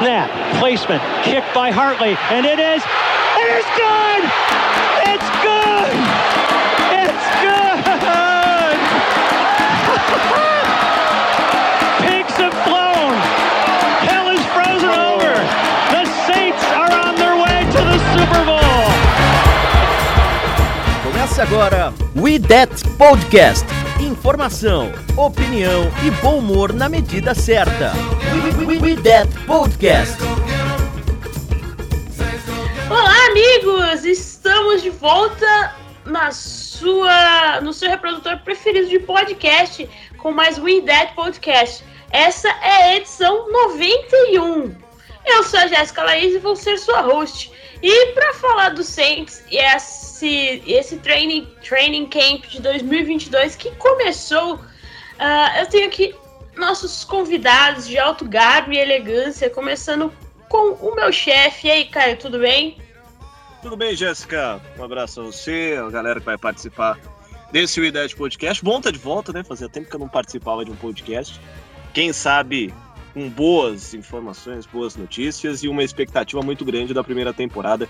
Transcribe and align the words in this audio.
Snap, 0.00 0.30
placement, 0.58 1.02
kick 1.24 1.44
by 1.54 1.70
Hartley, 1.70 2.16
and 2.30 2.46
it 2.46 2.58
is, 2.58 2.82
it 3.36 3.48
is 3.58 3.64
good! 3.76 4.79
Começa 21.30 21.42
agora 21.44 21.94
We 22.16 22.40
That 22.40 22.88
Podcast. 22.98 23.64
Informação, 24.00 24.90
opinião 25.16 25.84
e 26.04 26.10
bom 26.22 26.38
humor 26.38 26.72
na 26.72 26.88
medida 26.88 27.34
certa. 27.36 27.92
We, 28.66 28.96
That 28.96 29.32
Podcast. 29.46 30.16
Olá, 32.90 33.26
amigos! 33.26 34.04
Estamos 34.04 34.82
de 34.82 34.90
volta 34.90 35.76
na 36.04 36.32
sua, 36.32 37.60
no 37.60 37.72
seu 37.72 37.90
reprodutor 37.90 38.38
preferido 38.38 38.88
de 38.88 38.98
podcast 38.98 39.88
com 40.18 40.32
mais 40.32 40.58
We 40.58 40.80
That 40.80 41.14
Podcast. 41.14 41.84
Essa 42.10 42.48
é 42.48 42.82
a 42.82 42.96
edição 42.96 43.48
91. 43.52 44.74
Eu 45.24 45.44
sou 45.44 45.60
a 45.60 45.68
Jéssica 45.68 46.02
Laís 46.02 46.34
e 46.34 46.38
vou 46.38 46.56
ser 46.56 46.76
sua 46.76 47.02
host. 47.02 47.52
E 47.80 48.06
para 48.14 48.34
falar 48.34 48.70
do 48.70 48.82
Saints 48.82 49.44
e 49.48 49.58
esse, 50.20 50.62
esse 50.66 50.96
training, 50.98 51.48
training 51.66 52.06
Camp 52.06 52.44
de 52.46 52.60
2022 52.60 53.56
que 53.56 53.70
começou, 53.76 54.56
uh, 54.56 55.58
eu 55.58 55.66
tenho 55.66 55.86
aqui 55.86 56.14
nossos 56.56 57.04
convidados 57.04 57.86
de 57.86 57.98
alto 57.98 58.24
garbo 58.26 58.72
e 58.72 58.78
elegância, 58.78 59.48
começando 59.48 60.12
com 60.48 60.74
o 60.74 60.94
meu 60.94 61.10
chefe. 61.10 61.68
E 61.68 61.70
aí, 61.70 61.84
Caio, 61.86 62.18
tudo 62.18 62.38
bem? 62.38 62.76
Tudo 63.62 63.76
bem, 63.76 63.94
Jéssica? 63.94 64.60
Um 64.78 64.84
abraço 64.84 65.20
a 65.20 65.24
você, 65.24 65.78
a 65.78 65.88
galera 65.90 66.20
que 66.20 66.26
vai 66.26 66.36
participar 66.36 66.98
desse 67.50 67.80
Ideia 67.80 68.06
de 68.06 68.16
Podcast. 68.16 68.62
Bom 68.62 68.80
tá 68.80 68.90
de 68.90 68.98
volta, 68.98 69.32
né? 69.32 69.42
Fazia 69.42 69.68
tempo 69.68 69.88
que 69.88 69.96
eu 69.96 70.00
não 70.00 70.08
participava 70.08 70.64
de 70.64 70.70
um 70.70 70.76
podcast. 70.76 71.40
Quem 71.94 72.12
sabe 72.12 72.72
com 73.12 73.28
boas 73.28 73.92
informações, 73.94 74.66
boas 74.66 74.96
notícias 74.96 75.62
e 75.62 75.68
uma 75.68 75.82
expectativa 75.82 76.42
muito 76.42 76.64
grande 76.64 76.94
da 76.94 77.02
primeira 77.02 77.32
temporada 77.32 77.88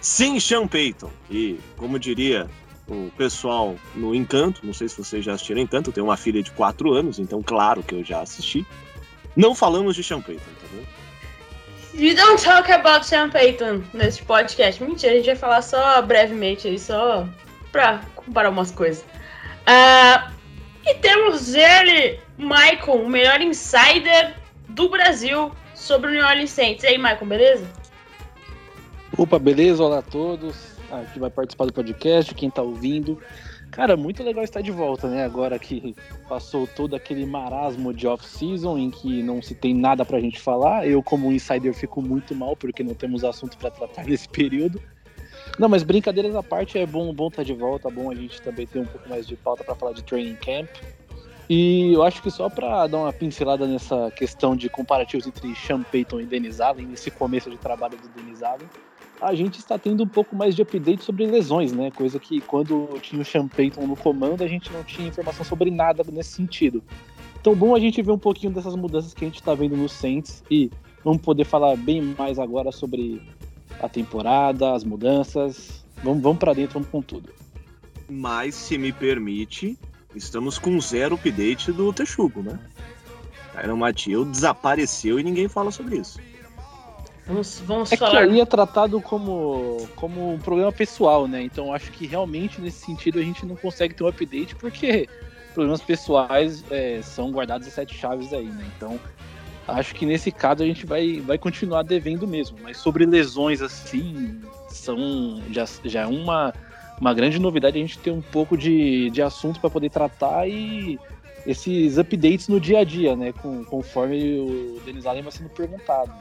sem 0.00 0.38
Sean 0.40 0.66
Payton. 0.66 1.10
E, 1.30 1.58
como 1.76 1.98
diria 1.98 2.48
o 2.88 3.10
pessoal 3.16 3.76
no 3.94 4.14
Encanto, 4.14 4.60
não 4.64 4.72
sei 4.72 4.88
se 4.88 4.96
vocês 4.96 5.24
já 5.24 5.32
assistiram 5.34 5.60
Encanto, 5.60 5.90
eu 5.90 5.94
tenho 5.94 6.06
uma 6.06 6.16
filha 6.16 6.42
de 6.42 6.50
4 6.52 6.92
anos, 6.92 7.18
então 7.18 7.42
claro 7.42 7.82
que 7.82 7.94
eu 7.94 8.04
já 8.04 8.20
assisti. 8.20 8.66
Não 9.34 9.54
falamos 9.54 9.96
de 9.96 10.02
Sean 10.02 10.20
Payton, 10.20 10.44
tá 10.60 10.66
bom? 10.72 10.82
We 11.98 12.14
don't 12.14 12.42
talk 12.42 12.70
about 12.70 13.06
Sean 13.06 13.30
Payton 13.30 13.82
nesse 13.94 14.22
podcast. 14.22 14.82
Mentira, 14.82 15.14
a 15.14 15.16
gente 15.16 15.26
vai 15.26 15.36
falar 15.36 15.62
só 15.62 16.02
brevemente 16.02 16.68
aí, 16.68 16.78
só 16.78 17.26
pra 17.72 18.02
comparar 18.14 18.50
umas 18.50 18.70
coisas. 18.70 19.02
Uh, 19.66 20.30
e 20.84 20.94
temos 20.96 21.54
ele, 21.54 22.20
Michael, 22.38 23.02
o 23.02 23.08
melhor 23.08 23.40
insider 23.40 24.34
do 24.68 24.88
Brasil 24.88 25.50
sobre 25.74 26.10
o 26.10 26.12
New 26.12 26.24
Orleans 26.24 26.50
Saints. 26.50 26.84
E 26.84 26.88
aí, 26.88 26.98
Michael, 26.98 27.26
beleza? 27.26 27.66
Opa, 29.18 29.38
beleza? 29.38 29.82
Olá 29.82 30.00
a 30.00 30.02
todos. 30.02 30.76
Ah, 30.90 31.02
que 31.10 31.18
vai 31.18 31.30
participar 31.30 31.64
do 31.64 31.72
podcast, 31.72 32.34
quem 32.34 32.50
tá 32.50 32.60
ouvindo. 32.60 33.18
Cara, 33.70 33.96
muito 33.96 34.22
legal 34.22 34.44
estar 34.44 34.60
de 34.60 34.70
volta, 34.70 35.08
né? 35.08 35.24
Agora 35.24 35.58
que 35.58 35.96
passou 36.28 36.66
todo 36.66 36.94
aquele 36.94 37.24
marasmo 37.24 37.94
de 37.94 38.06
off-season 38.06 38.76
em 38.76 38.90
que 38.90 39.22
não 39.22 39.40
se 39.40 39.54
tem 39.54 39.74
nada 39.74 40.04
pra 40.04 40.20
gente 40.20 40.38
falar. 40.38 40.86
Eu, 40.86 41.02
como 41.02 41.32
insider, 41.32 41.72
fico 41.72 42.02
muito 42.02 42.34
mal 42.34 42.54
porque 42.54 42.82
não 42.82 42.92
temos 42.92 43.24
assunto 43.24 43.56
para 43.56 43.70
tratar 43.70 44.04
nesse 44.06 44.28
período. 44.28 44.82
Não, 45.58 45.66
mas 45.66 45.82
brincadeiras 45.82 46.36
à 46.36 46.42
parte, 46.42 46.78
é 46.78 46.84
bom, 46.84 47.10
bom 47.14 47.28
estar 47.28 47.42
de 47.42 47.54
volta, 47.54 47.88
bom 47.88 48.10
a 48.10 48.14
gente 48.14 48.42
também 48.42 48.66
ter 48.66 48.80
um 48.80 48.84
pouco 48.84 49.08
mais 49.08 49.26
de 49.26 49.34
pauta 49.34 49.64
para 49.64 49.74
falar 49.74 49.92
de 49.92 50.04
training 50.04 50.36
camp. 50.36 50.68
E 51.48 51.94
eu 51.94 52.02
acho 52.02 52.20
que 52.20 52.30
só 52.30 52.50
para 52.50 52.86
dar 52.86 52.98
uma 52.98 53.12
pincelada 53.14 53.66
nessa 53.66 54.10
questão 54.10 54.54
de 54.54 54.68
comparativos 54.68 55.26
entre 55.26 55.54
Sean 55.54 55.82
Payton 55.84 56.20
e 56.20 56.26
Dennis 56.26 56.60
Allen, 56.60 56.86
nesse 56.86 57.10
começo 57.10 57.48
de 57.48 57.56
trabalho 57.56 57.96
do 57.96 58.08
Dennis 58.08 58.42
Allen, 58.42 58.68
a 59.20 59.34
gente 59.34 59.58
está 59.58 59.78
tendo 59.78 60.04
um 60.04 60.08
pouco 60.08 60.36
mais 60.36 60.54
de 60.54 60.62
update 60.62 61.02
sobre 61.02 61.26
lesões, 61.26 61.72
né? 61.72 61.90
Coisa 61.90 62.18
que 62.18 62.40
quando 62.40 62.98
tinha 63.00 63.22
o 63.22 63.24
Sean 63.24 63.48
no 63.78 63.96
comando, 63.96 64.42
a 64.42 64.48
gente 64.48 64.72
não 64.72 64.84
tinha 64.84 65.08
informação 65.08 65.44
sobre 65.44 65.70
nada 65.70 66.04
nesse 66.10 66.30
sentido. 66.30 66.82
Então, 67.40 67.54
bom 67.54 67.74
a 67.74 67.80
gente 67.80 68.02
ver 68.02 68.12
um 68.12 68.18
pouquinho 68.18 68.52
dessas 68.52 68.74
mudanças 68.74 69.14
que 69.14 69.24
a 69.24 69.28
gente 69.28 69.36
está 69.40 69.54
vendo 69.54 69.76
no 69.76 69.88
Saints 69.88 70.42
e 70.50 70.70
vamos 71.04 71.22
poder 71.22 71.44
falar 71.44 71.76
bem 71.76 72.02
mais 72.18 72.38
agora 72.38 72.72
sobre 72.72 73.22
a 73.80 73.88
temporada, 73.88 74.74
as 74.74 74.84
mudanças. 74.84 75.84
Vamos, 76.02 76.22
vamos 76.22 76.38
para 76.38 76.52
dentro, 76.52 76.74
vamos 76.74 76.88
com 76.88 77.00
tudo. 77.00 77.30
Mas, 78.08 78.54
se 78.54 78.76
me 78.76 78.92
permite, 78.92 79.78
estamos 80.14 80.58
com 80.58 80.80
zero 80.80 81.14
update 81.14 81.72
do 81.72 81.92
Texugo, 81.92 82.42
né? 82.42 82.58
Tyron 83.52 83.76
Mathieu 83.76 84.24
desapareceu 84.24 85.18
e 85.18 85.22
ninguém 85.22 85.48
fala 85.48 85.70
sobre 85.70 85.98
isso. 85.98 86.18
Vamos, 87.26 87.60
vamos 87.66 87.92
É 87.92 87.96
falar. 87.96 88.10
que 88.10 88.16
aí 88.18 88.40
é 88.40 88.44
tratado 88.46 89.00
como, 89.00 89.88
como 89.96 90.34
um 90.34 90.38
problema 90.38 90.70
pessoal, 90.70 91.26
né? 91.26 91.42
Então 91.42 91.72
acho 91.72 91.90
que 91.90 92.06
realmente 92.06 92.60
nesse 92.60 92.84
sentido 92.84 93.18
a 93.18 93.22
gente 93.22 93.44
não 93.44 93.56
consegue 93.56 93.94
ter 93.94 94.04
um 94.04 94.08
update 94.08 94.54
porque 94.54 95.08
problemas 95.52 95.80
pessoais 95.80 96.64
é, 96.70 97.00
são 97.02 97.30
guardados 97.32 97.66
em 97.66 97.70
sete 97.70 97.94
chaves 97.96 98.32
aí, 98.32 98.44
né? 98.46 98.64
Então 98.76 99.00
acho 99.66 99.94
que 99.94 100.06
nesse 100.06 100.30
caso 100.30 100.62
a 100.62 100.66
gente 100.66 100.86
vai, 100.86 101.20
vai 101.20 101.36
continuar 101.36 101.82
devendo 101.82 102.28
mesmo. 102.28 102.58
Mas 102.62 102.76
sobre 102.76 103.04
lesões 103.04 103.60
assim, 103.60 104.40
são 104.68 105.42
já, 105.50 105.64
já 105.84 106.02
é 106.02 106.06
uma, 106.06 106.54
uma 107.00 107.12
grande 107.12 107.40
novidade 107.40 107.76
a 107.76 107.80
gente 107.80 107.98
ter 107.98 108.12
um 108.12 108.22
pouco 108.22 108.56
de, 108.56 109.10
de 109.10 109.20
assunto 109.20 109.58
para 109.58 109.68
poder 109.70 109.90
tratar 109.90 110.48
e 110.48 110.96
esses 111.44 111.98
updates 111.98 112.46
no 112.48 112.60
dia 112.60 112.80
a 112.80 112.84
dia, 112.84 113.16
né? 113.16 113.32
Com, 113.32 113.64
conforme 113.64 114.38
o 114.38 114.80
Denis 114.84 115.06
Allen 115.06 115.22
vai 115.22 115.32
sendo 115.32 115.48
perguntado. 115.50 116.12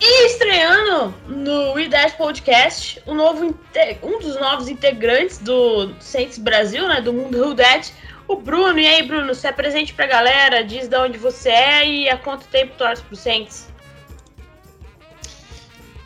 E 0.00 0.26
estreando 0.26 1.12
no 1.26 1.72
We 1.72 1.88
Podcast, 2.16 3.02
o 3.04 3.14
novo, 3.14 3.46
um 4.02 4.18
dos 4.20 4.36
novos 4.36 4.68
integrantes 4.68 5.38
do 5.38 5.92
Saints 6.00 6.38
Brasil, 6.38 6.86
né? 6.86 7.00
Do 7.00 7.12
mundo 7.12 7.36
Who 7.36 7.54
Dat, 7.54 7.92
o 8.28 8.36
Bruno. 8.36 8.78
E 8.78 8.86
aí, 8.86 9.02
Bruno, 9.02 9.34
se 9.34 9.48
apresente 9.48 9.92
pra 9.92 10.06
galera, 10.06 10.62
diz 10.62 10.86
de 10.86 10.96
onde 10.96 11.18
você 11.18 11.48
é 11.48 11.86
e 11.86 12.08
há 12.08 12.16
quanto 12.16 12.46
tempo 12.46 12.76
torce 12.76 13.02
pro 13.02 13.16
Saints. 13.16 13.66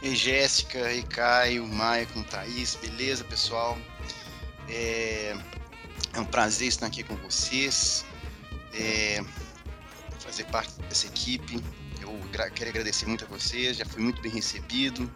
Ei, 0.03 0.17
Jéssica, 0.17 0.79
ei, 0.91 1.03
Caio, 1.03 1.67
Maicon, 1.67 2.23
Thaís, 2.23 2.75
beleza, 2.77 3.23
pessoal? 3.25 3.77
É, 4.71 5.37
é 6.15 6.21
um 6.21 6.25
prazer 6.25 6.69
estar 6.69 6.87
aqui 6.87 7.03
com 7.03 7.15
vocês, 7.17 8.07
é, 8.75 9.23
fazer 10.19 10.45
parte 10.45 10.73
dessa 10.89 11.07
equipe. 11.07 11.63
Quero 12.33 12.71
agradecer 12.71 13.07
muito 13.07 13.25
a 13.25 13.29
vocês, 13.29 13.77
já 13.77 13.85
fui 13.85 14.03
muito 14.03 14.23
bem 14.23 14.33
recebido. 14.33 15.11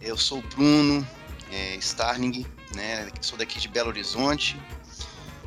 Eu 0.00 0.16
sou 0.16 0.40
o 0.40 0.42
Bruno 0.42 1.06
é, 1.52 1.76
Starling, 1.76 2.44
né, 2.74 3.08
sou 3.20 3.38
daqui 3.38 3.60
de 3.60 3.68
Belo 3.68 3.90
Horizonte, 3.90 4.60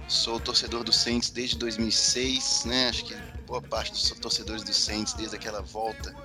sou 0.08 0.40
torcedor 0.40 0.86
do 0.86 0.94
Saints 0.94 1.30
desde 1.30 1.58
2006, 1.58 2.64
né, 2.66 2.88
acho 2.88 3.04
que 3.04 3.14
boa 3.46 3.62
parte 3.62 3.92
dos 3.92 4.10
torcedores 4.12 4.64
do 4.64 4.74
Saints 4.74 5.14
desde 5.14 5.36
aquela 5.36 5.62
volta 5.62 6.16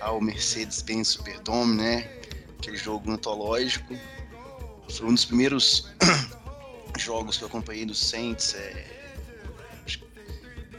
ao 0.00 0.20
Mercedes-Benz 0.20 1.08
Superdome, 1.08 1.76
né? 1.76 2.20
Aquele 2.58 2.76
jogo 2.76 3.10
antológico. 3.10 3.96
Foi 4.90 5.06
um 5.06 5.14
dos 5.14 5.24
primeiros 5.24 5.88
jogos 6.98 7.38
que 7.38 7.44
eu 7.44 7.48
acompanhei 7.48 7.86
do 7.86 7.94
Saints 7.94 8.54
é, 8.54 8.91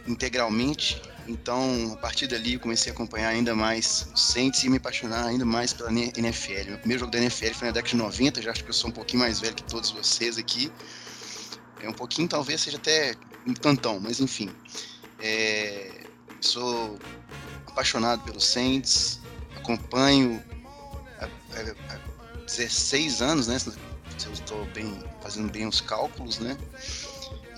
integralmente. 0.08 1.02
Então, 1.28 1.94
a 1.94 1.98
partir 1.98 2.28
dali, 2.28 2.54
eu 2.54 2.60
comecei 2.60 2.92
a 2.92 2.94
acompanhar 2.96 3.30
ainda 3.30 3.56
mais 3.56 4.08
o 4.14 4.18
Saints 4.18 4.64
e 4.64 4.70
me 4.70 4.78
apaixonar 4.78 5.26
ainda 5.26 5.46
mais 5.46 5.72
pela 5.72 5.90
NFL. 5.92 6.66
Meu 6.70 6.78
primeiro 6.80 7.00
jogo 7.00 7.12
da 7.12 7.20
NFL 7.20 7.54
foi 7.54 7.68
na 7.68 7.74
década 7.74 7.90
de 7.90 7.96
90, 7.96 8.42
já 8.42 8.52
acho 8.52 8.64
que 8.64 8.70
eu 8.70 8.74
sou 8.74 8.90
um 8.90 8.94
pouquinho 8.94 9.22
mais 9.22 9.40
velho 9.40 9.56
que 9.56 9.64
todos 9.64 9.92
vocês 9.92 10.38
aqui. 10.38 10.72
É 11.80 11.88
um 11.90 11.94
pouquinho, 11.94 12.28
talvez 12.28 12.62
seja 12.62 12.78
até 12.78 13.16
um 13.48 13.54
tantão, 13.54 14.00
mas 14.00 14.20
enfim. 14.20 14.50
É, 15.20 16.08
sou 16.42 17.00
apaixonado 17.68 18.22
pelo 18.24 18.40
Saints, 18.42 19.20
acompanho 19.56 20.44
há, 21.20 21.26
há- 21.26 21.96
há 21.96 21.98
16 22.46 23.22
anos, 23.22 23.48
né? 23.48 23.58
Se 23.60 24.26
eu 24.26 24.34
estou 24.34 24.66
bem 24.68 25.02
fazendo 25.22 25.50
bem 25.52 25.66
os 25.66 25.80
cálculos, 25.82 26.40
né? 26.40 26.58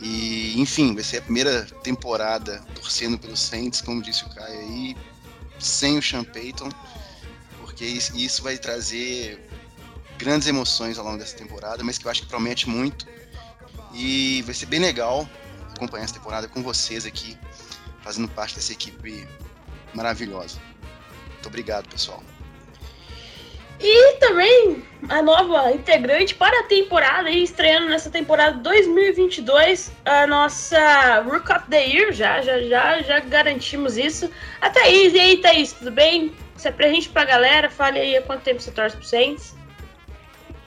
E 0.02 0.60
enfim, 0.60 0.94
vai 0.94 1.04
ser 1.04 1.18
a 1.18 1.22
primeira 1.22 1.66
temporada 1.84 2.60
torcendo 2.76 3.18
pelo 3.18 3.38
Saints, 3.38 3.82
como 3.82 4.02
disse 4.02 4.26
o 4.26 4.30
Caio 4.30 4.60
aí, 4.60 4.98
sem 5.60 5.98
o 5.98 6.02
Sean 6.02 6.24
Payton. 6.24 6.70
porque 7.62 7.86
isso, 7.86 8.44
vai 8.44 8.58
trazer 8.58 9.50
grandes 10.18 10.48
emoções 10.48 10.98
ao 10.98 11.06
longo 11.06 11.18
dessa 11.18 11.36
temporada, 11.36 11.84
mas 11.84 11.98
que 11.98 12.06
eu 12.06 12.12
acho 12.12 12.22
que 12.22 12.28
promete 12.28 12.70
muito. 12.70 13.08
E 13.94 14.42
vai 14.44 14.54
ser 14.54 14.66
bem 14.66 14.80
legal 14.80 15.28
acompanhar 15.74 16.04
essa 16.04 16.14
temporada 16.14 16.48
com 16.48 16.62
vocês 16.62 17.06
aqui, 17.06 17.38
fazendo 18.02 18.28
parte 18.30 18.56
dessa 18.56 18.72
equipe 18.72 19.28
maravilhosa. 19.94 20.60
Muito 21.34 21.48
obrigado, 21.48 21.88
pessoal. 21.90 22.24
A 25.16 25.22
nova 25.22 25.72
integrante 25.72 26.36
para 26.36 26.60
a 26.60 26.64
temporada, 26.64 27.30
e 27.30 27.42
estreando 27.42 27.88
nessa 27.88 28.10
temporada 28.10 28.58
2022, 28.58 29.90
a 30.04 30.28
nossa 30.28 31.22
Rook 31.22 31.50
of 31.54 31.70
the 31.70 31.86
Year, 31.86 32.12
já, 32.12 32.42
já, 32.42 32.62
já, 32.64 33.02
já 33.02 33.20
garantimos 33.22 33.96
isso. 33.96 34.30
A 34.60 34.70
Thaís, 34.70 35.14
e 35.14 35.20
aí 35.22 35.38
Thaís, 35.38 35.72
tudo 35.72 35.90
bem? 35.90 36.34
Se 36.58 36.68
apresente 36.68 37.08
pra 37.08 37.24
galera, 37.24 37.70
fale 37.70 37.98
aí 37.98 38.18
há 38.18 38.22
quanto 38.24 38.42
tempo 38.42 38.60
você 38.60 38.72
torce 38.72 38.98
pro 38.98 39.06
Saints. 39.06 39.56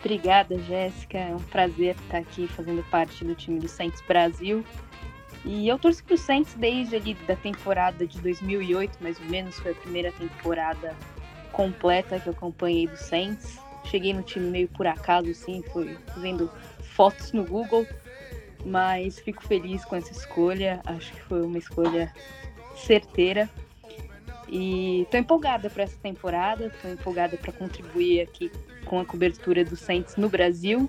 Obrigada, 0.00 0.58
Jéssica. 0.60 1.18
É 1.18 1.34
um 1.34 1.42
prazer 1.50 1.94
estar 2.02 2.16
aqui 2.16 2.48
fazendo 2.48 2.82
parte 2.84 3.26
do 3.26 3.34
time 3.34 3.60
do 3.60 3.68
Saints 3.68 4.00
Brasil. 4.08 4.64
E 5.44 5.68
eu 5.68 5.78
torço 5.78 6.02
pro 6.04 6.16
Saints 6.16 6.54
desde 6.54 6.96
ali 6.96 7.12
da 7.26 7.36
temporada 7.36 8.06
de 8.06 8.18
2008, 8.22 8.96
mais 9.02 9.20
ou 9.20 9.26
menos, 9.26 9.58
foi 9.58 9.72
a 9.72 9.74
primeira 9.74 10.10
temporada 10.12 10.96
completa 11.52 12.18
que 12.18 12.28
eu 12.28 12.32
acompanhei 12.32 12.86
do 12.86 12.96
Saints. 12.96 13.67
Cheguei 13.90 14.12
no 14.12 14.22
time 14.22 14.50
meio 14.50 14.68
por 14.68 14.86
acaso, 14.86 15.30
assim, 15.30 15.62
foi 15.72 15.96
vendo 16.18 16.50
fotos 16.82 17.32
no 17.32 17.44
Google, 17.44 17.86
mas 18.64 19.18
fico 19.18 19.42
feliz 19.42 19.84
com 19.84 19.96
essa 19.96 20.12
escolha. 20.12 20.80
Acho 20.84 21.12
que 21.12 21.20
foi 21.22 21.42
uma 21.42 21.58
escolha 21.58 22.12
certeira. 22.76 23.48
E 24.46 25.06
tô 25.10 25.16
empolgada 25.16 25.68
para 25.68 25.82
essa 25.82 25.96
temporada, 26.02 26.72
tô 26.82 26.88
empolgada 26.88 27.36
para 27.36 27.52
contribuir 27.52 28.22
aqui 28.22 28.50
com 28.84 28.98
a 28.98 29.04
cobertura 29.04 29.64
do 29.64 29.76
Saints 29.76 30.16
no 30.16 30.28
Brasil. 30.28 30.88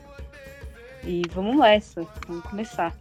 E 1.03 1.21
vamos 1.31 1.57
nessa, 1.57 2.05
vamos 2.27 2.43
começar. 2.45 2.93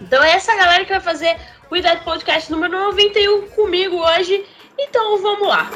Então 0.00 0.22
é 0.22 0.32
essa 0.32 0.56
galera 0.56 0.84
que 0.84 0.90
vai 0.90 1.00
fazer 1.00 1.36
o 1.70 1.76
Idade 1.76 2.02
Podcast 2.04 2.50
número 2.50 2.72
91 2.72 3.48
comigo 3.48 3.96
hoje. 3.96 4.46
Então 4.78 5.20
vamos 5.20 5.46
lá. 5.46 5.70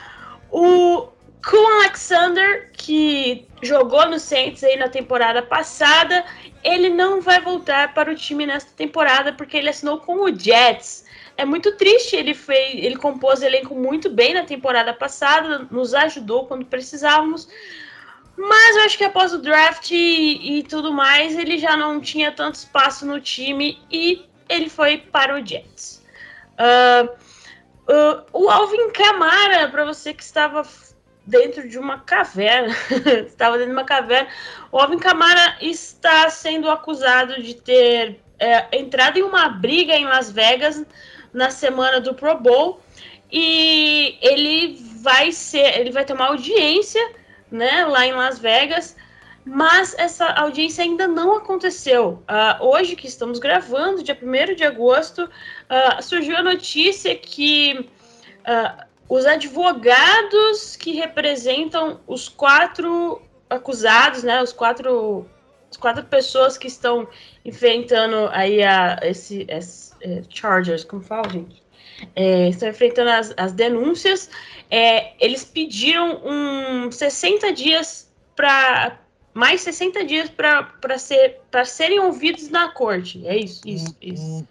o 0.52 1.08
Kuhn 1.44 1.82
Alexander, 1.82 2.70
que 2.74 3.48
jogou 3.62 4.08
no 4.08 4.20
Saints 4.20 4.64
aí 4.64 4.78
na 4.78 4.90
temporada 4.90 5.42
passada, 5.42 6.24
ele 6.64 6.90
não 6.90 7.22
vai 7.22 7.42
voltar 7.42 7.94
para 7.94 8.12
o 8.12 8.16
time 8.16 8.46
nesta 8.46 8.72
temporada 8.72 9.34
porque 9.34 9.58
ele 9.58 9.70
assinou 9.70 10.00
com 10.00 10.24
o 10.24 10.38
Jets. 10.38 11.06
É 11.36 11.44
muito 11.44 11.76
triste, 11.76 12.16
ele 12.16 12.34
fez, 12.34 12.76
ele 12.84 12.96
compôs 12.96 13.42
elenco 13.42 13.74
muito 13.74 14.10
bem 14.10 14.34
na 14.34 14.44
temporada 14.44 14.94
passada, 14.94 15.68
nos 15.72 15.94
ajudou 15.94 16.46
quando 16.46 16.66
precisávamos. 16.66 17.50
Mas 18.38 18.76
eu 18.78 18.84
acho 18.84 18.98
que 18.98 19.04
após 19.04 19.34
o 19.34 19.40
draft 19.40 19.92
e, 19.92 20.60
e 20.60 20.64
tudo 20.64 20.92
mais, 20.92 21.38
ele 21.38 21.58
já 21.58 21.76
não 21.76 22.00
tinha 22.00 22.32
tanto 22.32 22.56
espaço 22.56 23.06
no 23.06 23.20
time 23.20 23.80
e 23.92 24.26
ele 24.48 24.70
foi 24.70 24.98
para 24.98 25.36
o 25.36 25.46
Jets. 25.46 26.04
Uh, 26.54 27.10
Uh, 27.88 28.24
o 28.32 28.50
Alvin 28.50 28.92
Camara, 28.92 29.68
para 29.68 29.84
você 29.84 30.14
que 30.14 30.24
estava 30.24 30.64
dentro 31.26 31.68
de 31.68 31.78
uma 31.78 32.00
caverna, 32.00 32.74
estava 33.28 33.58
dentro 33.58 33.72
de 33.72 33.78
uma 33.78 33.86
caverna, 33.86 34.30
o 34.72 34.80
Alvin 34.80 35.00
Camara 35.00 35.58
está 35.62 36.30
sendo 36.30 36.70
acusado 36.70 37.42
de 37.42 37.56
ter 37.56 38.20
é, 38.40 38.78
entrado 38.78 39.18
em 39.18 39.24
uma 39.24 39.50
briga 39.50 39.94
em 39.94 40.06
Las 40.06 40.32
Vegas 40.32 40.84
na 41.34 41.50
semana 41.50 42.00
do 42.00 42.14
Pro 42.14 42.38
Bowl 42.38 42.82
e 43.32 44.18
ele 44.22 44.78
vai 45.02 45.32
ser, 45.32 45.80
ele 45.80 45.92
vai 45.92 46.06
ter 46.06 46.14
uma 46.14 46.28
audiência, 46.28 47.02
né, 47.52 47.86
lá 47.86 48.06
em 48.06 48.14
Las 48.14 48.40
Vegas 48.40 48.96
mas 49.46 49.96
essa 49.98 50.26
audiência 50.26 50.84
ainda 50.84 51.08
não 51.08 51.36
aconteceu. 51.36 52.24
Uh, 52.30 52.64
hoje 52.66 52.96
que 52.96 53.08
estamos 53.08 53.40
gravando, 53.40 54.04
dia 54.04 54.18
1 54.22 54.56
de 54.56 54.64
agosto, 54.64 55.24
uh, 55.24 56.02
surgiu 56.02 56.38
a 56.38 56.44
notícia 56.44 57.16
que 57.16 57.90
uh, 58.40 58.86
os 59.10 59.26
advogados 59.26 60.76
que 60.76 60.94
representam 60.94 62.00
os 62.08 62.30
quatro 62.30 63.22
acusados, 63.50 64.24
né, 64.24 64.42
os 64.42 64.54
quatro, 64.54 65.30
as 65.70 65.78
quatro 65.78 66.04
pessoas 66.06 66.58
que 66.58 66.68
estão 66.68 67.08
enfrentando 67.44 68.30
aí 68.32 68.64
a, 68.64 69.00
esse, 69.04 69.46
esse 69.50 69.94
é, 70.02 70.22
chargers, 70.30 70.84
como 70.84 71.02
fala, 71.02 71.30
gente? 71.30 71.62
É, 72.16 72.50
estão 72.50 72.70
enfrentando 72.70 73.12
as, 73.12 73.34
as 73.38 73.54
denúncias. 73.54 74.30
É, 74.72 75.14
eles 75.24 75.46
pediram 75.46 76.22
um 76.26 76.92
60 76.92 77.54
dias 77.54 78.12
para 78.36 78.98
mais 79.34 79.62
60 79.62 80.04
dias 80.06 80.30
para 80.30 80.98
ser, 80.98 81.40
serem 81.66 82.00
ouvidos 82.00 82.50
na 82.50 82.70
corte. 82.70 83.26
É 83.28 83.36
isso, 83.38 83.62
isso, 83.66 83.88
uhum. 83.88 84.14
isso. 84.14 84.48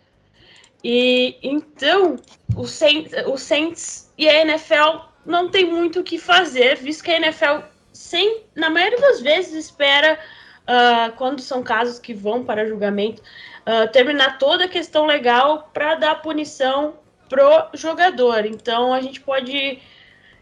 E 0.84 1.36
então 1.42 2.16
o 2.56 2.66
Saints, 2.66 3.12
o 3.26 3.36
Saints 3.38 4.12
e 4.18 4.28
a 4.28 4.40
NFL 4.40 5.06
não 5.24 5.48
tem 5.48 5.64
muito 5.64 6.00
o 6.00 6.04
que 6.04 6.18
fazer, 6.18 6.76
visto 6.76 7.04
que 7.04 7.10
a 7.12 7.16
NFL, 7.16 7.64
sem, 7.92 8.42
na 8.54 8.68
maioria 8.68 8.98
das 8.98 9.20
vezes, 9.20 9.66
espera, 9.66 10.18
uh, 10.62 11.12
quando 11.16 11.40
são 11.40 11.62
casos 11.62 11.98
que 11.98 12.12
vão 12.12 12.44
para 12.44 12.66
julgamento, 12.66 13.22
uh, 13.22 13.90
terminar 13.92 14.38
toda 14.38 14.64
a 14.64 14.68
questão 14.68 15.06
legal 15.06 15.70
para 15.72 15.94
dar 15.94 16.16
punição 16.16 16.94
pro 17.28 17.68
jogador. 17.74 18.44
Então 18.44 18.92
a 18.92 19.00
gente 19.00 19.20
pode 19.20 19.80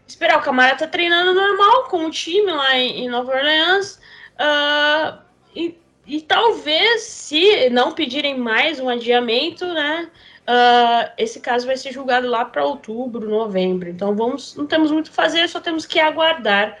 esperar. 0.07 0.39
O 0.39 0.43
Camara 0.43 0.75
tá 0.75 0.87
treinando 0.87 1.33
normal 1.33 1.85
com 1.85 2.05
o 2.05 2.11
time 2.11 2.51
lá 2.51 2.75
em, 2.75 3.05
em 3.05 3.09
Nova 3.09 3.31
Orleans. 3.31 4.00
Uh, 4.41 5.19
e, 5.55 5.77
e 6.07 6.21
talvez, 6.21 7.03
se 7.03 7.69
não 7.69 7.91
pedirem 7.91 8.37
mais 8.37 8.79
um 8.79 8.89
adiamento, 8.89 9.65
né? 9.67 10.09
Uh, 10.41 11.11
esse 11.17 11.39
caso 11.39 11.67
vai 11.67 11.77
ser 11.77 11.91
julgado 11.91 12.27
lá 12.27 12.43
para 12.43 12.65
outubro, 12.65 13.29
novembro. 13.29 13.89
Então 13.89 14.15
vamos, 14.15 14.55
não 14.55 14.65
temos 14.65 14.91
muito 14.91 15.11
a 15.11 15.13
fazer, 15.13 15.47
só 15.47 15.59
temos 15.59 15.85
que 15.85 15.99
aguardar. 15.99 16.79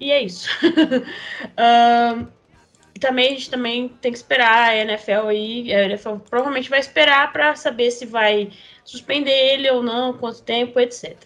E 0.00 0.10
é 0.10 0.20
isso. 0.22 0.50
uh, 0.66 2.26
também 3.00 3.28
a 3.28 3.30
gente 3.30 3.50
também 3.50 3.88
tem 4.00 4.10
que 4.10 4.18
esperar 4.18 4.70
a 4.70 4.76
NFL 4.76 5.28
aí. 5.28 5.72
A 5.72 5.84
NFL 5.84 6.16
provavelmente 6.28 6.68
vai 6.68 6.80
esperar 6.80 7.32
para 7.32 7.54
saber 7.54 7.92
se 7.92 8.04
vai 8.04 8.50
suspender 8.84 9.30
ele 9.30 9.70
ou 9.70 9.82
não, 9.82 10.12
quanto 10.12 10.42
tempo, 10.42 10.80
etc. 10.80 11.16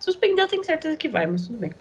Suspender 0.00 0.42
eu 0.42 0.48
tenho 0.48 0.64
certeza 0.64 0.96
que 0.96 1.08
vai, 1.08 1.26
mas 1.26 1.46
tudo 1.46 1.58
bem. 1.58 1.72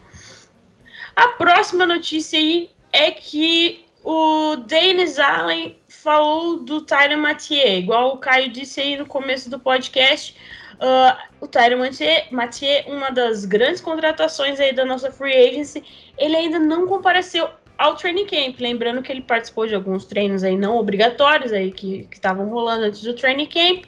A 1.15 1.29
próxima 1.29 1.85
notícia 1.85 2.37
aí 2.37 2.69
é 2.91 3.11
que 3.11 3.85
o 4.03 4.55
Dennis 4.67 5.19
Allen 5.19 5.77
falou 5.87 6.59
do 6.59 6.81
Tyron 6.81 7.17
Mathieu, 7.17 7.79
igual 7.79 8.13
o 8.13 8.17
Caio 8.17 8.49
disse 8.49 8.79
aí 8.79 8.97
no 8.97 9.05
começo 9.05 9.49
do 9.49 9.59
podcast. 9.59 10.35
Uh, 10.75 11.45
o 11.45 11.77
Mathieu, 11.77 12.23
Mathieu, 12.31 12.83
uma 12.87 13.09
das 13.09 13.45
grandes 13.45 13.81
contratações 13.81 14.59
aí 14.59 14.73
da 14.73 14.85
nossa 14.85 15.11
free 15.11 15.33
agency, 15.33 15.83
ele 16.17 16.35
ainda 16.35 16.59
não 16.59 16.87
compareceu 16.87 17.49
ao 17.77 17.95
training 17.95 18.25
camp. 18.25 18.59
Lembrando 18.59 19.01
que 19.01 19.11
ele 19.11 19.21
participou 19.21 19.67
de 19.67 19.75
alguns 19.75 20.05
treinos 20.05 20.43
aí 20.43 20.55
não 20.55 20.77
obrigatórios 20.77 21.51
aí 21.51 21.71
que 21.71 22.07
estavam 22.11 22.47
rolando 22.49 22.85
antes 22.85 23.01
do 23.01 23.13
training 23.13 23.47
camp 23.47 23.85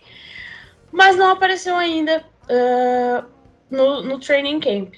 mas 0.92 1.16
não 1.16 1.32
apareceu 1.32 1.76
ainda 1.76 2.24
uh, 2.46 3.26
no, 3.70 4.04
no 4.04 4.20
training 4.20 4.60
camp. 4.60 4.96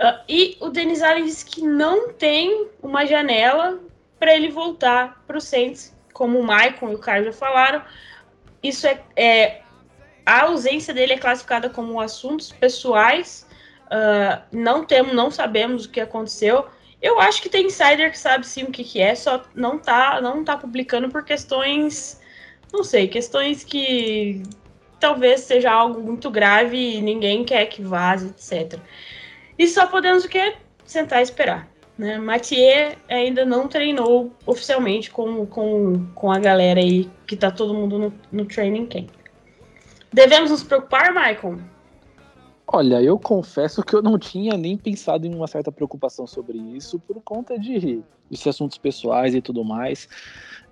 Uh, 0.00 0.18
e 0.26 0.56
o 0.60 0.70
Denis 0.70 1.02
Allen 1.02 1.26
disse 1.26 1.44
que 1.44 1.60
não 1.60 2.10
tem 2.10 2.68
uma 2.82 3.04
janela 3.04 3.78
para 4.18 4.34
ele 4.34 4.48
voltar 4.48 5.22
para 5.26 5.36
o 5.36 5.40
Saints, 5.40 5.94
como 6.14 6.38
o 6.38 6.42
Michael 6.42 6.92
e 6.92 6.94
o 6.94 6.98
Carlos 6.98 7.26
já 7.26 7.32
falaram. 7.32 7.82
Isso 8.62 8.86
é, 8.86 9.02
é, 9.14 9.60
a 10.24 10.44
ausência 10.44 10.94
dele 10.94 11.12
é 11.12 11.18
classificada 11.18 11.68
como 11.68 12.00
assuntos 12.00 12.50
pessoais. 12.50 13.46
Uh, 13.86 14.40
não 14.50 14.86
temos, 14.86 15.14
não 15.14 15.30
sabemos 15.30 15.84
o 15.84 15.90
que 15.90 16.00
aconteceu. 16.00 16.66
Eu 17.02 17.20
acho 17.20 17.42
que 17.42 17.48
tem 17.48 17.66
insider 17.66 18.10
que 18.10 18.18
sabe 18.18 18.46
sim 18.46 18.64
o 18.64 18.70
que, 18.70 18.84
que 18.84 19.00
é, 19.00 19.14
só 19.14 19.42
não 19.54 19.78
tá, 19.78 20.20
não 20.20 20.44
tá 20.44 20.56
publicando 20.56 21.08
por 21.10 21.24
questões, 21.24 22.20
não 22.72 22.84
sei, 22.84 23.08
questões 23.08 23.64
que 23.64 24.42
talvez 24.98 25.40
seja 25.40 25.72
algo 25.72 26.00
muito 26.00 26.30
grave 26.30 26.76
e 26.76 27.00
ninguém 27.00 27.42
quer 27.42 27.66
que 27.66 27.82
vaze, 27.82 28.28
etc. 28.28 28.78
E 29.60 29.68
só 29.68 29.86
podemos 29.86 30.24
o 30.24 30.28
quê? 30.30 30.54
Sentar 30.86 31.20
e 31.20 31.22
esperar. 31.22 31.68
Né? 31.98 32.16
Mathieu 32.16 32.96
ainda 33.10 33.44
não 33.44 33.68
treinou 33.68 34.32
oficialmente 34.46 35.10
com, 35.10 35.44
com, 35.44 36.06
com 36.14 36.32
a 36.32 36.38
galera 36.38 36.80
aí, 36.80 37.10
que 37.26 37.36
tá 37.36 37.50
todo 37.50 37.74
mundo 37.74 37.98
no, 37.98 38.14
no 38.32 38.46
training 38.46 38.86
camp. 38.86 39.10
Devemos 40.10 40.50
nos 40.50 40.62
preocupar, 40.62 41.12
Michael? 41.12 41.58
Olha, 42.66 43.02
eu 43.02 43.18
confesso 43.18 43.82
que 43.82 43.94
eu 43.94 44.00
não 44.00 44.18
tinha 44.18 44.56
nem 44.56 44.78
pensado 44.78 45.26
em 45.26 45.34
uma 45.34 45.46
certa 45.46 45.70
preocupação 45.70 46.26
sobre 46.26 46.56
isso 46.56 46.98
por 46.98 47.20
conta 47.20 47.58
de, 47.58 48.02
de 48.30 48.48
assuntos 48.48 48.78
pessoais 48.78 49.34
e 49.34 49.42
tudo 49.42 49.62
mais. 49.62 50.08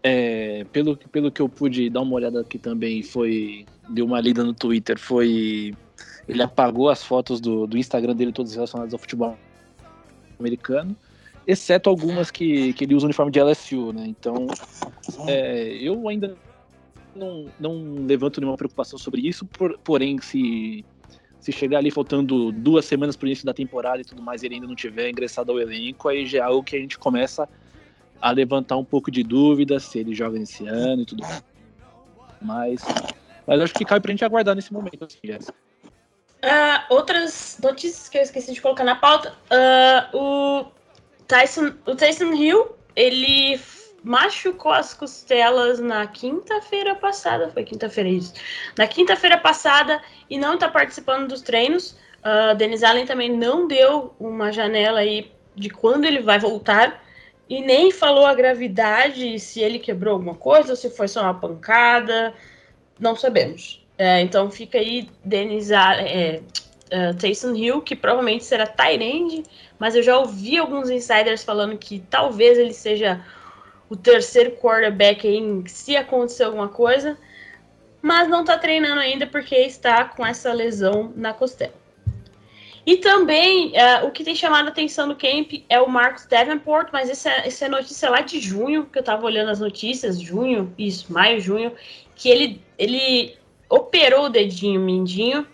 É, 0.02 0.64
pelo, 0.72 0.96
pelo 0.96 1.30
que 1.30 1.42
eu 1.42 1.48
pude 1.50 1.90
dar 1.90 2.00
uma 2.00 2.14
olhada 2.14 2.40
aqui 2.40 2.58
também, 2.58 3.02
foi. 3.02 3.66
Deu 3.90 4.06
uma 4.06 4.18
lida 4.18 4.42
no 4.42 4.54
Twitter, 4.54 4.98
foi. 4.98 5.74
Ele 6.28 6.42
apagou 6.42 6.90
as 6.90 7.02
fotos 7.02 7.40
do, 7.40 7.66
do 7.66 7.78
Instagram 7.78 8.14
dele, 8.14 8.32
todas 8.32 8.54
relacionadas 8.54 8.92
ao 8.92 8.98
futebol 8.98 9.36
americano, 10.38 10.94
exceto 11.46 11.88
algumas 11.88 12.30
que, 12.30 12.72
que 12.74 12.84
ele 12.84 12.94
usa 12.94 13.06
o 13.06 13.08
uniforme 13.08 13.32
de 13.32 13.40
LSU, 13.40 13.92
né? 13.92 14.04
Então, 14.06 14.46
é, 15.26 15.68
eu 15.80 16.06
ainda 16.08 16.36
não, 17.16 17.46
não 17.58 18.06
levanto 18.06 18.40
nenhuma 18.40 18.56
preocupação 18.56 18.98
sobre 18.98 19.26
isso, 19.26 19.46
por, 19.46 19.78
porém, 19.78 20.20
se, 20.20 20.84
se 21.40 21.50
chegar 21.50 21.78
ali 21.78 21.90
faltando 21.90 22.52
duas 22.52 22.84
semanas 22.84 23.16
para 23.16 23.24
o 23.24 23.28
início 23.28 23.46
da 23.46 23.54
temporada 23.54 24.02
e 24.02 24.04
tudo 24.04 24.22
mais, 24.22 24.42
ele 24.42 24.56
ainda 24.56 24.66
não 24.66 24.76
tiver 24.76 25.08
ingressado 25.08 25.50
ao 25.50 25.58
elenco, 25.58 26.08
aí 26.08 26.26
já 26.26 26.38
é 26.38 26.42
algo 26.42 26.62
que 26.62 26.76
a 26.76 26.78
gente 26.78 26.98
começa 26.98 27.48
a 28.20 28.30
levantar 28.30 28.76
um 28.76 28.84
pouco 28.84 29.10
de 29.10 29.22
dúvida 29.22 29.80
se 29.80 29.98
ele 29.98 30.14
joga 30.14 30.38
nesse 30.38 30.66
ano 30.66 31.02
e 31.02 31.06
tudo 31.06 31.24
mais. 32.42 32.82
Mas 33.46 33.60
acho 33.60 33.74
que 33.74 33.84
cabe 33.84 34.02
pra 34.02 34.10
gente 34.10 34.24
aguardar 34.24 34.54
nesse 34.54 34.72
momento, 34.72 35.04
assim. 35.04 35.18
Uh, 36.38 36.94
outras 36.94 37.58
notícias 37.60 38.08
que 38.08 38.16
eu 38.16 38.22
esqueci 38.22 38.52
de 38.52 38.60
colocar 38.60 38.84
na 38.84 38.94
pauta. 38.94 39.34
Uh, 39.50 40.16
o, 40.16 40.66
Tyson, 41.26 41.74
o 41.84 41.96
Tyson 41.96 42.32
Hill, 42.32 42.76
ele 42.94 43.60
machucou 44.04 44.72
as 44.72 44.94
costelas 44.94 45.80
na 45.80 46.06
quinta-feira 46.06 46.94
passada. 46.94 47.50
Foi 47.50 47.64
quinta-feira 47.64 48.08
isso. 48.08 48.34
Na 48.76 48.86
quinta-feira 48.86 49.36
passada 49.36 50.00
e 50.30 50.38
não 50.38 50.54
está 50.54 50.68
participando 50.68 51.28
dos 51.28 51.42
treinos. 51.42 51.96
Uh, 52.20 52.54
Dennis 52.56 52.84
Allen 52.84 53.06
também 53.06 53.36
não 53.36 53.66
deu 53.66 54.14
uma 54.18 54.52
janela 54.52 55.00
aí 55.00 55.32
de 55.56 55.68
quando 55.68 56.04
ele 56.04 56.20
vai 56.20 56.38
voltar 56.38 57.02
e 57.48 57.60
nem 57.60 57.90
falou 57.90 58.26
a 58.26 58.34
gravidade, 58.34 59.38
se 59.40 59.60
ele 59.60 59.78
quebrou 59.78 60.14
alguma 60.14 60.34
coisa, 60.34 60.76
se 60.76 60.90
foi 60.90 61.08
só 61.08 61.22
uma 61.22 61.34
pancada, 61.34 62.34
não 63.00 63.16
sabemos. 63.16 63.84
É, 63.98 64.20
então 64.20 64.48
fica 64.48 64.78
aí 64.78 65.10
Denis 65.24 65.72
é, 65.72 66.40
uh, 66.92 67.16
Taysom 67.18 67.54
Hill, 67.54 67.82
que 67.82 67.96
provavelmente 67.96 68.44
será 68.44 68.64
Tyrande, 68.64 69.42
mas 69.76 69.96
eu 69.96 70.02
já 70.04 70.16
ouvi 70.16 70.56
alguns 70.56 70.88
insiders 70.88 71.42
falando 71.42 71.76
que 71.76 71.98
talvez 72.08 72.56
ele 72.56 72.72
seja 72.72 73.20
o 73.90 73.96
terceiro 73.96 74.52
quarterback 74.52 75.26
aí, 75.26 75.64
se 75.66 75.96
acontecer 75.96 76.44
alguma 76.44 76.68
coisa, 76.68 77.18
mas 78.00 78.28
não 78.28 78.42
está 78.42 78.56
treinando 78.56 79.00
ainda 79.00 79.26
porque 79.26 79.56
está 79.56 80.04
com 80.04 80.24
essa 80.24 80.52
lesão 80.52 81.12
na 81.16 81.32
costela. 81.32 81.74
E 82.86 82.96
também, 82.98 83.72
uh, 83.72 84.06
o 84.06 84.10
que 84.10 84.24
tem 84.24 84.34
chamado 84.34 84.68
a 84.68 84.70
atenção 84.70 85.06
no 85.06 85.16
camp 85.16 85.52
é 85.68 85.78
o 85.78 85.90
Marcos 85.90 86.24
Davenport, 86.24 86.88
mas 86.90 87.10
essa, 87.10 87.30
essa 87.30 87.66
é 87.66 87.68
notícia 87.68 88.08
lá 88.08 88.20
de 88.20 88.40
junho, 88.40 88.86
que 88.86 88.98
eu 88.98 89.00
estava 89.00 89.26
olhando 89.26 89.50
as 89.50 89.60
notícias, 89.60 90.18
junho, 90.18 90.72
isso, 90.78 91.12
maio, 91.12 91.38
junho, 91.38 91.72
que 92.16 92.30
ele, 92.30 92.62
ele 92.78 93.36
operou 93.68 94.26
o 94.26 94.28
dedinho 94.28 94.80
mindinho 94.80 95.46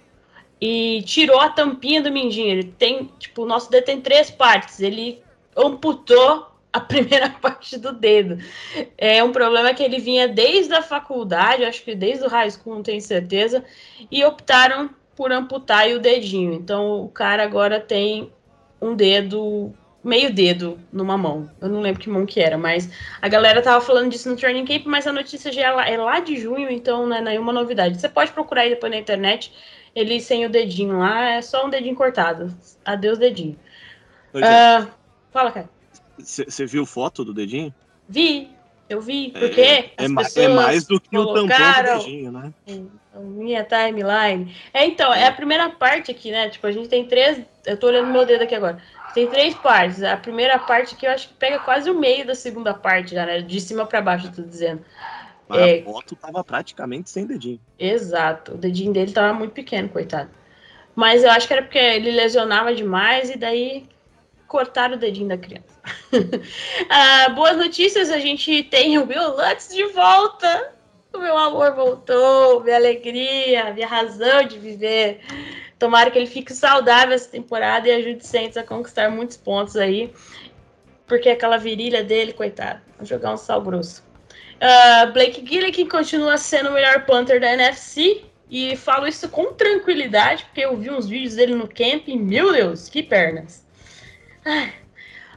e 0.61 1.03
tirou 1.03 1.41
a 1.41 1.49
tampinha 1.49 2.01
do 2.01 2.11
mindinho. 2.11 2.51
Ele 2.51 2.65
tem, 2.65 3.11
tipo, 3.19 3.43
o 3.43 3.47
nosso 3.47 3.71
dedo 3.71 3.85
tem 3.85 4.01
três 4.01 4.31
partes, 4.31 4.81
ele 4.81 5.23
amputou 5.57 6.47
a 6.73 6.81
primeira 6.81 7.31
parte 7.31 7.79
do 7.79 7.93
dedo. 7.93 8.39
É 8.99 9.23
um 9.23 9.33
problema 9.33 9.73
que 9.75 9.83
ele 9.83 9.99
vinha 9.99 10.27
desde 10.27 10.75
a 10.75 10.83
faculdade, 10.83 11.65
acho 11.65 11.83
que 11.83 11.95
desde 11.95 12.25
o 12.25 12.29
high 12.29 12.51
school, 12.51 12.77
não 12.77 12.83
tenho 12.83 13.01
certeza, 13.01 13.65
e 14.11 14.25
optaram 14.25 14.91
por 15.15 15.31
amputar 15.33 15.89
o 15.91 16.01
dedinho. 16.01 16.53
Então 16.53 17.03
o 17.03 17.09
cara 17.09 17.45
agora 17.45 17.81
tem 17.81 18.33
um 18.81 18.95
dedo, 18.95 19.73
meio 20.05 20.33
dedo 20.33 20.79
numa 20.93 21.17
mão. 21.17 21.51
Eu 21.61 21.69
não 21.69 21.81
lembro 21.81 22.01
que 22.01 22.11
mão 22.11 22.27
que 22.27 22.39
era, 22.39 22.59
mas 22.59 22.91
a 23.21 23.29
galera 23.29 23.63
tava 23.63 23.85
falando 23.85 24.11
disso 24.11 24.29
no 24.29 24.37
Training 24.37 24.67
Camp, 24.67 24.85
mas 24.85 25.07
a 25.07 25.13
notícia 25.13 25.51
já 25.51 25.63
é 25.63 25.71
lá, 25.71 25.89
é 25.89 25.97
lá 25.97 26.21
de 26.21 26.37
junho, 26.37 26.71
então 26.71 27.07
não 27.07 27.17
é 27.17 27.21
nenhuma 27.23 27.53
novidade. 27.53 27.99
Você 27.99 28.09
pode 28.09 28.31
procurar 28.33 28.63
aí 28.63 28.71
depois 28.71 28.93
na 28.93 28.99
internet, 28.99 29.53
ele 29.95 30.21
sem 30.21 30.45
o 30.45 30.51
dedinho 30.51 30.99
lá, 30.99 31.31
é 31.31 31.43
só 31.43 31.67
um 31.67 31.71
dedinho 31.71 31.95
cortado. 31.95 32.55
Adeus, 32.85 33.19
dedinho. 33.19 33.59
Uh, 34.35 34.87
fala, 35.33 35.51
cara. 35.51 35.71
Você 36.19 36.67
viu 36.67 36.85
foto 36.85 37.25
do 37.25 37.33
dedinho? 37.33 37.75
Vi, 38.09 38.51
eu 38.89 39.01
vi, 39.01 39.33
é, 39.35 39.39
porque 39.41 39.61
é, 39.61 39.93
é, 39.97 40.05
é 40.05 40.49
mais 40.49 40.85
do 40.85 41.01
que 41.01 41.17
o 41.17 41.27
tampão 41.33 41.47
do 41.47 41.99
dedinho, 41.99 42.31
né? 42.31 42.53
minha 43.21 43.65
timeline. 43.65 44.55
É, 44.73 44.85
então, 44.85 45.13
é 45.13 45.27
a 45.27 45.33
primeira 45.33 45.71
parte 45.71 46.11
aqui, 46.11 46.31
né? 46.31 46.49
Tipo, 46.49 46.67
a 46.67 46.73
gente 46.73 46.89
tem 46.89 47.07
três. 47.07 47.41
Eu 47.65 47.77
tô 47.77 47.87
olhando 47.87 48.11
meu 48.11 48.27
dedo 48.27 48.43
aqui 48.43 48.55
agora. 48.55 48.81
Tem 49.15 49.29
três 49.29 49.55
partes. 49.55 50.03
A 50.03 50.17
primeira 50.17 50.59
parte 50.59 50.97
que 50.97 51.07
eu 51.07 51.11
acho 51.11 51.29
que 51.29 51.35
pega 51.35 51.61
quase 51.61 51.89
o 51.89 51.99
meio 51.99 52.27
da 52.27 52.35
segunda 52.35 52.75
parte, 52.75 53.15
já, 53.15 53.25
né? 53.25 53.41
De 53.41 53.61
cima 53.61 53.87
para 53.87 54.03
baixo, 54.03 54.27
eu 54.27 54.33
tô 54.33 54.43
dizendo. 54.43 54.85
Mas 55.49 55.61
é, 55.61 55.81
a 55.81 55.85
foto 55.85 56.17
tava 56.17 56.43
praticamente 56.43 57.11
sem 57.11 57.25
dedinho. 57.27 57.61
Exato. 57.79 58.55
O 58.55 58.59
dedinho 58.59 58.93
dele 58.93 59.13
tava 59.13 59.33
muito 59.33 59.53
pequeno, 59.53 59.89
coitado. 59.89 60.31
Mas 60.95 61.23
eu 61.23 61.31
acho 61.31 61.47
que 61.47 61.53
era 61.53 61.63
porque 61.63 61.79
ele 61.79 62.11
lesionava 62.11 62.75
demais 62.75 63.31
e 63.31 63.37
daí 63.37 63.87
cortaram 64.49 64.95
o 64.95 64.99
dedinho 64.99 65.29
da 65.29 65.39
criança. 65.39 65.81
ah, 66.89 67.29
boas 67.31 67.57
notícias, 67.57 68.11
a 68.11 68.19
gente 68.19 68.63
tem 68.65 68.99
o 68.99 69.07
Bill 69.07 69.37
Lutz 69.37 69.69
de 69.75 69.85
volta. 69.87 70.73
O 71.13 71.19
meu 71.19 71.37
amor 71.37 71.75
voltou, 71.75 72.63
minha 72.63 72.77
alegria, 72.77 73.73
minha 73.73 73.87
razão 73.87 74.45
de 74.45 74.59
viver. 74.59 75.21
Tomara 75.79 76.11
que 76.11 76.19
ele 76.19 76.27
fique 76.27 76.53
saudável 76.53 77.15
essa 77.15 77.29
temporada 77.29 77.89
e 77.89 77.93
ajude 77.93 78.25
o 78.25 78.27
Saints 78.27 78.57
a 78.57 78.63
conquistar 78.63 79.11
muitos 79.11 79.37
pontos 79.37 79.77
aí. 79.77 80.13
Porque 81.07 81.29
aquela 81.29 81.57
virilha 81.57 82.03
dele, 82.03 82.33
coitado, 82.33 82.81
jogar 83.03 83.35
um 83.35 83.37
sal 83.37 83.61
grosso. 83.61 84.03
Uh, 84.55 85.13
Blake 85.13 85.45
Gillick 85.47 85.85
continua 85.87 86.39
sendo 86.39 86.71
o 86.71 86.73
melhor 86.73 87.05
punter 87.05 87.41
da 87.41 87.53
NFC. 87.53 88.25
E 88.51 88.77
falo 88.77 89.07
isso 89.07 89.29
com 89.29 89.53
tranquilidade, 89.53 90.45
porque 90.45 90.61
eu 90.61 90.77
vi 90.77 90.91
uns 90.91 91.09
vídeos 91.09 91.35
dele 91.35 91.55
no 91.55 91.67
camp. 91.67 92.07
Meu 92.09 92.53
Deus, 92.53 92.89
que 92.89 93.03
pernas! 93.03 93.67
Ah, 94.45 94.69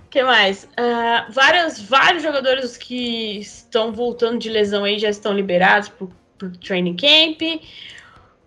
que 0.10 0.22
mais? 0.24 0.66
Uh, 0.66 1.32
vários, 1.32 1.80
vários 1.82 2.22
jogadores 2.22 2.78
que 2.78 3.40
estão 3.40 3.92
voltando 3.92 4.38
de 4.38 4.50
lesão 4.50 4.84
aí 4.84 5.00
já 5.00 5.10
estão 5.10 5.34
liberados 5.34 5.90
pro, 5.90 6.12
pro 6.38 6.52
training 6.58 6.96
camp. 6.96 7.42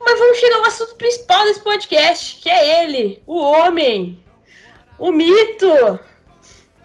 Mas 0.00 0.18
vamos 0.18 0.38
chegar 0.38 0.56
ao 0.56 0.64
assunto 0.64 0.94
principal 0.96 1.44
desse 1.44 1.60
podcast, 1.60 2.40
que 2.40 2.48
é 2.48 2.84
ele, 2.84 3.22
o 3.26 3.38
homem, 3.38 4.18
o 4.98 5.12
mito, 5.12 6.00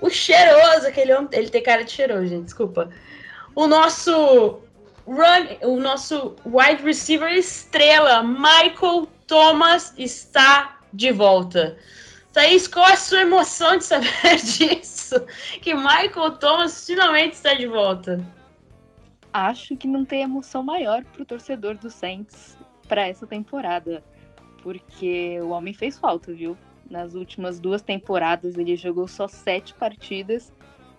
o 0.01 0.09
cheiroso, 0.09 0.87
aquele 0.87 1.13
homem. 1.13 1.29
Ele 1.31 1.49
tem 1.49 1.63
cara 1.63 1.83
de 1.83 1.91
cheiroso, 1.91 2.27
gente, 2.27 2.45
desculpa. 2.45 2.89
O 3.55 3.67
nosso 3.67 4.59
run, 5.07 5.47
o 5.63 5.79
nosso 5.79 6.35
wide 6.45 6.83
receiver 6.83 7.31
estrela, 7.31 8.21
Michael 8.21 9.07
Thomas, 9.25 9.93
está 9.97 10.79
de 10.91 11.11
volta. 11.11 11.77
Thaís, 12.33 12.67
qual 12.67 12.85
a 12.85 12.97
sua 12.97 13.21
emoção 13.21 13.77
de 13.77 13.85
saber 13.85 14.09
disso? 14.43 15.15
Que 15.61 15.73
Michael 15.73 16.31
Thomas 16.31 16.85
finalmente 16.85 17.33
está 17.33 17.53
de 17.53 17.65
volta. 17.65 18.19
Acho 19.31 19.77
que 19.77 19.87
não 19.87 20.03
tem 20.03 20.23
emoção 20.23 20.61
maior 20.61 21.03
para 21.05 21.21
o 21.21 21.25
torcedor 21.25 21.75
do 21.75 21.89
Saints 21.89 22.54
para 22.87 23.07
essa 23.07 23.25
temporada, 23.27 24.03
porque 24.61 25.39
o 25.41 25.49
homem 25.49 25.73
fez 25.73 25.97
falta, 25.97 26.33
viu? 26.33 26.57
Nas 26.89 27.15
últimas 27.15 27.59
duas 27.59 27.81
temporadas 27.81 28.57
ele 28.57 28.75
jogou 28.75 29.07
só 29.07 29.27
sete 29.27 29.73
partidas 29.73 30.53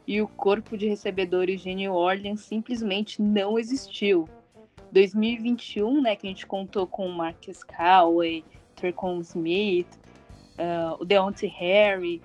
e 0.06 0.20
o 0.20 0.28
corpo 0.28 0.76
de 0.76 0.86
recebedores 0.88 1.60
de 1.60 1.74
New 1.74 1.92
Orleans 1.92 2.40
simplesmente 2.40 3.20
não 3.20 3.58
existiu. 3.58 4.28
2021, 4.92 6.00
né, 6.00 6.16
que 6.16 6.26
a 6.26 6.30
gente 6.30 6.46
contou 6.46 6.86
com 6.86 7.08
Marcus 7.08 7.62
Cowley, 7.64 8.44
Tracon 8.76 9.20
Smith, 9.20 9.88
uh, 10.58 11.00
o 11.00 11.04
Deontay 11.04 11.48
Harry, 11.48 12.22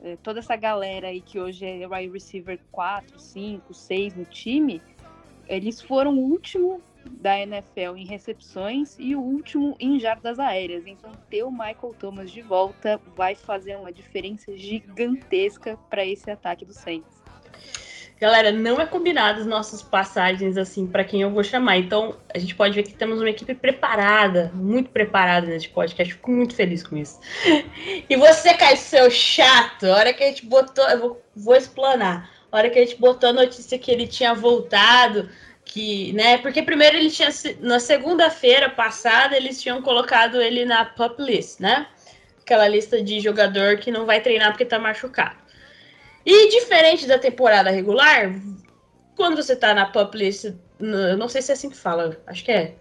uh, 0.00 0.16
toda 0.22 0.38
essa 0.38 0.54
galera 0.56 1.08
aí 1.08 1.20
que 1.20 1.38
hoje 1.38 1.66
é 1.66 1.86
wide 1.86 2.12
receiver 2.12 2.60
4, 2.70 3.18
5, 3.18 3.74
6 3.74 4.14
no 4.14 4.24
time, 4.24 4.80
eles 5.48 5.80
foram 5.80 6.16
o 6.16 6.20
último 6.20 6.80
da 7.04 7.38
NFL 7.38 7.96
em 7.96 8.04
recepções 8.04 8.96
e 8.98 9.14
o 9.14 9.20
último 9.20 9.76
em 9.78 9.98
jardas 9.98 10.38
aéreas. 10.38 10.86
Então, 10.86 11.10
ter 11.28 11.42
o 11.42 11.50
Michael 11.50 11.94
Thomas 11.98 12.30
de 12.30 12.42
volta 12.42 13.00
vai 13.16 13.34
fazer 13.34 13.76
uma 13.76 13.92
diferença 13.92 14.56
gigantesca 14.56 15.78
para 15.88 16.04
esse 16.04 16.30
ataque 16.30 16.64
do 16.64 16.72
Saints. 16.72 17.20
Galera, 18.20 18.52
não 18.52 18.78
é 18.78 18.84
combinado 18.84 19.40
as 19.40 19.46
nossas 19.46 19.80
passagens 19.80 20.58
assim 20.58 20.86
para 20.86 21.02
quem 21.02 21.22
eu 21.22 21.30
vou 21.30 21.42
chamar. 21.42 21.78
Então, 21.78 22.16
a 22.34 22.38
gente 22.38 22.54
pode 22.54 22.74
ver 22.74 22.82
que 22.82 22.92
temos 22.92 23.18
uma 23.18 23.30
equipe 23.30 23.54
preparada, 23.54 24.52
muito 24.54 24.90
preparada 24.90 25.46
nesse 25.46 25.70
podcast. 25.70 26.12
Fico 26.12 26.30
muito 26.30 26.54
feliz 26.54 26.86
com 26.86 26.98
isso. 26.98 27.18
E 28.10 28.16
você, 28.16 28.52
Caio, 28.52 28.76
seu 28.76 29.10
chato, 29.10 29.86
a 29.86 29.96
hora 29.96 30.12
que 30.12 30.22
a 30.22 30.26
gente 30.26 30.44
botou, 30.44 30.86
eu 30.90 31.00
vou, 31.00 31.22
vou 31.34 31.56
explanar. 31.56 32.30
A 32.52 32.58
hora 32.58 32.68
que 32.68 32.78
a 32.78 32.84
gente 32.84 33.00
botou 33.00 33.30
a 33.30 33.32
notícia 33.32 33.78
que 33.78 33.90
ele 33.90 34.06
tinha 34.06 34.34
voltado, 34.34 35.30
que, 35.70 36.12
né? 36.14 36.38
Porque 36.38 36.62
primeiro 36.62 36.96
ele 36.96 37.10
tinha 37.10 37.28
na 37.60 37.78
segunda-feira 37.78 38.68
passada 38.68 39.36
eles 39.36 39.62
tinham 39.62 39.80
colocado 39.80 40.42
ele 40.42 40.64
na 40.64 40.84
pup 40.84 41.22
list, 41.22 41.60
né? 41.60 41.86
Aquela 42.40 42.66
lista 42.66 43.00
de 43.00 43.20
jogador 43.20 43.78
que 43.78 43.90
não 43.90 44.04
vai 44.04 44.20
treinar 44.20 44.50
porque 44.50 44.64
tá 44.64 44.80
machucado. 44.80 45.36
E 46.26 46.50
diferente 46.50 47.06
da 47.06 47.18
temporada 47.18 47.70
regular, 47.70 48.32
quando 49.16 49.36
você 49.36 49.54
tá 49.54 49.72
na 49.72 49.86
pup 49.86 50.16
list, 50.16 50.52
não 50.80 51.28
sei 51.28 51.40
se 51.40 51.52
é 51.52 51.54
assim 51.54 51.70
que 51.70 51.76
fala, 51.76 52.20
acho 52.26 52.44
que 52.44 52.50
é. 52.50 52.74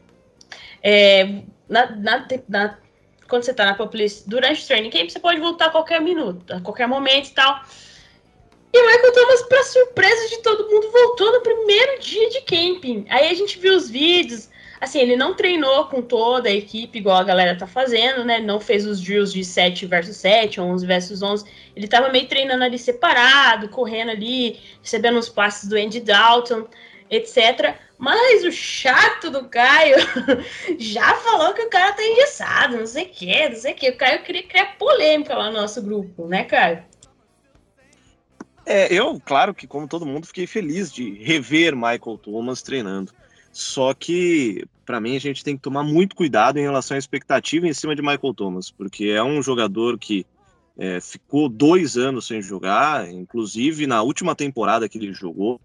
é 0.82 1.44
na, 1.70 1.96
na, 1.96 2.28
na, 2.48 2.78
quando 3.30 3.44
você 3.44 3.54
tá 3.54 3.66
na 3.66 3.76
pup 3.76 3.96
list 3.96 4.24
durante 4.26 4.64
o 4.64 4.68
training 4.68 4.90
camp, 4.90 5.10
você 5.10 5.20
pode 5.20 5.40
voltar 5.40 5.68
a 5.68 5.70
qualquer 5.70 6.02
minuto, 6.02 6.52
a 6.52 6.60
qualquer 6.60 6.88
momento 6.88 7.28
e 7.30 7.34
tal. 7.34 7.64
E 8.72 8.82
Michael 8.82 9.14
Thomas, 9.14 9.42
para 9.44 9.64
surpresa 9.64 10.30
de 10.30 10.38
todo 10.44 10.70
mundo, 10.70 10.92
voltou 10.92 11.32
no 11.34 11.42
primeiro 11.42 12.00
dia 12.00 12.30
de 12.30 12.42
camping. 12.42 13.06
Aí 13.10 13.30
a 13.30 13.34
gente 13.34 13.58
viu 13.58 13.76
os 13.76 13.90
vídeos. 13.90 14.50
Assim, 14.80 15.00
ele 15.00 15.18
não 15.18 15.34
treinou 15.34 15.86
com 15.88 16.02
toda 16.02 16.48
a 16.48 16.54
equipe, 16.54 17.00
igual 17.00 17.18
a 17.18 17.24
galera 17.24 17.58
tá 17.58 17.68
fazendo, 17.68 18.24
né? 18.24 18.40
Não 18.40 18.62
fez 18.62 18.86
os 18.86 19.02
drills 19.02 19.34
de 19.34 19.44
7 19.44 19.86
versus 19.86 20.16
7, 20.18 20.62
11 20.62 20.86
versus 20.86 21.22
11. 21.22 21.46
Ele 21.76 21.88
tava 21.88 22.10
meio 22.10 22.28
treinando 22.28 22.64
ali 22.64 22.78
separado, 22.78 23.68
correndo 23.70 24.12
ali, 24.12 24.60
recebendo 24.82 25.18
os 25.18 25.28
passes 25.28 25.68
do 25.68 25.76
Andy 25.76 26.00
Dalton, 26.00 26.66
etc. 27.10 27.76
Mas 27.98 28.46
o 28.46 28.52
chato 28.52 29.30
do 29.30 29.50
Caio 29.50 29.98
já 30.80 31.14
falou 31.16 31.54
que 31.54 31.64
o 31.64 31.70
cara 31.70 31.92
tá 31.92 32.02
engessado, 32.02 32.78
não 32.78 32.88
sei 32.88 33.04
o 33.06 33.10
que, 33.10 33.50
não 33.50 33.56
sei 33.58 33.74
o 33.74 33.76
que. 33.76 33.90
O 33.90 33.98
Caio 33.98 34.24
queria 34.24 34.44
criar 34.44 34.78
polêmica 34.78 35.36
lá 35.36 35.52
no 35.52 35.60
nosso 35.60 35.82
grupo, 35.82 36.26
né, 36.26 36.46
Caio? 36.46 36.86
É, 38.66 38.94
eu, 38.94 39.20
claro 39.20 39.54
que, 39.54 39.66
como 39.66 39.88
todo 39.88 40.06
mundo, 40.06 40.28
fiquei 40.28 40.46
feliz 40.46 40.92
de 40.92 41.12
rever 41.24 41.76
Michael 41.76 42.20
Thomas 42.22 42.62
treinando. 42.62 43.12
Só 43.52 43.94
que, 43.94 44.64
para 44.86 45.02
mim, 45.02 45.16
a 45.16 45.20
gente 45.20 45.44
tem 45.44 45.56
que 45.56 45.62
tomar 45.64 45.84
muito 45.84 46.16
cuidado 46.16 46.58
em 46.60 46.64
relação 46.64 46.96
à 46.96 46.98
expectativa 46.98 47.68
em 47.68 47.74
cima 47.74 47.96
de 47.96 48.02
Michael 48.02 48.34
Thomas, 48.34 48.70
porque 48.70 49.06
é 49.06 49.24
um 49.24 49.42
jogador 49.42 49.98
que 49.98 50.26
é, 50.78 51.02
ficou 51.02 51.50
dois 51.50 51.98
anos 51.98 52.28
sem 52.28 52.42
jogar, 52.42 53.12
inclusive 53.12 53.86
na 53.86 54.02
última 54.02 54.36
temporada 54.36 54.88
que 54.88 54.98
ele 54.98 55.12
jogou, 55.14 55.60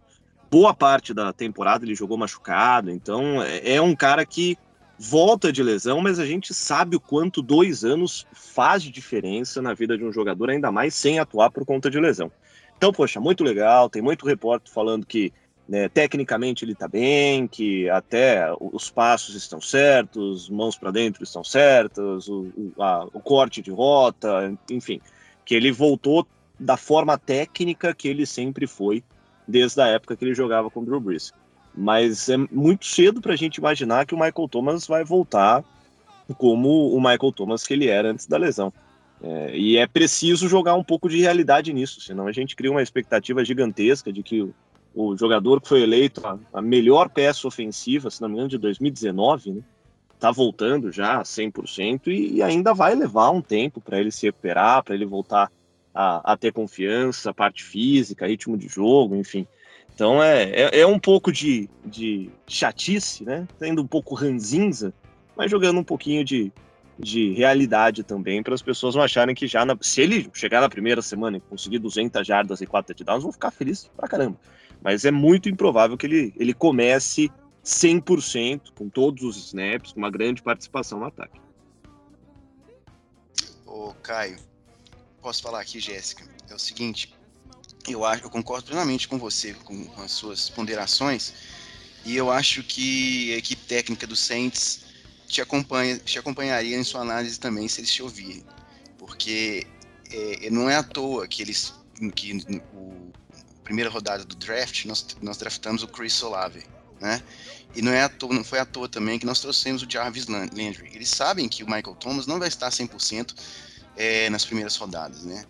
boa 0.50 0.74
parte 0.74 1.14
da 1.14 1.32
temporada 1.32 1.84
ele 1.84 1.94
jogou 1.94 2.16
machucado, 2.16 2.90
então 2.90 3.42
é, 3.42 3.74
é 3.74 3.82
um 3.82 3.94
cara 3.94 4.24
que 4.26 4.58
volta 4.98 5.52
de 5.52 5.62
lesão, 5.62 6.00
mas 6.00 6.18
a 6.18 6.26
gente 6.26 6.54
sabe 6.54 6.96
o 6.96 7.00
quanto 7.00 7.42
dois 7.42 7.84
anos 7.84 8.26
faz 8.32 8.82
diferença 8.82 9.60
na 9.60 9.74
vida 9.74 9.98
de 9.98 10.04
um 10.04 10.12
jogador, 10.12 10.50
ainda 10.50 10.70
mais 10.72 10.94
sem 10.94 11.18
atuar 11.18 11.50
por 11.50 11.64
conta 11.64 11.90
de 11.90 11.98
lesão. 11.98 12.30
Então, 12.76 12.92
poxa, 12.92 13.20
muito 13.20 13.42
legal. 13.42 13.88
Tem 13.88 14.02
muito 14.02 14.26
repórter 14.26 14.72
falando 14.72 15.06
que 15.06 15.32
né, 15.68 15.88
tecnicamente 15.88 16.64
ele 16.64 16.72
está 16.72 16.86
bem, 16.86 17.46
que 17.46 17.88
até 17.88 18.54
os 18.60 18.90
passos 18.90 19.34
estão 19.34 19.60
certos, 19.60 20.48
mãos 20.48 20.76
para 20.76 20.90
dentro 20.90 21.24
estão 21.24 21.42
certas, 21.42 22.28
o, 22.28 22.52
o, 22.56 22.72
o 23.14 23.20
corte 23.20 23.62
de 23.62 23.70
rota, 23.70 24.54
enfim, 24.70 25.00
que 25.44 25.54
ele 25.54 25.72
voltou 25.72 26.26
da 26.58 26.76
forma 26.76 27.16
técnica 27.18 27.94
que 27.94 28.08
ele 28.08 28.26
sempre 28.26 28.66
foi 28.66 29.02
desde 29.46 29.80
a 29.80 29.86
época 29.86 30.16
que 30.16 30.24
ele 30.24 30.34
jogava 30.34 30.70
com 30.70 30.80
o 30.80 30.84
Drew 30.84 31.00
Brees. 31.00 31.32
Mas 31.74 32.28
é 32.28 32.36
muito 32.36 32.86
cedo 32.86 33.20
para 33.20 33.32
a 33.32 33.36
gente 33.36 33.56
imaginar 33.56 34.06
que 34.06 34.14
o 34.14 34.18
Michael 34.18 34.48
Thomas 34.48 34.86
vai 34.86 35.02
voltar 35.02 35.64
como 36.38 36.94
o 36.94 36.98
Michael 36.98 37.32
Thomas 37.32 37.64
que 37.64 37.74
ele 37.74 37.88
era 37.88 38.10
antes 38.10 38.26
da 38.26 38.36
lesão. 38.36 38.72
É, 39.26 39.56
e 39.56 39.78
é 39.78 39.86
preciso 39.86 40.46
jogar 40.48 40.74
um 40.74 40.84
pouco 40.84 41.08
de 41.08 41.18
realidade 41.18 41.72
nisso, 41.72 41.98
senão 41.98 42.26
a 42.26 42.32
gente 42.32 42.54
cria 42.54 42.70
uma 42.70 42.82
expectativa 42.82 43.42
gigantesca 43.42 44.12
de 44.12 44.22
que 44.22 44.42
o, 44.42 44.54
o 44.94 45.16
jogador 45.16 45.62
que 45.62 45.68
foi 45.68 45.82
eleito 45.82 46.26
a, 46.26 46.38
a, 46.52 46.60
melhor 46.60 47.08
peça 47.08 47.48
ofensiva, 47.48 48.10
se 48.10 48.20
não 48.20 48.28
me 48.28 48.34
engano, 48.34 48.50
de 48.50 48.58
2019, 48.58 49.52
né, 49.52 49.62
tá 50.20 50.30
voltando 50.30 50.92
já 50.92 51.22
100% 51.22 52.08
e, 52.08 52.34
e 52.34 52.42
ainda 52.42 52.74
vai 52.74 52.94
levar 52.94 53.30
um 53.30 53.40
tempo 53.40 53.80
para 53.80 53.98
ele 53.98 54.10
se 54.10 54.26
recuperar, 54.26 54.84
para 54.84 54.94
ele 54.94 55.06
voltar 55.06 55.50
a, 55.94 56.32
a, 56.32 56.36
ter 56.36 56.52
confiança, 56.52 57.32
parte 57.32 57.64
física, 57.64 58.26
ritmo 58.26 58.58
de 58.58 58.68
jogo, 58.68 59.16
enfim. 59.16 59.46
Então 59.94 60.22
é, 60.22 60.50
é, 60.50 60.80
é 60.80 60.86
um 60.86 60.98
pouco 60.98 61.32
de, 61.32 61.70
de 61.82 62.28
chatice, 62.46 63.24
né? 63.24 63.48
Sendo 63.58 63.80
um 63.80 63.86
pouco 63.86 64.14
ranzinza, 64.14 64.92
mas 65.34 65.50
jogando 65.50 65.80
um 65.80 65.84
pouquinho 65.84 66.24
de, 66.24 66.52
de 66.98 67.32
realidade 67.32 68.02
também, 68.02 68.42
para 68.42 68.54
as 68.54 68.62
pessoas 68.62 68.94
não 68.94 69.02
acharem 69.02 69.34
que 69.34 69.46
já, 69.46 69.64
na, 69.64 69.76
se 69.80 70.00
ele 70.00 70.30
chegar 70.32 70.60
na 70.60 70.68
primeira 70.68 71.02
semana 71.02 71.36
e 71.36 71.40
conseguir 71.40 71.78
200 71.78 72.26
jardas 72.26 72.60
e 72.60 72.66
4 72.66 72.94
touchdowns, 72.94 73.22
vão 73.22 73.32
ficar 73.32 73.50
felizes 73.50 73.90
pra 73.96 74.08
caramba. 74.08 74.38
Mas 74.82 75.04
é 75.04 75.10
muito 75.10 75.48
improvável 75.48 75.96
que 75.96 76.06
ele, 76.06 76.34
ele 76.36 76.54
comece 76.54 77.30
100%, 77.64 78.72
com 78.74 78.88
todos 78.88 79.24
os 79.24 79.36
snaps, 79.46 79.92
com 79.92 79.98
uma 79.98 80.10
grande 80.10 80.42
participação 80.42 81.00
no 81.00 81.06
ataque. 81.06 81.40
Ô, 83.66 83.94
Caio, 84.02 84.36
posso 85.20 85.42
falar 85.42 85.60
aqui, 85.60 85.80
Jéssica? 85.80 86.24
É 86.48 86.54
o 86.54 86.58
seguinte, 86.58 87.14
eu, 87.88 88.04
acho, 88.04 88.24
eu 88.24 88.30
concordo 88.30 88.66
plenamente 88.66 89.08
com 89.08 89.18
você, 89.18 89.54
com, 89.54 89.84
com 89.86 90.02
as 90.02 90.12
suas 90.12 90.48
ponderações, 90.50 91.34
e 92.04 92.14
eu 92.14 92.30
acho 92.30 92.62
que 92.62 93.32
a 93.34 93.38
equipe 93.38 93.62
técnica 93.66 94.06
do 94.06 94.14
Saints 94.14 94.83
te, 95.26 95.40
acompanha, 95.40 95.98
te 95.98 96.18
acompanharia 96.18 96.76
em 96.76 96.84
sua 96.84 97.00
análise 97.00 97.38
também 97.38 97.68
se 97.68 97.80
eles 97.80 97.92
te 97.92 98.02
ouvirem. 98.02 98.44
Porque 98.98 99.66
é, 100.10 100.50
não 100.50 100.68
é 100.68 100.76
à 100.76 100.82
toa 100.82 101.26
que 101.26 101.42
eles. 101.42 101.74
que 102.14 102.32
o 102.72 103.12
primeira 103.64 103.90
rodada 103.90 104.24
do 104.24 104.36
draft 104.36 104.84
nós, 104.84 105.04
nós 105.22 105.38
draftamos 105.38 105.82
o 105.82 105.88
Chris 105.88 106.22
Olave, 106.22 106.62
né? 107.00 107.22
E 107.74 107.82
não, 107.82 107.90
é 107.90 108.02
à 108.02 108.08
toa, 108.08 108.32
não 108.32 108.44
foi 108.44 108.60
à 108.60 108.64
toa 108.64 108.88
também 108.88 109.18
que 109.18 109.26
nós 109.26 109.40
trouxemos 109.40 109.82
o 109.82 109.90
Jarvis 109.90 110.26
Landry. 110.28 110.90
Eles 110.92 111.08
sabem 111.08 111.48
que 111.48 111.64
o 111.64 111.66
Michael 111.66 111.96
Thomas 111.96 112.26
não 112.26 112.38
vai 112.38 112.46
estar 112.46 112.68
100% 112.68 113.34
é, 113.96 114.30
nas 114.30 114.44
primeiras 114.44 114.76
rodadas, 114.76 115.24
né? 115.24 115.44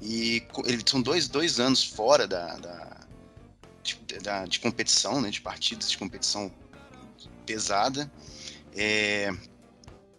E 0.00 0.42
eles 0.64 0.82
são 0.86 1.00
dois, 1.00 1.28
dois 1.28 1.60
anos 1.60 1.84
fora 1.84 2.26
da, 2.26 2.56
da, 2.56 3.06
de, 3.82 3.96
da, 4.20 4.44
de 4.46 4.58
competição, 4.58 5.20
né? 5.20 5.30
De 5.30 5.40
partidas 5.40 5.88
de 5.90 5.98
competição 5.98 6.50
pesada. 7.46 8.10
É, 8.76 9.30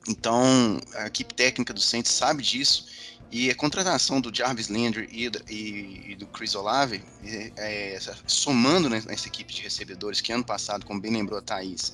então, 0.08 0.80
a 0.96 1.08
equipe 1.08 1.34
técnica 1.34 1.74
do 1.74 1.80
Saints 1.80 2.12
sabe 2.12 2.42
disso 2.42 2.88
E 3.32 3.50
a 3.50 3.56
contratação 3.56 4.20
do 4.20 4.36
Jarvis 4.36 4.70
Landry 4.70 5.08
e, 5.12 6.16
do 6.16 6.26
Chris 6.28 6.56
Olave, 6.56 7.04
é, 7.24 7.96
é, 7.96 8.00
somando 8.26 8.90
nessa 8.90 9.28
equipe 9.28 9.54
de 9.54 9.62
recebedores, 9.62 10.20
que 10.20 10.32
ano 10.34 10.44
passado, 10.44 10.86
como 10.86 11.00
bem 11.00 11.12
lembrou 11.12 11.38
a 11.38 11.42
Thaís, 11.42 11.94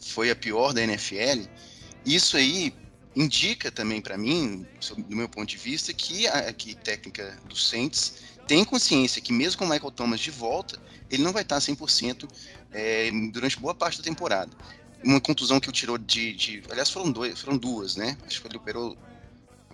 foi 0.00 0.30
a 0.30 0.36
pior 0.36 0.72
da 0.72 0.82
NFL, 0.82 1.48
isso 2.04 2.36
aí 2.36 2.74
indica 3.14 3.70
também 3.70 4.00
para 4.00 4.18
mim, 4.18 4.66
do 5.08 5.16
meu 5.16 5.28
ponto 5.28 5.48
de 5.48 5.56
vista, 5.56 5.92
que 5.94 6.26
a 6.26 6.48
equipe 6.48 6.82
técnica 6.82 7.38
do 7.48 7.56
Saints 7.56 8.14
tem 8.46 8.64
consciência 8.64 9.22
que 9.22 9.32
mesmo 9.32 9.58
com 9.58 9.64
o 9.64 9.68
Michael 9.68 9.92
Thomas 9.92 10.20
de 10.20 10.30
volta, 10.30 10.78
ele 11.10 11.22
não 11.22 11.32
vai 11.32 11.42
estar 11.42 11.58
100% 11.58 12.28
é, 12.72 13.10
durante 13.32 13.58
boa 13.58 13.74
parte 13.74 13.98
da 13.98 14.04
temporada. 14.04 14.50
Uma 15.04 15.20
contusão 15.20 15.60
que 15.60 15.68
o 15.68 15.72
tirou 15.72 15.98
de, 15.98 16.32
de, 16.32 16.62
Aliás, 16.70 16.90
foram, 16.90 17.12
dois, 17.12 17.38
foram 17.38 17.56
duas, 17.58 17.96
né? 17.96 18.16
Acho 18.26 18.40
que 18.40 18.48
ele 18.48 18.56
operou 18.56 18.96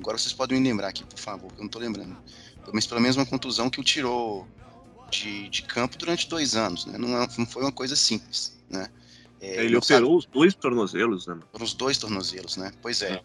Agora 0.01 0.17
vocês 0.17 0.33
podem 0.33 0.59
me 0.59 0.67
lembrar 0.67 0.89
aqui, 0.89 1.05
por 1.05 1.19
favor, 1.19 1.53
que 1.53 1.61
eu 1.61 1.63
não 1.63 1.69
tô 1.69 1.79
lembrando. 1.79 2.17
Mas 2.73 2.87
pelo 2.87 3.01
menos 3.01 3.17
uma 3.17 3.27
contusão 3.27 3.69
que 3.69 3.81
o 3.81 3.85
tirou 3.85 4.49
de, 5.11 5.49
de 5.51 5.63
campo 5.63 5.99
durante 5.99 6.27
dois 6.27 6.57
anos, 6.57 6.87
né? 6.87 6.97
Não, 6.97 7.23
é, 7.23 7.29
não 7.37 7.47
foi 7.47 7.63
uma 7.63 7.73
coisa 7.73 7.95
simples, 7.95 8.57
né? 8.69 8.89
É, 9.41 9.65
ele 9.65 9.77
operou 9.77 9.83
sabe... 9.83 10.17
os 10.17 10.25
dois 10.27 10.55
tornozelos, 10.55 11.27
né? 11.27 11.39
Os 11.53 11.75
dois 11.75 11.99
tornozelos, 11.99 12.57
né? 12.57 12.73
Pois 12.81 13.03
é. 13.03 13.13
é. 13.13 13.23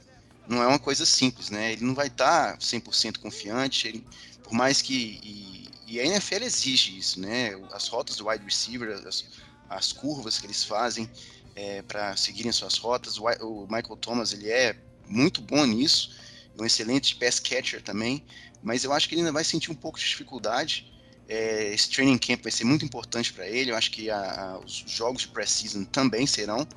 Não 0.48 0.62
é 0.62 0.68
uma 0.68 0.80
coisa 0.80 1.06
simples, 1.06 1.50
né? 1.50 1.74
Ele 1.74 1.86
não 1.86 1.96
vai 1.96 2.08
estar 2.08 2.54
tá 2.54 2.58
100% 2.58 3.20
confiante, 3.20 3.88
ele, 3.88 4.06
por 4.44 4.54
mais 4.54 4.82
que... 4.82 5.20
E, 5.24 5.70
e, 5.88 6.00
a 6.00 6.06
NFL 6.06 6.44
exige 6.44 6.98
isso, 6.98 7.20
né? 7.22 7.52
As 7.72 7.88
rotas 7.88 8.18
do 8.18 8.28
wide 8.28 8.44
receiver, 8.44 8.92
as, 9.08 9.26
as 9.70 9.94
curvas 9.94 10.40
que 10.40 10.46
eles 10.46 10.64
fazem 10.64 11.10
é, 11.56 11.82
para 11.82 12.16
seguirem 12.18 12.52
suas 12.52 12.78
rotas. 12.78 13.18
O, 13.18 13.68
Michael 13.70 13.96
Thomas, 13.98 14.34
ele 14.34 14.50
é 14.50 14.76
muito 15.08 15.42
bom 15.42 15.66
nisso 15.66 16.12
um 16.60 16.66
excelente 16.66 17.16
pass 17.16 17.40
catcher 17.40 17.82
também, 17.82 18.24
mas 18.64 18.84
eu 18.84 18.94
acho 18.94 19.08
que 19.08 19.16
ele 19.16 19.22
ainda 19.22 19.32
vai 19.32 19.44
sentir 19.44 19.72
um 19.72 19.76
pouco 19.76 20.00
de 20.00 20.06
dificuldade. 20.06 20.92
É, 21.28 21.74
esse 21.74 21.90
training 21.90 22.18
camp 22.18 22.44
vai 22.44 22.52
ser 22.52 22.64
muito 22.64 22.86
importante 22.86 23.34
para 23.34 23.48
ele. 23.48 23.72
Eu 23.72 23.76
acho 23.76 23.92
que 23.92 24.10
a, 24.10 24.18
a, 24.18 24.60
os 24.60 24.84
jogos 24.88 25.24
de 25.24 25.28
pré-season 25.30 25.84
também 25.84 26.26
serão, 26.26 26.68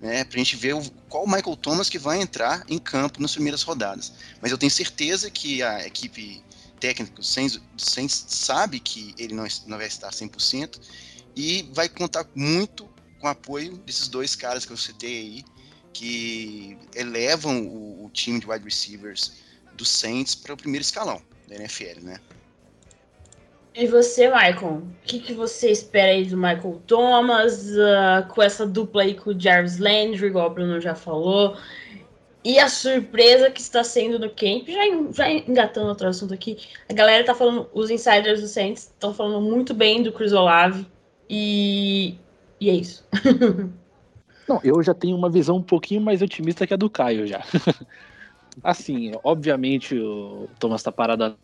né, 0.00 0.24
para 0.24 0.36
a 0.36 0.38
gente 0.38 0.56
ver 0.56 0.74
o, 0.74 0.82
qual 1.08 1.24
o 1.24 1.26
Michael 1.26 1.56
Thomas 1.56 1.88
que 1.88 1.98
vai 1.98 2.20
entrar 2.20 2.64
em 2.68 2.78
campo 2.78 3.20
nas 3.20 3.32
primeiras 3.32 3.62
rodadas. 3.62 4.12
Mas 4.40 4.50
eu 4.52 4.58
tenho 4.58 4.70
certeza 4.70 5.30
que 5.30 5.62
a 5.62 5.86
equipe 5.86 6.42
técnica 6.78 7.14
do 7.14 7.22
sabe 7.24 8.78
que 8.78 9.14
ele 9.18 9.34
não, 9.34 9.46
não 9.66 9.78
vai 9.78 9.86
estar 9.86 10.10
100% 10.10 10.78
e 11.34 11.68
vai 11.72 11.88
contar 11.88 12.26
muito 12.34 12.88
com 13.24 13.28
apoio 13.28 13.78
desses 13.78 14.06
dois 14.06 14.36
caras 14.36 14.66
que 14.66 14.72
eu 14.72 14.76
citei 14.76 15.18
aí, 15.18 15.44
que 15.94 16.76
elevam 16.94 17.62
o, 17.62 18.04
o 18.04 18.10
time 18.10 18.38
de 18.38 18.46
wide 18.46 18.62
receivers 18.62 19.42
do 19.72 19.84
Saints 19.84 20.34
para 20.34 20.52
o 20.52 20.56
primeiro 20.58 20.82
escalão 20.82 21.22
da 21.48 21.54
NFL, 21.54 22.02
né? 22.02 22.20
E 23.74 23.86
você, 23.86 24.28
Michael? 24.28 24.82
O 24.82 24.94
que, 25.04 25.20
que 25.20 25.32
você 25.32 25.70
espera 25.70 26.12
aí 26.12 26.26
do 26.26 26.36
Michael 26.36 26.82
Thomas, 26.86 27.70
uh, 27.70 28.28
com 28.28 28.42
essa 28.42 28.66
dupla 28.66 29.02
aí 29.02 29.14
com 29.14 29.30
o 29.30 29.40
Jarvis 29.40 29.78
Landry, 29.78 30.26
igual 30.26 30.50
o 30.50 30.54
Bruno 30.54 30.78
já 30.78 30.94
falou, 30.94 31.56
e 32.44 32.58
a 32.58 32.68
surpresa 32.68 33.50
que 33.50 33.60
está 33.60 33.82
sendo 33.82 34.18
no 34.18 34.28
camp, 34.28 34.68
já, 34.68 34.82
já 35.12 35.30
engatando 35.30 35.88
outro 35.88 36.06
assunto 36.06 36.34
aqui, 36.34 36.58
a 36.90 36.92
galera 36.92 37.24
tá 37.24 37.34
falando, 37.34 37.70
os 37.72 37.88
insiders 37.88 38.42
do 38.42 38.48
Saints 38.48 38.82
estão 38.82 39.14
falando 39.14 39.40
muito 39.40 39.72
bem 39.72 40.02
do 40.02 40.12
Chris 40.12 40.32
Olave, 40.32 40.86
e, 41.28 42.18
e 42.60 42.70
é 42.70 42.74
isso. 42.74 43.06
Não, 44.48 44.60
eu 44.62 44.82
já 44.82 44.92
tenho 44.92 45.16
uma 45.16 45.30
visão 45.30 45.56
um 45.56 45.62
pouquinho 45.62 46.00
mais 46.00 46.20
otimista 46.20 46.66
que 46.66 46.74
a 46.74 46.76
do 46.76 46.90
Caio 46.90 47.26
já. 47.26 47.42
assim, 48.62 49.12
obviamente 49.22 49.98
o 49.98 50.48
Thomas 50.58 50.80
está 50.80 50.92
parado 50.92 51.24
há 51.24 51.34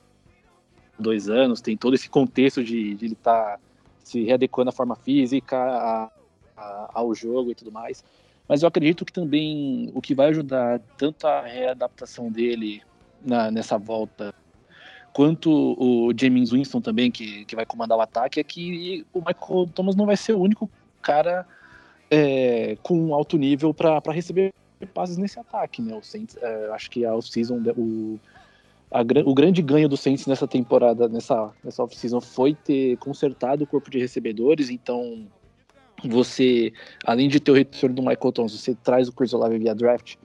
dois 0.98 1.28
anos, 1.28 1.60
tem 1.60 1.76
todo 1.76 1.94
esse 1.94 2.08
contexto 2.08 2.62
de, 2.62 2.94
de 2.94 3.06
ele 3.06 3.14
estar 3.14 3.56
tá 3.56 3.60
se 4.04 4.22
readequando 4.22 4.68
à 4.68 4.72
forma 4.72 4.96
física, 4.96 5.56
a, 5.56 6.10
a, 6.56 6.90
ao 6.94 7.14
jogo 7.14 7.50
e 7.50 7.54
tudo 7.54 7.72
mais. 7.72 8.04
Mas 8.46 8.62
eu 8.62 8.68
acredito 8.68 9.04
que 9.04 9.12
também 9.12 9.90
o 9.94 10.00
que 10.00 10.14
vai 10.14 10.28
ajudar 10.28 10.80
tanto 10.98 11.26
a 11.26 11.42
readaptação 11.42 12.30
dele 12.30 12.82
na, 13.24 13.50
nessa 13.50 13.78
volta, 13.78 14.34
quanto 15.12 15.50
o 15.78 16.12
James 16.18 16.50
Winston 16.50 16.80
também, 16.80 17.10
que, 17.10 17.44
que 17.44 17.54
vai 17.54 17.64
comandar 17.64 17.96
o 17.96 18.00
ataque, 18.00 18.40
é 18.40 18.44
que 18.44 19.06
o 19.12 19.20
Michael 19.20 19.68
Thomas 19.72 19.94
não 19.94 20.06
vai 20.06 20.16
ser 20.16 20.34
o 20.34 20.40
único 20.40 20.68
cara 21.02 21.46
é, 22.10 22.76
com 22.82 23.14
alto 23.14 23.36
nível 23.36 23.72
para 23.72 24.00
receber 24.12 24.52
passes 24.94 25.16
nesse 25.16 25.38
ataque, 25.38 25.82
né? 25.82 25.94
O 25.94 26.02
Saints, 26.02 26.36
é, 26.40 26.70
acho 26.72 26.90
que 26.90 27.04
a 27.04 27.14
off-season, 27.14 27.62
o, 27.76 28.18
o 29.24 29.34
grande 29.34 29.62
ganho 29.62 29.88
do 29.88 29.96
Saints 29.96 30.26
nessa 30.26 30.48
temporada, 30.48 31.08
nessa, 31.08 31.52
nessa 31.62 31.82
off-season, 31.82 32.20
foi 32.20 32.54
ter 32.54 32.96
consertado 32.96 33.64
o 33.64 33.66
corpo 33.66 33.90
de 33.90 33.98
recebedores, 33.98 34.70
então 34.70 35.26
você, 36.04 36.72
além 37.04 37.28
de 37.28 37.38
ter 37.40 37.50
o 37.50 37.54
retorno 37.54 37.94
do 37.94 38.02
Michael 38.02 38.32
Thomas, 38.32 38.52
você 38.52 38.74
traz 38.74 39.08
o 39.08 39.12
Chris 39.12 39.32
Olave 39.34 39.58
via 39.58 39.74
draft, 39.74 40.16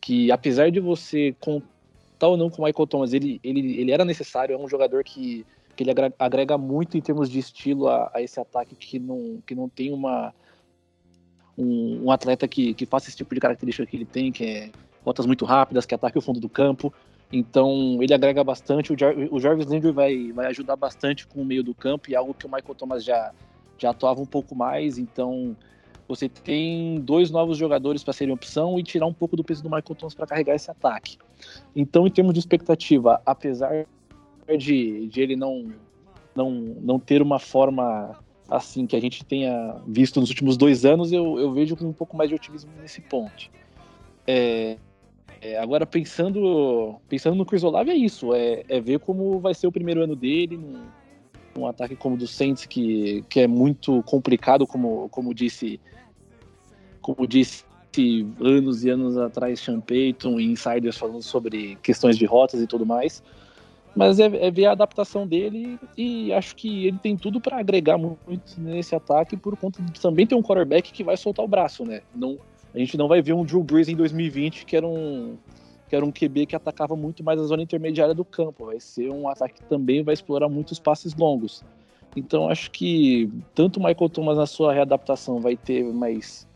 que 0.00 0.32
apesar 0.32 0.70
de 0.70 0.80
você 0.80 1.34
contar 1.40 2.28
ou 2.28 2.36
não 2.36 2.50
com 2.50 2.62
o 2.62 2.64
Michael 2.64 2.86
Thomas, 2.86 3.12
ele, 3.12 3.40
ele, 3.44 3.80
ele 3.80 3.92
era 3.92 4.04
necessário, 4.04 4.54
é 4.54 4.58
um 4.58 4.68
jogador 4.68 5.04
que, 5.04 5.46
que 5.80 5.90
ele 5.90 6.12
agrega 6.18 6.58
muito 6.58 6.98
em 6.98 7.00
termos 7.00 7.30
de 7.30 7.38
estilo 7.38 7.88
a, 7.88 8.10
a 8.12 8.20
esse 8.20 8.38
ataque 8.38 8.74
que 8.74 8.98
não, 8.98 9.42
que 9.46 9.54
não 9.54 9.66
tem 9.66 9.94
uma 9.94 10.34
um, 11.56 12.04
um, 12.04 12.10
atleta 12.10 12.46
que, 12.46 12.74
que 12.74 12.84
faça 12.84 13.08
esse 13.08 13.16
tipo 13.16 13.34
de 13.34 13.40
característica 13.40 13.86
que 13.86 13.96
ele 13.96 14.04
tem, 14.04 14.30
que 14.30 14.44
é 14.44 14.70
rotas 15.02 15.24
muito 15.24 15.46
rápidas, 15.46 15.86
que 15.86 15.94
ataque 15.94 16.18
o 16.18 16.20
fundo 16.20 16.38
do 16.38 16.50
campo. 16.50 16.92
Então 17.32 17.98
ele 18.02 18.12
agrega 18.12 18.44
bastante. 18.44 18.92
O, 18.92 18.98
Jar 18.98 19.14
o 19.30 19.40
Jarvis 19.40 19.66
Landry 19.66 19.90
vai, 19.90 20.32
vai 20.32 20.46
ajudar 20.48 20.76
bastante 20.76 21.26
com 21.26 21.40
o 21.40 21.44
meio 21.46 21.64
do 21.64 21.74
campo 21.74 22.10
e 22.10 22.14
é 22.14 22.18
algo 22.18 22.34
que 22.34 22.44
o 22.44 22.50
Michael 22.50 22.74
Thomas 22.74 23.02
já, 23.02 23.32
já 23.78 23.88
atuava 23.88 24.20
um 24.20 24.26
pouco 24.26 24.54
mais. 24.54 24.98
Então 24.98 25.56
você 26.06 26.28
tem 26.28 27.00
dois 27.00 27.30
novos 27.30 27.56
jogadores 27.56 28.04
para 28.04 28.12
serem 28.12 28.34
opção 28.34 28.78
e 28.78 28.82
tirar 28.82 29.06
um 29.06 29.14
pouco 29.14 29.34
do 29.34 29.42
peso 29.42 29.62
do 29.62 29.70
Michael 29.70 29.94
Thomas 29.96 30.12
para 30.12 30.26
carregar 30.26 30.54
esse 30.54 30.70
ataque. 30.70 31.16
Então, 31.74 32.06
em 32.06 32.10
termos 32.10 32.34
de 32.34 32.40
expectativa, 32.40 33.22
apesar 33.24 33.86
de, 34.56 35.06
de 35.06 35.20
ele 35.20 35.36
não, 35.36 35.66
não, 36.34 36.50
não 36.50 36.98
ter 36.98 37.22
uma 37.22 37.38
forma 37.38 38.18
assim 38.48 38.86
que 38.86 38.96
a 38.96 39.00
gente 39.00 39.24
tenha 39.24 39.76
visto 39.86 40.20
nos 40.20 40.28
últimos 40.28 40.56
dois 40.56 40.84
anos, 40.84 41.12
eu, 41.12 41.38
eu 41.38 41.52
vejo 41.52 41.76
com 41.76 41.84
um 41.84 41.92
pouco 41.92 42.16
mais 42.16 42.28
de 42.28 42.34
otimismo 42.34 42.70
nesse 42.80 43.00
ponto. 43.00 43.48
É, 44.26 44.76
é, 45.40 45.58
agora 45.58 45.86
pensando 45.86 46.96
pensando 47.08 47.36
no 47.36 47.46
Chris 47.46 47.62
Olave 47.62 47.90
é 47.90 47.94
isso, 47.94 48.34
é, 48.34 48.64
é, 48.68 48.80
ver 48.80 48.98
como 48.98 49.38
vai 49.38 49.54
ser 49.54 49.66
o 49.66 49.72
primeiro 49.72 50.02
ano 50.02 50.14
dele 50.14 50.56
num, 50.56 50.82
num, 51.56 51.66
ataque 51.66 51.96
como 51.96 52.16
o 52.16 52.18
do 52.18 52.26
Saints 52.26 52.66
que, 52.66 53.24
que 53.28 53.40
é 53.40 53.46
muito 53.46 54.02
complicado, 54.02 54.66
como, 54.66 55.08
como 55.08 55.32
disse 55.32 55.80
como 57.00 57.26
disse 57.26 57.64
anos 58.40 58.84
e 58.84 58.90
anos 58.90 59.16
atrás 59.16 59.60
Sean 59.60 59.80
Payton 59.80 60.38
e 60.38 60.44
insiders 60.44 60.96
falando 60.96 61.22
sobre 61.22 61.76
questões 61.82 62.16
de 62.16 62.24
rotas 62.24 62.60
e 62.60 62.66
tudo 62.66 62.86
mais. 62.86 63.22
Mas 63.94 64.20
é, 64.20 64.26
é, 64.26 64.50
ver 64.50 64.66
a 64.66 64.72
adaptação 64.72 65.26
dele 65.26 65.78
e 65.96 66.32
acho 66.32 66.54
que 66.54 66.86
ele 66.86 66.98
tem 66.98 67.16
tudo 67.16 67.40
para 67.40 67.58
agregar 67.58 67.98
muito 67.98 68.58
nesse 68.58 68.94
ataque 68.94 69.36
por 69.36 69.56
conta 69.56 69.82
de 69.82 70.00
também 70.00 70.26
ter 70.26 70.34
um 70.34 70.42
quarterback 70.42 70.92
que 70.92 71.02
vai 71.02 71.16
soltar 71.16 71.44
o 71.44 71.48
braço, 71.48 71.84
né? 71.84 72.00
Não, 72.14 72.38
a 72.72 72.78
gente 72.78 72.96
não 72.96 73.08
vai 73.08 73.20
ver 73.20 73.32
um 73.32 73.44
Drew 73.44 73.62
Brees 73.62 73.88
em 73.88 73.96
2020 73.96 74.64
que 74.64 74.76
era 74.76 74.86
um 74.86 75.36
que 75.88 75.96
era 75.96 76.06
um 76.06 76.12
QB 76.12 76.46
que 76.46 76.54
atacava 76.54 76.94
muito 76.94 77.24
mais 77.24 77.40
a 77.40 77.42
zona 77.42 77.64
intermediária 77.64 78.14
do 78.14 78.24
campo. 78.24 78.66
Vai 78.66 78.78
ser 78.78 79.10
um 79.10 79.28
ataque 79.28 79.54
que 79.54 79.64
também 79.64 80.04
vai 80.04 80.14
explorar 80.14 80.48
muitos 80.48 80.78
passes 80.78 81.12
longos. 81.16 81.64
Então 82.14 82.48
acho 82.48 82.70
que 82.70 83.28
tanto 83.56 83.80
o 83.80 83.82
Michael 83.82 84.08
Thomas 84.08 84.36
na 84.36 84.46
sua 84.46 84.72
readaptação 84.72 85.40
vai 85.40 85.56
ter 85.56 85.82
mais, 85.92 86.46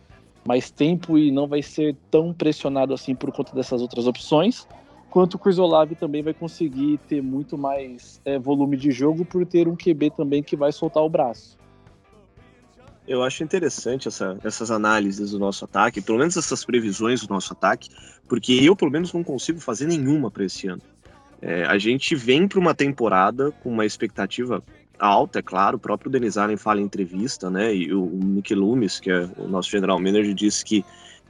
mais 0.46 0.70
tempo 0.70 1.18
e 1.18 1.32
não 1.32 1.48
vai 1.48 1.62
ser 1.62 1.96
tão 2.12 2.32
pressionado 2.32 2.94
assim 2.94 3.12
por 3.12 3.32
conta 3.32 3.52
dessas 3.56 3.82
outras 3.82 4.06
opções 4.06 4.68
quanto 5.14 5.34
o 5.34 5.38
Chris 5.38 5.60
Olave 5.60 5.94
também 5.94 6.24
vai 6.24 6.34
conseguir 6.34 6.98
ter 7.06 7.22
muito 7.22 7.56
mais 7.56 8.20
é, 8.24 8.36
volume 8.36 8.76
de 8.76 8.90
jogo 8.90 9.24
por 9.24 9.46
ter 9.46 9.68
um 9.68 9.76
QB 9.76 10.10
também 10.10 10.42
que 10.42 10.56
vai 10.56 10.72
soltar 10.72 11.04
o 11.04 11.08
braço. 11.08 11.56
Eu 13.06 13.22
acho 13.22 13.44
interessante 13.44 14.08
essa, 14.08 14.36
essas 14.42 14.72
análises 14.72 15.30
do 15.30 15.38
nosso 15.38 15.64
ataque, 15.66 16.00
pelo 16.00 16.18
menos 16.18 16.36
essas 16.36 16.64
previsões 16.64 17.24
do 17.24 17.32
nosso 17.32 17.52
ataque, 17.52 17.90
porque 18.28 18.54
eu, 18.54 18.74
pelo 18.74 18.90
menos, 18.90 19.12
não 19.12 19.22
consigo 19.22 19.60
fazer 19.60 19.86
nenhuma 19.86 20.32
para 20.32 20.46
esse 20.46 20.66
ano. 20.66 20.82
É, 21.40 21.64
a 21.64 21.78
gente 21.78 22.16
vem 22.16 22.48
para 22.48 22.58
uma 22.58 22.74
temporada 22.74 23.52
com 23.62 23.70
uma 23.70 23.86
expectativa 23.86 24.64
alta, 24.98 25.38
é 25.38 25.42
claro. 25.42 25.76
O 25.76 25.80
próprio 25.80 26.10
Denis 26.10 26.36
Allen 26.36 26.56
fala 26.56 26.80
em 26.80 26.84
entrevista, 26.84 27.48
né? 27.48 27.72
E 27.72 27.94
o, 27.94 28.04
Mickey 28.04 28.56
Loomis, 28.56 28.98
que 28.98 29.12
é 29.12 29.28
o 29.38 29.46
nosso 29.46 29.70
general 29.70 30.00
manager, 30.00 30.34
disse 30.34 30.64
que 30.64 30.84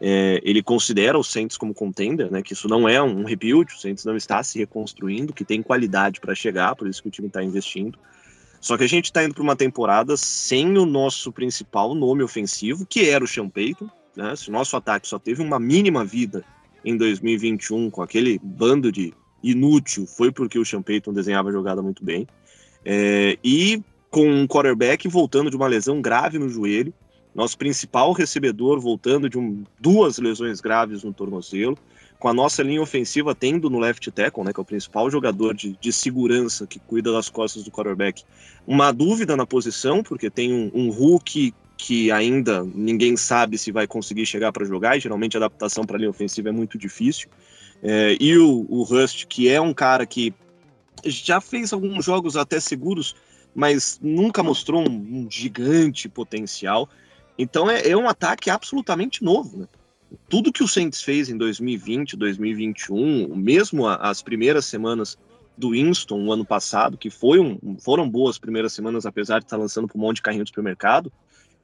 é, 0.07 0.39
ele 0.45 0.63
considera 0.63 1.19
o 1.19 1.25
Saints 1.25 1.57
como 1.57 1.73
contender, 1.73 2.31
né, 2.31 2.43
que 2.43 2.53
isso 2.53 2.69
não 2.69 2.87
é 2.87 3.03
um 3.03 3.25
rebuild, 3.25 3.73
o 3.73 3.79
Saints 3.79 4.05
não 4.05 4.15
está 4.15 4.43
se 4.43 4.59
reconstruindo, 4.59 5.33
que 5.33 5.47
tem 5.47 5.63
qualidade 5.63 6.21
para 6.21 6.35
chegar, 6.35 6.77
por 6.77 6.87
isso 6.87 7.01
que 7.01 7.09
o 7.09 7.11
time 7.11 7.29
está 7.29 7.43
investindo. 7.43 7.99
Só 8.61 8.77
que 8.77 8.85
a 8.85 8.87
gente 8.87 9.07
está 9.07 9.25
indo 9.25 9.33
para 9.33 9.43
uma 9.43 9.57
temporada 9.57 10.15
sem 10.15 10.77
o 10.77 10.85
nosso 10.85 11.33
principal 11.33 11.95
nome 11.95 12.23
ofensivo, 12.23 12.85
que 12.85 13.09
era 13.09 13.25
o 13.25 13.27
Sean 13.27 13.49
Payton. 13.49 13.89
Né? 14.15 14.37
Se 14.37 14.51
o 14.51 14.53
nosso 14.53 14.77
ataque 14.77 15.09
só 15.09 15.19
teve 15.19 15.43
uma 15.43 15.59
mínima 15.59 16.05
vida 16.05 16.45
em 16.85 16.99
2021 16.99 17.91
com 17.91 18.03
aquele 18.03 18.39
bando 18.43 18.93
de 18.93 19.15
inútil 19.43 20.07
foi 20.07 20.31
porque 20.31 20.59
o 20.59 20.67
Sean 20.67 20.83
Payton 20.83 21.15
desenhava 21.15 21.49
a 21.49 21.53
jogada 21.53 21.81
muito 21.81 22.05
bem. 22.05 22.27
É, 22.85 23.39
e 23.43 23.83
com 24.11 24.29
um 24.29 24.47
quarterback 24.47 25.09
voltando 25.09 25.49
de 25.49 25.57
uma 25.57 25.67
lesão 25.67 26.03
grave 26.03 26.39
no 26.39 26.51
joelho, 26.51 26.93
nosso 27.35 27.59
principal 27.59 28.13
recebedor 28.13 28.81
voltando 28.81 29.29
de 29.29 29.39
um, 29.39 29.65
duas 29.81 30.19
lesões 30.19 30.61
graves 30.61 31.03
no 31.03 31.13
tornozelo, 31.13 31.77
com 32.19 32.29
a 32.29 32.33
nossa 32.33 32.63
linha 32.63 32.81
ofensiva 32.81 33.35
tendo 33.35 33.69
no 33.69 33.79
left 33.79 34.11
tackle, 34.11 34.45
né, 34.45 34.53
que 34.53 34.61
é 34.61 34.63
o 34.63 34.65
principal 34.65 35.11
jogador 35.11 35.55
de, 35.55 35.77
de 35.79 35.93
segurança 35.93 36.67
que 36.67 36.79
cuida 36.79 37.13
das 37.13 37.29
costas 37.29 37.65
do 37.65 37.71
quarterback, 37.71 38.23
uma 38.67 38.93
dúvida 38.93 39.37
na 39.37 39.45
posição, 39.45 40.03
porque 40.03 40.31
tem 40.31 40.53
um, 40.53 40.71
um 40.73 40.91
Hulk 40.91 41.53
que 41.77 42.11
ainda 42.11 42.63
ninguém 42.63 43.17
sabe 43.17 43.59
se 43.59 43.73
vai 43.73 43.87
conseguir 43.87 44.25
chegar 44.27 44.53
para 44.53 44.65
jogar, 44.65 44.97
e 44.97 45.01
geralmente 45.01 45.37
a 45.37 45.41
adaptação 45.41 45.85
para 45.85 45.97
a 45.97 45.99
linha 45.99 46.11
ofensiva 46.11 46.49
é 46.49 46.53
muito 46.53 46.79
difícil. 46.79 47.29
É, 47.83 48.17
e 48.19 48.39
o, 48.39 48.65
o 48.69 48.83
Rust, 48.85 49.27
que 49.27 49.49
é 49.49 49.61
um 49.61 49.75
cara 49.75 50.07
que 50.07 50.33
já 51.05 51.41
fez 51.41 51.73
alguns 51.73 52.05
jogos 52.05 52.37
até 52.37 52.59
seguros, 52.61 53.15
mas 53.55 53.99
nunca 54.03 54.43
mostrou 54.43 54.89
um, 54.89 54.93
um 54.93 55.27
gigante 55.31 56.09
potencial. 56.09 56.89
Então 57.39 57.71
é, 57.71 57.89
é, 57.89 57.97
um 57.97 58.09
ataque 58.09 58.51
absolutamente 58.51 59.23
novo. 59.23 59.59
Né? 59.59 59.69
Tudo 60.29 60.53
que 60.53 60.63
o 60.63 60.69
Saints 60.69 61.03
fez 61.03 61.29
em 61.29 61.37
2020, 61.37 62.17
2021, 62.17 63.35
mesmo 63.35 63.87
as 63.87 64.23
primeiras 64.23 64.65
semanas 64.65 65.19
do 65.57 65.71
Winston 65.71 66.19
no 66.19 66.33
ano 66.33 66.45
passado, 66.45 66.99
que 66.99 67.11
foi 67.11 67.39
um, 67.39 67.77
foram 67.79 68.09
boas 68.09 68.39
primeiras 68.39 68.73
semanas, 68.73 69.07
apesar 69.07 69.39
de 69.39 69.45
estar 69.45 69.57
lançando 69.57 69.87
para 69.87 69.97
um 69.97 70.01
monte 70.01 70.17
de 70.17 70.23
carrinho 70.23 70.45
do 70.45 70.49
supermercado, 70.49 71.13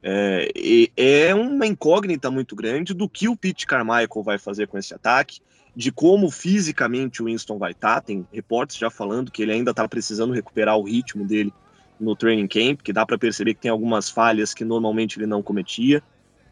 é, 0.03 0.49
é 0.97 1.35
uma 1.35 1.67
incógnita 1.67 2.31
muito 2.31 2.55
grande 2.55 2.93
do 2.93 3.07
que 3.07 3.27
o 3.27 3.35
Pete 3.35 3.67
Carmichael 3.67 4.23
vai 4.23 4.37
fazer 4.37 4.67
com 4.67 4.77
esse 4.77 4.93
ataque, 4.93 5.39
de 5.75 5.91
como 5.91 6.29
fisicamente 6.29 7.21
o 7.21 7.25
Winston 7.25 7.57
vai 7.57 7.71
estar. 7.71 7.95
Tá. 7.95 8.01
Tem 8.01 8.27
reportes 8.31 8.77
já 8.77 8.89
falando 8.89 9.31
que 9.31 9.41
ele 9.41 9.53
ainda 9.53 9.71
está 9.71 9.87
precisando 9.87 10.33
recuperar 10.33 10.77
o 10.77 10.83
ritmo 10.83 11.25
dele 11.25 11.53
no 12.01 12.15
training 12.15 12.47
camp, 12.47 12.81
que 12.81 12.91
dá 12.91 13.05
para 13.05 13.17
perceber 13.17 13.53
que 13.53 13.61
tem 13.61 13.71
algumas 13.71 14.09
falhas 14.09 14.53
que 14.53 14.65
normalmente 14.65 15.17
ele 15.17 15.27
não 15.27 15.41
cometia. 15.41 16.03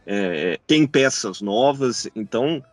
É, 0.06 0.60
tem 0.66 0.88
peças 0.88 1.42
novas, 1.42 2.08
então 2.16 2.64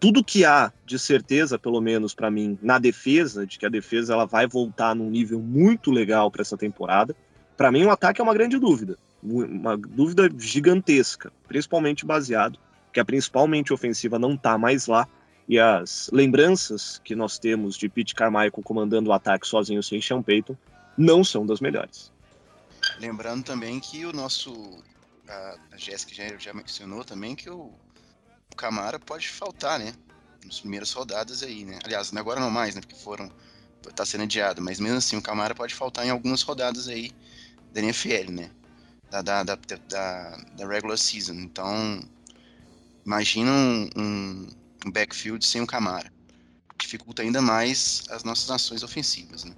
tudo 0.00 0.24
que 0.24 0.44
há 0.44 0.72
de 0.84 0.98
certeza, 0.98 1.58
pelo 1.58 1.80
menos 1.80 2.14
para 2.14 2.30
mim, 2.30 2.58
na 2.62 2.78
defesa, 2.78 3.46
de 3.46 3.58
que 3.58 3.66
a 3.66 3.68
defesa 3.68 4.14
ela 4.14 4.24
vai 4.24 4.46
voltar 4.46 4.94
num 4.94 5.10
nível 5.10 5.40
muito 5.40 5.90
legal 5.90 6.30
para 6.30 6.42
essa 6.42 6.56
temporada. 6.56 7.14
Para 7.56 7.70
mim, 7.70 7.84
o 7.84 7.90
ataque 7.90 8.20
é 8.20 8.24
uma 8.24 8.34
grande 8.34 8.58
dúvida, 8.58 8.98
uma 9.22 9.76
dúvida 9.76 10.28
gigantesca, 10.38 11.32
principalmente 11.46 12.04
baseado 12.04 12.58
que 12.92 13.00
a 13.00 13.04
principalmente 13.04 13.72
ofensiva 13.72 14.18
não 14.18 14.34
está 14.34 14.58
mais 14.58 14.86
lá 14.86 15.08
e 15.48 15.58
as 15.58 16.10
lembranças 16.12 17.00
que 17.04 17.16
nós 17.16 17.38
temos 17.38 17.76
de 17.76 17.88
Pete 17.88 18.14
Carmichael 18.14 18.52
comandando 18.62 19.10
o 19.10 19.12
ataque 19.12 19.46
sozinho 19.46 19.82
sem 19.82 20.00
Sean 20.00 20.22
Payton 20.22 20.56
não 21.02 21.24
são 21.24 21.44
das 21.44 21.60
melhores. 21.60 22.12
Lembrando 22.98 23.44
também 23.44 23.80
que 23.80 24.06
o 24.06 24.12
nosso. 24.12 24.82
A, 25.28 25.56
Jéssica 25.76 26.14
já, 26.14 26.36
já 26.38 26.54
mencionou 26.54 27.04
também 27.04 27.34
que 27.34 27.50
o, 27.50 27.72
o 28.50 28.56
Camara 28.56 28.98
pode 28.98 29.28
faltar, 29.28 29.78
né? 29.78 29.94
Nas 30.44 30.60
primeiras 30.60 30.92
rodadas 30.92 31.42
aí, 31.42 31.64
né? 31.64 31.78
Aliás, 31.84 32.14
agora 32.14 32.40
não 32.40 32.50
mais, 32.50 32.74
né? 32.74 32.80
Porque 32.80 32.94
foram. 32.94 33.30
Tá 33.96 34.06
sendo 34.06 34.22
adiado, 34.22 34.62
mas 34.62 34.78
mesmo 34.78 34.98
assim 34.98 35.16
o 35.16 35.22
Camara 35.22 35.56
pode 35.56 35.74
faltar 35.74 36.06
em 36.06 36.10
algumas 36.10 36.42
rodadas 36.42 36.86
aí 36.86 37.10
da 37.72 37.80
NFL, 37.80 38.30
né? 38.30 38.50
Da, 39.10 39.22
da, 39.22 39.42
da, 39.42 39.58
da, 39.88 40.36
da 40.56 40.68
regular 40.68 40.96
season. 40.96 41.34
Então, 41.34 42.00
imagina 43.04 43.50
um, 43.50 43.90
um, 43.96 44.48
um 44.86 44.90
backfield 44.92 45.44
sem 45.44 45.60
o 45.60 45.66
Camara. 45.66 46.12
Dificulta 46.78 47.22
ainda 47.22 47.42
mais 47.42 48.04
as 48.08 48.22
nossas 48.22 48.50
ações 48.50 48.84
ofensivas, 48.84 49.42
né? 49.42 49.54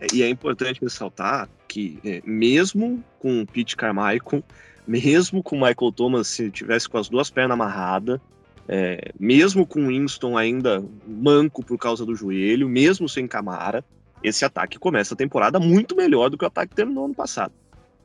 É, 0.00 0.06
e 0.12 0.22
é 0.22 0.28
importante 0.28 0.80
ressaltar 0.80 1.48
que, 1.66 1.98
é, 2.04 2.22
mesmo 2.24 3.02
com 3.18 3.42
o 3.42 3.46
Pete 3.46 3.76
Carmichael, 3.76 4.42
mesmo 4.86 5.42
com 5.42 5.56
o 5.56 5.60
Michael 5.60 5.92
Thomas 5.92 6.28
se 6.28 6.50
tivesse 6.50 6.88
com 6.88 6.98
as 6.98 7.08
duas 7.08 7.30
pernas 7.30 7.54
amarradas, 7.54 8.20
é, 8.68 9.12
mesmo 9.18 9.66
com 9.66 9.84
o 9.84 9.88
Winston 9.88 10.36
ainda 10.36 10.84
manco 11.06 11.64
por 11.64 11.78
causa 11.78 12.04
do 12.04 12.14
joelho, 12.14 12.68
mesmo 12.68 13.08
sem 13.08 13.26
Camara, 13.26 13.84
esse 14.22 14.44
ataque 14.44 14.78
começa 14.78 15.14
a 15.14 15.16
temporada 15.16 15.60
muito 15.60 15.94
melhor 15.94 16.28
do 16.28 16.36
que 16.36 16.44
o 16.44 16.48
ataque 16.48 16.70
que 16.70 16.76
terminou 16.76 17.04
ano 17.04 17.14
passado. 17.14 17.52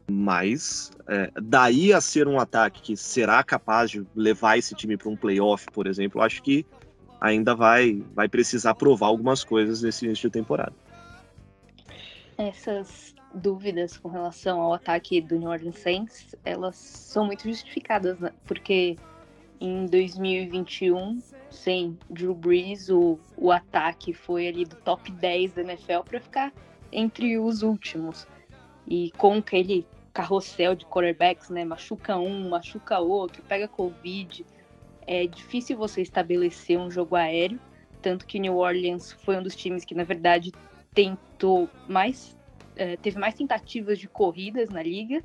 Mas 0.10 0.91
é, 1.08 1.32
daí 1.41 1.93
a 1.93 2.01
ser 2.01 2.27
um 2.27 2.39
ataque 2.39 2.82
que 2.82 2.97
será 2.97 3.43
capaz 3.43 3.89
de 3.89 4.06
levar 4.15 4.58
esse 4.58 4.75
time 4.75 4.97
para 4.97 5.10
um 5.10 5.15
playoff, 5.15 5.65
por 5.71 5.88
exemplo, 5.88 6.21
acho 6.21 6.43
que 6.43 6.65
ainda 7.19 7.56
vai, 7.56 8.04
vai 8.13 8.27
precisar 8.27 8.75
provar 8.75 9.08
algumas 9.08 9.43
coisas 9.43 9.82
nesse 9.82 10.06
início 10.06 10.30
de 10.30 10.34
temporada 10.34 10.73
essas 12.47 13.15
dúvidas 13.34 13.97
com 13.97 14.10
relação 14.10 14.60
ao 14.60 14.73
ataque 14.73 15.21
do 15.21 15.38
New 15.38 15.49
Orleans 15.49 15.80
Saints, 15.80 16.36
elas 16.43 16.75
são 16.75 17.25
muito 17.25 17.43
justificadas, 17.43 18.19
né? 18.19 18.32
porque 18.45 18.97
em 19.60 19.86
2021, 19.86 21.21
sem 21.49 21.97
Drew 22.10 22.34
Brees, 22.34 22.89
o, 22.89 23.19
o 23.38 23.51
ataque 23.51 24.13
foi 24.13 24.47
ali 24.47 24.65
do 24.65 24.75
top 24.77 25.12
10 25.12 25.54
da 25.54 25.62
NFL 25.62 25.99
para 26.04 26.19
ficar 26.19 26.54
entre 26.91 27.38
os 27.38 27.62
últimos. 27.62 28.27
E 28.88 29.12
com 29.17 29.36
aquele 29.36 29.86
carrossel 30.12 30.75
de 30.75 30.86
quarterbacks, 30.86 31.49
né? 31.49 31.63
Machuca 31.63 32.17
um, 32.17 32.49
machuca 32.49 32.99
outro, 32.99 33.43
pega 33.43 33.67
Covid. 33.67 34.45
É 35.06 35.27
difícil 35.27 35.77
você 35.77 36.01
estabelecer 36.01 36.77
um 36.77 36.89
jogo 36.89 37.15
aéreo. 37.15 37.60
Tanto 38.01 38.25
que 38.25 38.39
New 38.39 38.58
Orleans 38.58 39.12
foi 39.12 39.38
um 39.38 39.43
dos 39.43 39.56
times 39.56 39.86
que, 39.86 39.93
na 39.93 40.04
verdade, 40.04 40.51
tentou 40.93 41.69
mais, 41.88 42.38
é, 42.75 42.97
teve 42.97 43.17
mais 43.17 43.34
tentativas 43.34 43.97
de 43.99 44.08
corridas 44.08 44.69
na 44.69 44.84
liga, 44.84 45.23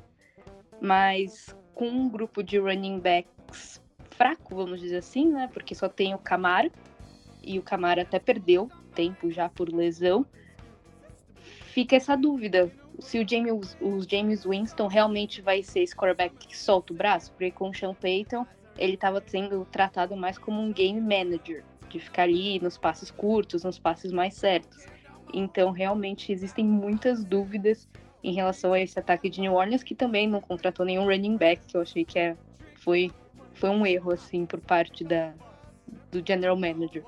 mas 0.81 1.55
com 1.73 1.87
um 1.87 2.09
grupo 2.09 2.41
de 2.41 2.57
running 2.57 2.99
backs 2.99 3.81
fraco, 4.11 4.55
vamos 4.55 4.79
dizer 4.79 4.97
assim, 4.97 5.31
né? 5.31 5.49
Porque 5.53 5.75
só 5.75 5.87
tem 5.87 6.13
o 6.15 6.17
Camara 6.17 6.71
e 7.43 7.59
o 7.59 7.61
Camara 7.61 8.01
até 8.01 8.19
perdeu 8.19 8.69
tempo 8.95 9.29
já 9.29 9.47
por 9.47 9.69
lesão. 9.69 10.25
Fica 11.67 11.95
essa 11.95 12.15
dúvida 12.15 12.71
se 12.99 13.19
o 13.19 13.27
James, 13.27 13.77
o 13.79 14.01
James 14.09 14.43
Winston 14.43 14.87
realmente 14.87 15.41
vai 15.41 15.61
ser 15.61 15.81
esse 15.81 15.95
quarterback 15.95 16.47
que 16.47 16.57
solta 16.57 16.93
o 16.93 16.95
braço, 16.95 17.31
porque 17.31 17.51
com 17.51 17.69
o 17.69 17.73
Sean 17.73 17.93
Payton 17.93 18.45
ele 18.77 18.95
estava 18.95 19.21
sendo 19.25 19.65
tratado 19.65 20.15
mais 20.15 20.37
como 20.37 20.61
um 20.61 20.71
game 20.71 20.99
manager, 20.99 21.63
de 21.89 21.99
ficar 21.99 22.23
ali 22.23 22.59
nos 22.59 22.77
passes 22.77 23.11
curtos, 23.11 23.63
nos 23.63 23.79
passes 23.79 24.11
mais 24.11 24.33
certos. 24.33 24.85
Então, 25.33 25.71
realmente, 25.71 26.31
existem 26.31 26.65
muitas 26.65 27.23
dúvidas 27.23 27.87
em 28.23 28.33
relação 28.33 28.73
a 28.73 28.79
esse 28.79 28.97
ataque 28.97 29.29
de 29.29 29.41
New 29.41 29.53
Orleans, 29.53 29.83
que 29.83 29.95
também 29.95 30.27
não 30.27 30.41
contratou 30.41 30.85
nenhum 30.85 31.05
running 31.05 31.37
back, 31.37 31.61
que 31.67 31.77
eu 31.77 31.81
achei 31.81 32.03
que 32.03 32.17
é, 32.17 32.35
foi, 32.75 33.11
foi 33.53 33.69
um 33.69 33.85
erro, 33.85 34.11
assim, 34.11 34.45
por 34.45 34.59
parte 34.59 35.03
da, 35.03 35.33
do 36.11 36.23
general 36.25 36.55
manager. 36.55 37.03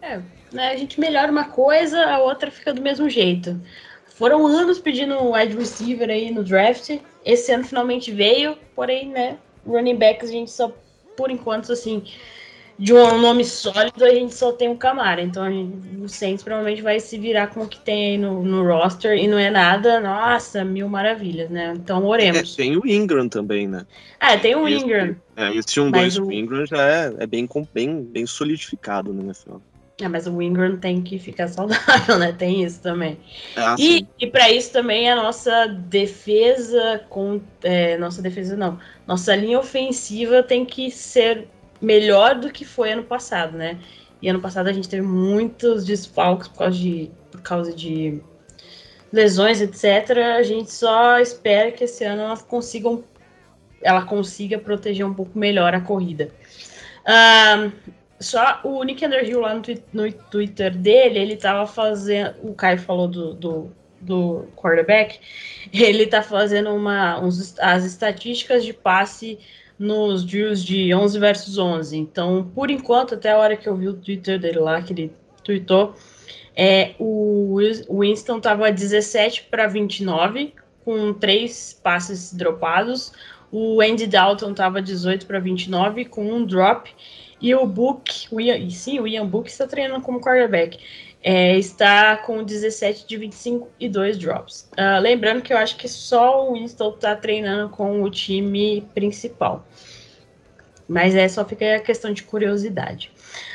É, 0.00 0.20
né, 0.52 0.70
a 0.70 0.76
gente 0.76 0.98
melhora 0.98 1.30
uma 1.30 1.44
coisa, 1.44 2.04
a 2.04 2.18
outra 2.18 2.50
fica 2.50 2.72
do 2.74 2.82
mesmo 2.82 3.08
jeito. 3.08 3.60
Foram 4.06 4.46
anos 4.46 4.78
pedindo 4.78 5.14
um 5.14 5.32
wide 5.32 5.56
receiver 5.56 6.10
aí 6.10 6.30
no 6.30 6.44
draft, 6.44 6.98
esse 7.24 7.52
ano 7.52 7.64
finalmente 7.64 8.10
veio, 8.10 8.56
porém, 8.74 9.08
né, 9.08 9.38
running 9.66 9.96
backs 9.96 10.28
a 10.28 10.32
gente 10.32 10.50
só, 10.50 10.72
por 11.16 11.30
enquanto, 11.30 11.72
assim, 11.72 12.04
de 12.82 12.92
um 12.92 13.20
nome 13.20 13.44
sólido, 13.44 14.04
a 14.04 14.12
gente 14.12 14.34
só 14.34 14.50
tem 14.50 14.68
o 14.68 14.76
Camara. 14.76 15.22
Então 15.22 15.48
gente, 15.48 15.96
o 15.98 16.08
Saints 16.08 16.42
provavelmente 16.42 16.82
vai 16.82 16.98
se 16.98 17.16
virar 17.16 17.46
com 17.46 17.60
o 17.60 17.68
que 17.68 17.78
tem 17.78 18.10
aí 18.10 18.18
no, 18.18 18.42
no 18.42 18.66
roster 18.66 19.16
e 19.16 19.28
não 19.28 19.38
é 19.38 19.50
nada, 19.50 20.00
nossa, 20.00 20.64
mil 20.64 20.88
maravilhas, 20.88 21.48
né? 21.48 21.74
Então 21.76 22.04
oremos. 22.04 22.54
É, 22.54 22.56
tem 22.56 22.76
o 22.76 22.84
Ingram 22.84 23.28
também, 23.28 23.68
né? 23.68 23.86
É, 24.18 24.36
tem 24.36 24.56
o 24.56 24.68
Ingram. 24.68 25.14
Esse, 25.36 25.46
é, 25.48 25.56
esse 25.56 25.80
um 25.80 25.92
dois 25.92 26.18
o 26.18 26.32
Ingram 26.32 26.66
já 26.66 26.82
é, 26.82 27.14
é 27.20 27.26
bem, 27.26 27.48
bem, 27.72 28.02
bem 28.02 28.26
solidificado 28.26 29.12
no 29.12 29.22
NFL. 29.22 29.58
É, 30.00 30.08
mas 30.08 30.26
o 30.26 30.42
Ingram 30.42 30.76
tem 30.76 31.00
que 31.00 31.20
ficar 31.20 31.46
saudável, 31.46 32.18
né? 32.18 32.32
Tem 32.36 32.64
isso 32.64 32.82
também. 32.82 33.16
Ah, 33.54 33.76
e 33.78 34.04
e 34.18 34.26
para 34.26 34.50
isso 34.50 34.72
também 34.72 35.08
a 35.08 35.14
nossa 35.14 35.68
defesa 35.68 37.00
com 37.08 37.40
é, 37.62 37.96
nossa 37.96 38.20
defesa 38.20 38.56
não, 38.56 38.76
nossa 39.06 39.36
linha 39.36 39.60
ofensiva 39.60 40.42
tem 40.42 40.64
que 40.64 40.90
ser 40.90 41.46
melhor 41.82 42.36
do 42.36 42.50
que 42.50 42.64
foi 42.64 42.92
ano 42.92 43.02
passado, 43.02 43.58
né? 43.58 43.78
E 44.22 44.28
ano 44.28 44.40
passado 44.40 44.68
a 44.68 44.72
gente 44.72 44.88
teve 44.88 45.02
muitos 45.02 45.84
desfalques 45.84 46.46
por 46.46 46.58
causa 46.58 46.78
de, 46.78 47.10
por 47.30 47.42
causa 47.42 47.74
de 47.74 48.22
lesões, 49.12 49.60
etc. 49.60 50.16
A 50.38 50.42
gente 50.44 50.72
só 50.72 51.18
espera 51.18 51.72
que 51.72 51.84
esse 51.84 52.04
ano 52.04 52.22
ela 53.82 54.02
consiga 54.06 54.58
proteger 54.58 55.04
um 55.04 55.12
pouco 55.12 55.36
melhor 55.36 55.74
a 55.74 55.80
corrida. 55.80 56.30
Um, 57.04 57.72
só 58.20 58.60
o 58.62 58.82
Nick 58.84 59.04
Underhill 59.04 59.40
lá 59.40 59.54
no, 59.54 59.62
no, 59.92 60.12
Twitter 60.12 60.76
dele, 60.76 61.18
ele 61.18 61.36
tava 61.36 61.66
fazendo. 61.66 62.36
O 62.42 62.54
Caio 62.54 62.78
falou 62.78 63.08
do, 63.08 63.34
do, 63.34 63.72
do 64.00 64.46
quarterback. 64.54 65.18
Ele 65.72 66.06
tá 66.06 66.22
fazendo 66.22 66.70
uma, 66.70 67.20
uns, 67.20 67.58
as 67.58 67.84
estatísticas 67.84 68.64
de 68.64 68.72
passe 68.72 69.38
nos 69.82 70.24
drills 70.24 70.64
de 70.64 70.94
11 70.94 71.18
versus 71.18 71.58
11. 71.58 71.98
Então, 71.98 72.48
por 72.54 72.70
enquanto, 72.70 73.14
até 73.14 73.32
a 73.32 73.38
hora 73.38 73.56
que 73.56 73.68
eu 73.68 73.74
vi 73.76 73.88
o 73.88 73.94
Twitter 73.94 74.38
dele 74.38 74.60
lá, 74.60 74.80
que 74.80 74.92
ele 74.92 75.12
tweetou. 75.42 75.96
É, 76.54 76.94
o 77.00 77.58
Winston 77.90 78.36
estava 78.38 78.70
17 78.70 79.48
para 79.50 79.66
29, 79.66 80.54
com 80.84 81.12
três 81.12 81.78
passes 81.82 82.32
dropados. 82.32 83.12
O 83.50 83.80
Andy 83.80 84.06
Dalton 84.06 84.52
estava 84.52 84.80
18 84.80 85.26
para 85.26 85.40
29, 85.40 86.04
com 86.04 86.32
um 86.32 86.44
drop. 86.44 86.88
E 87.40 87.52
o 87.52 87.66
Book, 87.66 88.28
o 88.30 88.40
Ian, 88.40 88.70
sim, 88.70 89.00
o 89.00 89.06
Ian 89.06 89.26
Book 89.26 89.50
está 89.50 89.66
treinando 89.66 90.00
como 90.02 90.20
quarterback. 90.20 90.78
É, 91.24 91.56
está 91.56 92.16
com 92.16 92.42
17 92.42 93.06
de 93.06 93.16
25 93.16 93.68
e 93.78 93.88
dois 93.88 94.18
drops. 94.18 94.68
Uh, 94.72 95.00
lembrando 95.00 95.40
que 95.40 95.52
eu 95.52 95.56
acho 95.56 95.76
que 95.76 95.88
só 95.88 96.48
o 96.48 96.54
Winston 96.54 96.90
está 96.90 97.14
treinando 97.14 97.68
com 97.68 98.02
o 98.02 98.10
time 98.10 98.88
principal. 98.92 99.64
Mas 100.88 101.14
é 101.14 101.28
só 101.28 101.44
fica 101.44 101.76
a 101.76 101.80
questão 101.80 102.12
de 102.12 102.24
curiosidade. 102.24 103.12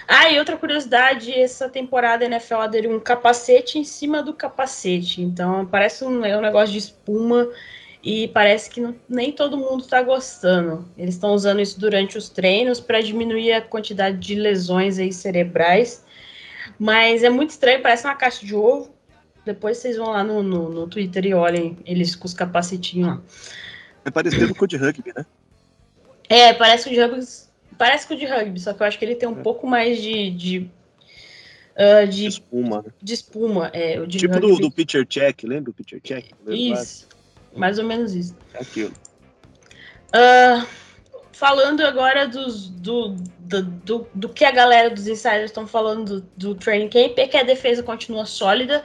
Ah, 0.07 0.31
e 0.31 0.39
outra 0.39 0.55
curiosidade, 0.55 1.33
essa 1.33 1.67
temporada 1.67 2.23
a 2.23 2.27
NFL 2.27 2.55
aderiu 2.55 2.95
um 2.95 2.99
capacete 2.99 3.77
em 3.77 3.83
cima 3.83 4.23
do 4.23 4.33
capacete. 4.33 5.21
Então 5.21 5.65
parece 5.65 6.05
um, 6.05 6.23
é 6.23 6.37
um 6.37 6.41
negócio 6.41 6.71
de 6.71 6.77
espuma 6.77 7.49
e 8.01 8.29
parece 8.29 8.69
que 8.69 8.79
não, 8.79 8.95
nem 9.09 9.33
todo 9.33 9.57
mundo 9.57 9.81
está 9.81 10.01
gostando. 10.01 10.87
Eles 10.97 11.15
estão 11.15 11.33
usando 11.33 11.59
isso 11.59 11.77
durante 11.77 12.17
os 12.17 12.29
treinos 12.29 12.79
para 12.79 13.01
diminuir 13.01 13.51
a 13.51 13.61
quantidade 13.61 14.17
de 14.17 14.35
lesões 14.35 14.97
aí 14.97 15.11
cerebrais. 15.11 16.05
Mas 16.79 17.23
é 17.23 17.29
muito 17.29 17.51
estranho, 17.51 17.81
parece 17.81 18.05
uma 18.05 18.15
caixa 18.15 18.45
de 18.45 18.55
ovo. 18.55 18.95
Depois 19.45 19.77
vocês 19.77 19.97
vão 19.97 20.09
lá 20.09 20.23
no, 20.23 20.43
no, 20.43 20.69
no 20.69 20.87
Twitter 20.87 21.25
e 21.25 21.33
olhem 21.33 21.77
eles 21.85 22.15
com 22.15 22.25
os 22.25 22.33
capacetinhos 22.33 23.07
lá. 23.07 23.21
É 24.03 24.11
parecido 24.11 24.53
com 24.53 24.65
o 24.65 24.67
de 24.67 24.77
rugby, 24.77 25.13
né? 25.15 25.25
É, 26.29 26.53
parece 26.53 26.87
o 26.87 26.91
de 26.91 26.99
rugby, 26.99 27.25
parece 27.77 28.07
com 28.07 28.13
o 28.13 28.17
de 28.17 28.25
rugby, 28.25 28.59
só 28.59 28.73
que 28.73 28.81
eu 28.81 28.87
acho 28.87 28.99
que 28.99 29.05
ele 29.05 29.15
tem 29.15 29.27
um 29.27 29.39
é. 29.39 29.43
pouco 29.43 29.65
mais 29.65 30.01
de. 30.01 30.31
de, 30.31 30.69
uh, 31.75 32.07
de, 32.07 32.25
espuma. 32.25 32.81
Né? 32.81 32.91
De 33.01 33.13
espuma, 33.13 33.67
é. 33.73 33.99
O 33.99 34.07
tipo 34.07 34.39
do, 34.39 34.57
do 34.57 34.71
pitcher 34.71 35.05
check, 35.05 35.43
lembra 35.43 35.71
o 35.71 35.73
pitcher 35.73 36.01
check? 36.01 36.25
Isso, 36.47 37.07
mais 37.55 37.79
ou 37.79 37.85
menos 37.85 38.13
isso. 38.13 38.35
É 38.53 38.61
aquilo. 38.61 38.93
Uh, 40.13 40.67
falando 41.37 41.81
agora 41.81 42.27
dos, 42.27 42.67
do, 42.69 43.15
do, 43.39 43.61
do, 43.61 44.07
do, 44.13 44.29
que 44.29 44.43
a 44.43 44.51
galera 44.51 44.89
dos 44.89 45.07
insiders 45.07 45.45
estão 45.45 45.67
falando 45.67 46.21
do, 46.21 46.29
do 46.35 46.55
training 46.55 46.89
camp, 46.89 47.17
é 47.17 47.27
que 47.27 47.37
a 47.37 47.43
defesa 47.43 47.83
continua 47.83 48.25
sólida, 48.25 48.83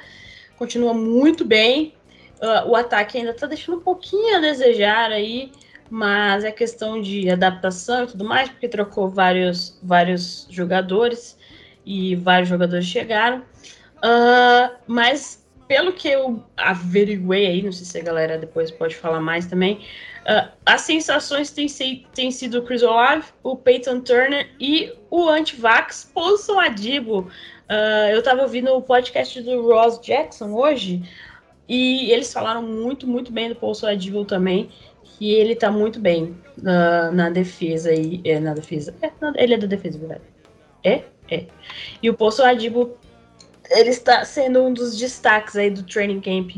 continua 0.56 0.92
muito 0.92 1.44
bem. 1.44 1.94
Uh, 2.40 2.68
o 2.70 2.76
ataque 2.76 3.18
ainda 3.18 3.30
está 3.30 3.46
deixando 3.46 3.78
um 3.78 3.82
pouquinho 3.82 4.36
a 4.36 4.40
desejar 4.40 5.10
aí 5.10 5.50
mas 5.94 6.42
é 6.42 6.50
questão 6.50 7.02
de 7.02 7.28
adaptação 7.28 8.04
e 8.04 8.06
tudo 8.06 8.24
mais, 8.24 8.48
porque 8.48 8.66
trocou 8.66 9.10
vários, 9.10 9.78
vários 9.82 10.46
jogadores 10.48 11.38
e 11.84 12.16
vários 12.16 12.48
jogadores 12.48 12.86
chegaram. 12.86 13.40
Uh, 13.98 14.74
mas 14.86 15.46
pelo 15.68 15.92
que 15.92 16.08
eu 16.08 16.42
averiguei 16.56 17.46
aí, 17.46 17.62
não 17.62 17.72
sei 17.72 17.84
se 17.84 17.98
a 17.98 18.02
galera 18.02 18.38
depois 18.38 18.70
pode 18.70 18.96
falar 18.96 19.20
mais 19.20 19.44
também, 19.44 19.84
uh, 20.26 20.50
as 20.64 20.82
sensações 20.82 21.50
têm, 21.50 22.30
sido 22.30 22.58
o 22.58 22.62
Chris 22.62 22.82
Olave, 22.82 23.24
o 23.42 23.56
Peyton 23.56 24.00
Turner 24.00 24.48
e 24.60 24.92
o 25.10 25.28
anti-vax 25.28 26.10
Paulson 26.14 26.58
Adibo. 26.58 27.28
Uh, 27.70 28.10
eu 28.10 28.18
estava 28.18 28.42
ouvindo 28.42 28.72
o 28.72 28.82
podcast 28.82 29.40
do 29.42 29.62
Ross 29.62 30.00
Jackson 30.00 30.52
hoje 30.52 31.02
e 31.68 32.10
eles 32.10 32.32
falaram 32.32 32.62
muito, 32.62 33.06
muito 33.06 33.32
bem 33.32 33.48
do 33.48 33.56
Paulson 33.56 33.86
Adibo 33.86 34.24
também 34.24 34.70
que 35.22 35.30
ele 35.30 35.54
tá 35.54 35.70
muito 35.70 36.00
bem 36.00 36.36
na, 36.60 37.10
na 37.12 37.30
defesa 37.30 37.90
aí. 37.90 38.20
É, 38.24 38.40
na 38.40 38.54
defesa. 38.54 38.94
É, 39.02 39.10
na, 39.20 39.32
ele 39.36 39.54
é 39.54 39.58
da 39.58 39.66
defesa, 39.66 39.98
verdade. 39.98 40.22
É? 40.82 41.02
É. 41.30 41.46
E 42.02 42.10
o 42.10 42.14
Poço 42.14 42.42
Adibo, 42.42 42.96
ele 43.70 43.90
está 43.90 44.24
sendo 44.24 44.62
um 44.62 44.72
dos 44.72 44.96
destaques 44.96 45.56
aí 45.56 45.70
do 45.70 45.82
training 45.82 46.20
camp 46.20 46.50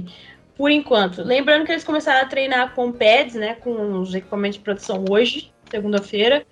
por 0.56 0.70
enquanto. 0.70 1.22
Lembrando 1.22 1.64
que 1.64 1.72
eles 1.72 1.84
começaram 1.84 2.22
a 2.22 2.28
treinar 2.28 2.74
com 2.74 2.92
pads, 2.92 3.34
né? 3.34 3.54
Com 3.54 4.00
os 4.00 4.14
equipamentos 4.14 4.58
de 4.58 4.64
produção 4.64 5.04
hoje, 5.10 5.52
segunda-feira. 5.70 6.46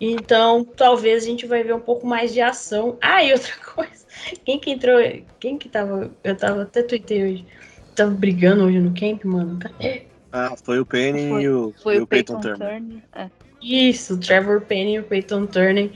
Então, 0.00 0.64
talvez 0.64 1.22
a 1.22 1.26
gente 1.26 1.46
vai 1.46 1.62
ver 1.62 1.74
um 1.74 1.80
pouco 1.80 2.06
mais 2.06 2.32
de 2.32 2.40
ação. 2.40 2.98
Ah, 3.02 3.22
e 3.22 3.32
outra 3.32 3.54
coisa. 3.74 4.06
Quem 4.44 4.58
que 4.58 4.70
entrou? 4.70 4.98
Quem 5.38 5.58
que 5.58 5.68
tava. 5.68 6.10
Eu 6.22 6.36
tava 6.36 6.62
até 6.62 6.82
tuitei 6.82 7.24
hoje. 7.24 7.46
Tava 7.94 8.10
brigando 8.10 8.64
hoje 8.64 8.78
no 8.80 8.94
camp, 8.94 9.24
mano. 9.24 9.58
É, 9.78 10.02
ah, 10.32 10.54
foi 10.64 10.80
o 10.80 10.86
Penny 10.86 11.28
foi, 11.28 11.42
e 11.42 11.48
o, 11.48 11.74
foi 11.82 11.96
e 11.96 11.98
o, 12.00 12.02
o 12.04 12.06
Peyton, 12.06 12.40
Peyton 12.40 12.56
Turner. 12.56 12.80
Turner. 12.80 13.02
É. 13.14 13.30
Isso, 13.60 14.14
o 14.14 14.18
Trevor 14.18 14.62
Penny 14.62 14.94
e 14.94 14.98
o 14.98 15.04
Peyton 15.04 15.46
Turner. 15.46 15.90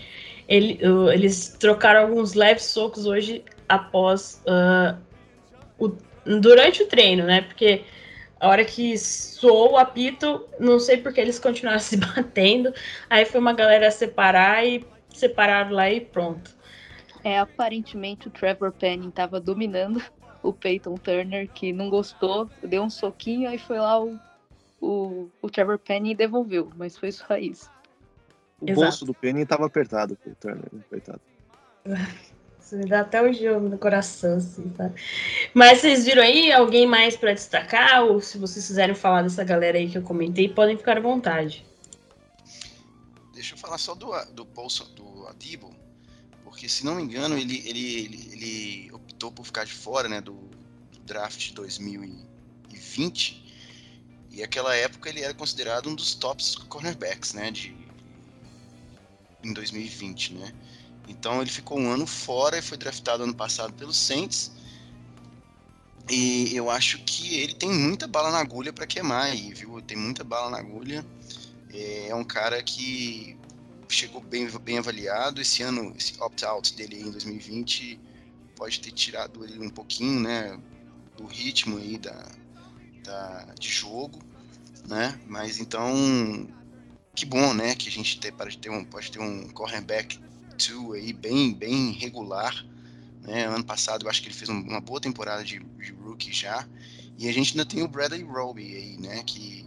Ele, 0.47 0.79
uh, 0.87 1.11
eles 1.11 1.57
trocaram 1.59 2.03
alguns 2.03 2.35
leves 2.35 2.65
socos 2.65 3.07
hoje 3.07 3.43
após. 3.69 4.43
Uh, 4.47 4.97
o, 5.79 5.93
durante 6.41 6.83
o 6.83 6.87
treino, 6.87 7.25
né? 7.25 7.43
Porque 7.43 7.85
a 8.41 8.49
hora 8.49 8.65
que 8.65 8.99
soou 8.99 9.73
o 9.73 9.77
apito, 9.79 10.47
não 10.59 10.79
sei 10.79 10.99
porque 10.99 11.21
eles 11.21 11.39
continuaram 11.39 11.79
se 11.81 11.97
batendo. 11.97 12.73
Aí 13.09 13.25
foi 13.25 13.41
uma 13.41 13.53
galera 13.53 13.91
separar 13.91 14.67
e 14.67 14.85
separaram 15.09 15.71
lá 15.71 15.91
e 15.91 16.01
pronto. 16.01 16.55
É, 17.25 17.39
aparentemente 17.39 18.29
o 18.29 18.31
Trevor 18.31 18.73
Penny 18.73 19.09
estava 19.09 19.41
dominando 19.41 20.03
o 20.43 20.53
Peyton 20.53 20.95
Turner, 20.95 21.49
que 21.49 21.73
não 21.73 21.91
gostou, 21.91 22.49
deu 22.63 22.83
um 22.83 22.91
soquinho, 22.91 23.49
aí 23.49 23.59
foi 23.59 23.79
lá 23.79 24.01
o, 24.01 24.17
o, 24.81 25.29
o 25.43 25.51
Trevor 25.51 25.79
Penny 25.79 26.15
devolveu, 26.15 26.71
mas 26.77 26.97
foi 26.97 27.11
só 27.11 27.37
isso. 27.37 27.69
O 28.61 28.67
Exato. 28.67 28.81
bolso 28.81 29.05
do 29.07 29.15
Penny 29.15 29.43
estava 29.43 29.67
apertado 29.67 30.17
pro 30.17 30.35
Turner, 30.37 30.71
coitado. 30.89 31.21
Isso 32.67 32.77
me 32.77 32.85
dá 32.85 33.03
até 33.03 33.23
um 33.23 33.33
jogo 33.33 33.69
no 33.69 33.79
coração, 33.79 34.39
assim, 34.39 34.69
tá? 34.71 34.91
Mas 35.55 35.79
vocês 35.79 36.05
viram 36.05 36.21
aí 36.21 36.51
alguém 36.51 36.85
mais 36.85 37.17
para 37.17 37.33
destacar? 37.33 38.03
Ou 38.03 38.21
se 38.21 38.39
vocês 38.39 38.67
quiserem 38.67 38.93
falar 38.93 39.23
dessa 39.23 39.45
galera 39.45 39.79
aí 39.79 39.89
que 39.89 39.97
eu 39.97 40.03
comentei, 40.03 40.49
podem 40.49 40.77
ficar 40.77 40.97
à 40.97 41.01
vontade. 41.01 41.65
Deixa 43.33 43.55
eu 43.55 43.59
falar 43.59 43.79
só 43.79 43.95
do, 43.95 44.11
do 44.33 44.45
bolso 44.45 44.85
do 44.95 45.29
Adibo, 45.29 45.73
porque 46.43 46.69
se 46.69 46.85
não 46.85 46.97
me 46.97 47.05
engano, 47.05 47.39
ele, 47.39 47.63
ele, 47.69 48.05
ele, 48.05 48.31
ele 48.33 48.93
optou 48.93 49.31
por 49.31 49.47
ficar 49.47 49.65
de 49.65 49.73
fora 49.73 50.09
né, 50.09 50.21
do, 50.21 50.33
do 50.33 50.99
draft 51.05 51.39
de 51.39 51.55
2020 51.55 53.45
e 54.33 54.43
aquela 54.43 54.75
época 54.75 55.09
ele 55.09 55.23
era 55.23 55.35
considerado 55.35 55.89
um 55.89 55.95
dos 55.95 56.17
tops 56.17 56.57
cornerbacks, 56.57 57.33
né, 57.33 57.53
de 57.53 57.77
em 59.45 59.53
2020, 59.53 60.35
né? 60.35 60.53
Então 61.09 61.41
ele 61.41 61.51
ficou 61.51 61.79
um 61.79 61.91
ano 61.91 62.07
fora 62.07 62.59
e 62.59 62.63
foi 62.63 62.77
draftado 62.77 63.23
ano 63.23 63.35
passado 63.35 63.73
pelos 63.73 63.97
Saints. 63.97 64.53
E 66.09 66.55
eu 66.55 66.71
acho 66.71 66.99
que 67.05 67.37
ele 67.41 67.55
tem 67.55 67.69
muita 67.71 68.07
bala 68.07 68.31
na 68.31 68.39
agulha 68.39 68.73
para 68.73 68.87
queimar 68.87 69.25
aí, 69.27 69.53
viu? 69.53 69.81
Tem 69.83 69.97
muita 69.97 70.23
bala 70.23 70.51
na 70.51 70.59
agulha. 70.59 71.05
É, 71.73 72.09
é 72.09 72.15
um 72.15 72.25
cara 72.25 72.63
que 72.63 73.37
chegou 73.89 74.21
bem, 74.21 74.49
bem 74.61 74.79
avaliado. 74.79 75.41
Esse 75.41 75.63
ano, 75.63 75.93
esse 75.97 76.15
opt-out 76.21 76.75
dele 76.75 77.01
em 77.01 77.11
2020 77.11 78.01
pode 78.55 78.81
ter 78.81 78.93
tirado 78.93 79.45
ele 79.45 79.59
um 79.59 79.71
pouquinho, 79.71 80.21
né? 80.21 80.59
Do 81.17 81.27
ritmo 81.27 81.79
aí 81.79 81.99
da, 81.99 82.31
da, 83.05 83.55
de 83.59 83.69
jogo 83.69 84.21
né? 84.87 85.19
Mas 85.27 85.59
então, 85.59 86.49
que 87.15 87.27
bom, 87.27 87.53
né? 87.53 87.75
Que 87.75 87.89
a 87.89 87.93
gente 87.93 88.19
tem, 88.21 88.33
pode 88.33 88.59
ter 88.59 88.71
um, 88.71 88.85
pode 88.85 89.11
ter 89.11 89.19
um 89.19 89.49
cornerback 89.49 90.19
2 90.57 91.03
aí 91.03 91.13
bem, 91.13 91.55
bem 91.55 91.93
regular. 91.93 92.65
Né? 93.23 93.47
Ano 93.47 93.65
passado 93.65 94.05
eu 94.05 94.11
acho 94.11 94.23
que 94.23 94.29
ele 94.29 94.35
fez 94.35 94.49
uma 94.49 94.81
boa 94.81 95.01
temporada 95.01 95.45
de, 95.45 95.59
de 95.59 95.93
rookie 95.93 96.33
já. 96.33 96.67
E 97.19 97.29
a 97.29 97.33
gente 97.33 97.53
ainda 97.53 97.65
tem 97.65 97.83
o 97.83 97.89
Bradley 97.89 98.23
Roby 98.23 98.77
aí, 98.77 98.97
né? 98.99 99.23
Que 99.25 99.65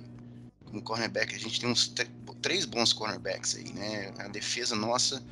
como 0.65 0.81
cornerback, 0.81 1.33
a 1.33 1.39
gente 1.39 1.59
tem 1.59 1.69
uns 1.69 1.93
três 2.41 2.65
bons 2.65 2.93
cornerbacks 2.93 3.55
aí, 3.55 3.71
né? 3.73 4.13
A 4.19 4.27
defesa 4.27 4.75
nossa 4.75 5.23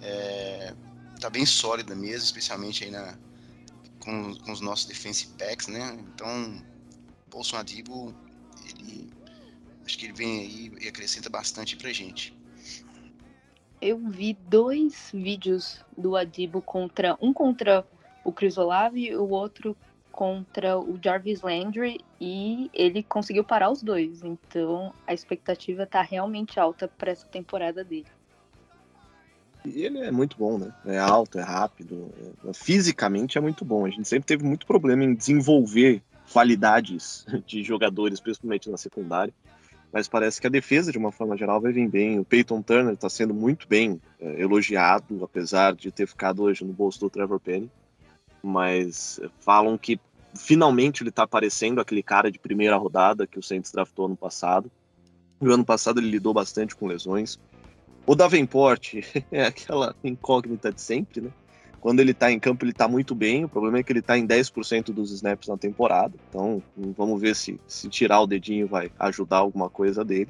é, 0.00 0.74
tá 1.20 1.28
bem 1.28 1.44
sólida 1.44 1.94
mesmo, 1.94 2.24
especialmente 2.24 2.84
aí 2.84 2.90
na, 2.90 3.18
com, 3.98 4.34
com 4.36 4.52
os 4.52 4.60
nossos 4.60 4.86
defensive 4.86 5.32
backs, 5.36 5.66
né? 5.66 5.98
Então, 6.14 6.64
Paulson 7.30 7.58
Adibo, 7.58 8.14
ele 8.64 9.10
Acho 9.90 9.98
que 9.98 10.06
ele 10.06 10.12
vem 10.12 10.38
aí 10.38 10.72
e 10.80 10.86
acrescenta 10.86 11.28
bastante 11.28 11.76
pra 11.76 11.92
gente. 11.92 12.32
Eu 13.80 13.98
vi 13.98 14.36
dois 14.48 15.10
vídeos 15.12 15.84
do 15.96 16.16
Adibo 16.16 16.60
contra. 16.60 17.16
Um 17.20 17.32
contra 17.32 17.84
o 18.24 18.32
Chris 18.32 18.58
Olave 18.58 19.06
e 19.06 19.16
o 19.16 19.28
outro 19.28 19.76
contra 20.12 20.78
o 20.78 20.98
Jarvis 21.02 21.40
Landry 21.40 21.98
e 22.20 22.70
ele 22.74 23.02
conseguiu 23.02 23.42
parar 23.42 23.70
os 23.70 23.82
dois. 23.82 24.22
Então 24.22 24.92
a 25.06 25.14
expectativa 25.14 25.86
tá 25.86 26.02
realmente 26.02 26.60
alta 26.60 26.88
para 26.88 27.10
essa 27.10 27.26
temporada 27.26 27.82
dele. 27.82 28.06
E 29.64 29.82
ele 29.82 29.98
é 30.00 30.10
muito 30.10 30.36
bom, 30.36 30.58
né? 30.58 30.74
É 30.86 30.98
alto, 30.98 31.38
é 31.38 31.42
rápido, 31.42 32.10
é... 32.44 32.52
fisicamente 32.52 33.38
é 33.38 33.40
muito 33.40 33.64
bom. 33.64 33.86
A 33.86 33.90
gente 33.90 34.08
sempre 34.08 34.26
teve 34.26 34.44
muito 34.44 34.66
problema 34.66 35.04
em 35.04 35.14
desenvolver 35.14 36.02
qualidades 36.32 37.26
de 37.46 37.62
jogadores, 37.62 38.20
principalmente 38.20 38.70
na 38.70 38.76
secundária. 38.76 39.32
Mas 39.92 40.08
parece 40.08 40.40
que 40.40 40.46
a 40.46 40.50
defesa, 40.50 40.92
de 40.92 40.98
uma 40.98 41.10
forma 41.10 41.36
geral, 41.36 41.60
vai 41.60 41.72
vir 41.72 41.88
bem. 41.88 42.18
O 42.18 42.24
Peyton 42.24 42.62
Turner 42.62 42.94
está 42.94 43.08
sendo 43.08 43.34
muito 43.34 43.66
bem 43.68 44.00
é, 44.20 44.40
elogiado, 44.40 45.24
apesar 45.24 45.74
de 45.74 45.90
ter 45.90 46.06
ficado 46.06 46.42
hoje 46.42 46.64
no 46.64 46.72
bolso 46.72 47.00
do 47.00 47.10
Trevor 47.10 47.40
Penny. 47.40 47.70
Mas 48.42 49.20
falam 49.40 49.76
que 49.76 49.98
finalmente 50.34 51.02
ele 51.02 51.10
está 51.10 51.24
aparecendo 51.24 51.80
aquele 51.80 52.02
cara 52.02 52.30
de 52.30 52.38
primeira 52.38 52.76
rodada 52.76 53.26
que 53.26 53.38
o 53.38 53.42
Saints 53.42 53.72
draftou 53.72 54.06
ano 54.06 54.16
passado. 54.16 54.70
No 55.40 55.52
ano 55.52 55.64
passado 55.64 55.98
ele 55.98 56.10
lidou 56.10 56.32
bastante 56.32 56.76
com 56.76 56.86
lesões. 56.86 57.38
O 58.06 58.14
Davenport 58.14 58.94
é 59.30 59.46
aquela 59.46 59.94
incógnita 60.04 60.72
de 60.72 60.80
sempre, 60.80 61.20
né? 61.20 61.30
Quando 61.80 62.00
ele 62.00 62.12
tá 62.12 62.30
em 62.30 62.38
campo, 62.38 62.64
ele 62.64 62.72
tá 62.72 62.86
muito 62.86 63.14
bem. 63.14 63.44
O 63.44 63.48
problema 63.48 63.78
é 63.78 63.82
que 63.82 63.92
ele 63.92 64.02
tá 64.02 64.18
em 64.18 64.26
10% 64.26 64.92
dos 64.92 65.10
snaps 65.12 65.48
na 65.48 65.56
temporada. 65.56 66.14
Então, 66.28 66.62
vamos 66.96 67.20
ver 67.20 67.34
se, 67.34 67.58
se 67.66 67.88
tirar 67.88 68.20
o 68.20 68.26
dedinho 68.26 68.66
vai 68.66 68.90
ajudar 68.98 69.38
alguma 69.38 69.70
coisa 69.70 70.04
dele. 70.04 70.28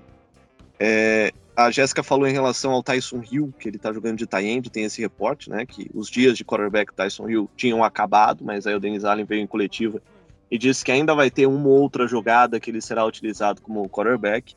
É, 0.79 1.33
a 1.57 1.71
Jéssica 1.71 2.03
falou 2.03 2.27
em 2.27 2.33
relação 2.33 2.71
ao 2.73 2.83
Tyson 2.83 3.23
Hill, 3.29 3.53
que 3.59 3.69
ele 3.69 3.79
tá 3.79 3.93
jogando 3.93 4.19
de 4.19 4.27
tie-end, 4.27 4.71
tem 4.71 4.85
esse 4.85 5.01
reporte, 5.01 5.51
né? 5.51 5.67
Que 5.67 5.91
os 5.93 6.09
dias 6.09 6.37
de 6.37 6.45
quarterback 6.45 6.95
Tyson 6.95 7.29
Hill 7.29 7.51
tinham 7.57 7.83
acabado, 7.83 8.45
mas 8.45 8.67
aí 8.67 8.75
o 8.75 8.81
Denis 8.81 9.05
Allen 9.05 9.25
veio 9.25 9.43
em 9.43 9.47
coletiva 9.47 10.01
e 10.51 10.57
disse 10.57 10.85
que 10.85 10.93
ainda 10.93 11.15
vai 11.15 11.31
ter 11.31 11.47
uma 11.47 11.69
ou 11.69 11.81
outra 11.81 12.07
jogada 12.07 12.59
que 12.59 12.71
ele 12.71 12.81
será 12.81 13.05
utilizado 13.05 13.61
como 13.61 13.89
quarterback 13.89 14.55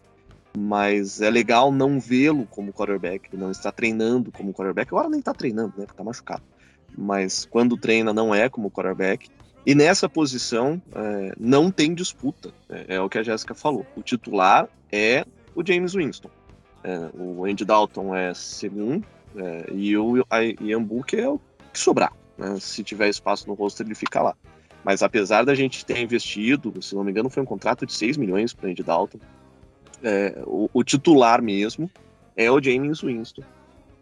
mas 0.58 1.20
é 1.20 1.30
legal 1.30 1.72
não 1.72 2.00
vê-lo 2.00 2.46
como 2.46 2.72
quarterback, 2.72 3.30
ele 3.32 3.42
não 3.42 3.52
está 3.52 3.72
treinando 3.72 4.32
como 4.32 4.54
quarterback, 4.54 4.90
agora 4.90 5.10
nem 5.10 5.20
está 5.20 5.34
treinando, 5.34 5.70
né, 5.70 5.86
porque 5.86 5.94
está 5.94 6.04
machucado, 6.04 6.44
mas 6.98 7.46
quando 7.46 7.78
treina 7.78 8.14
não 8.14 8.34
é 8.34 8.50
como 8.50 8.72
quarterback, 8.72 9.30
e 9.66 9.74
nessa 9.74 10.10
posição 10.10 10.82
é, 10.94 11.34
não 11.40 11.72
tem 11.72 11.94
disputa, 11.94 12.52
é, 12.70 12.96
é, 12.96 13.02
o 13.02 13.10
que 13.10 13.18
a 13.18 13.24
Jéssica 13.24 13.54
falou, 13.54 13.86
o 13.96 14.02
titular 14.02 14.68
é 14.92 15.26
o 15.56 15.66
James 15.66 15.94
Winston, 15.94 16.30
é, 16.84 17.10
o 17.14 17.46
Andy 17.46 17.64
Dalton 17.64 18.14
é 18.14 18.34
segundo, 18.34 19.06
é, 19.36 19.66
e 19.72 19.98
o 19.98 20.18
Ian 20.62 20.84
Book 20.84 21.16
é 21.18 21.28
o 21.28 21.40
que 21.72 21.80
sobrar, 21.80 22.14
né, 22.38 22.58
se 22.60 22.84
tiver 22.84 23.10
espaço 23.10 23.48
no 23.48 23.54
rosto 23.54 23.82
ele 23.82 23.96
fica 23.96 24.22
lá. 24.22 24.36
Mas 24.84 25.02
apesar 25.02 25.46
da 25.46 25.56
gente 25.56 25.86
ter 25.86 26.00
investido, 26.00 26.82
se 26.82 26.94
não 26.94 27.04
me 27.04 27.12
engano, 27.12 27.30
foi 27.30 27.42
um 27.42 27.46
contrato 27.46 27.86
de 27.86 27.94
6 27.94 28.18
milhões 28.18 28.54
para 28.54 28.70
Andy 28.70 28.84
Dalton, 28.84 29.20
é, 30.04 30.44
o, 30.46 30.70
o, 30.74 30.84
titular 30.84 31.42
mesmo 31.42 31.90
é 32.36 32.52
o 32.52 32.62
James 32.62 33.00
Winston. 33.00 33.44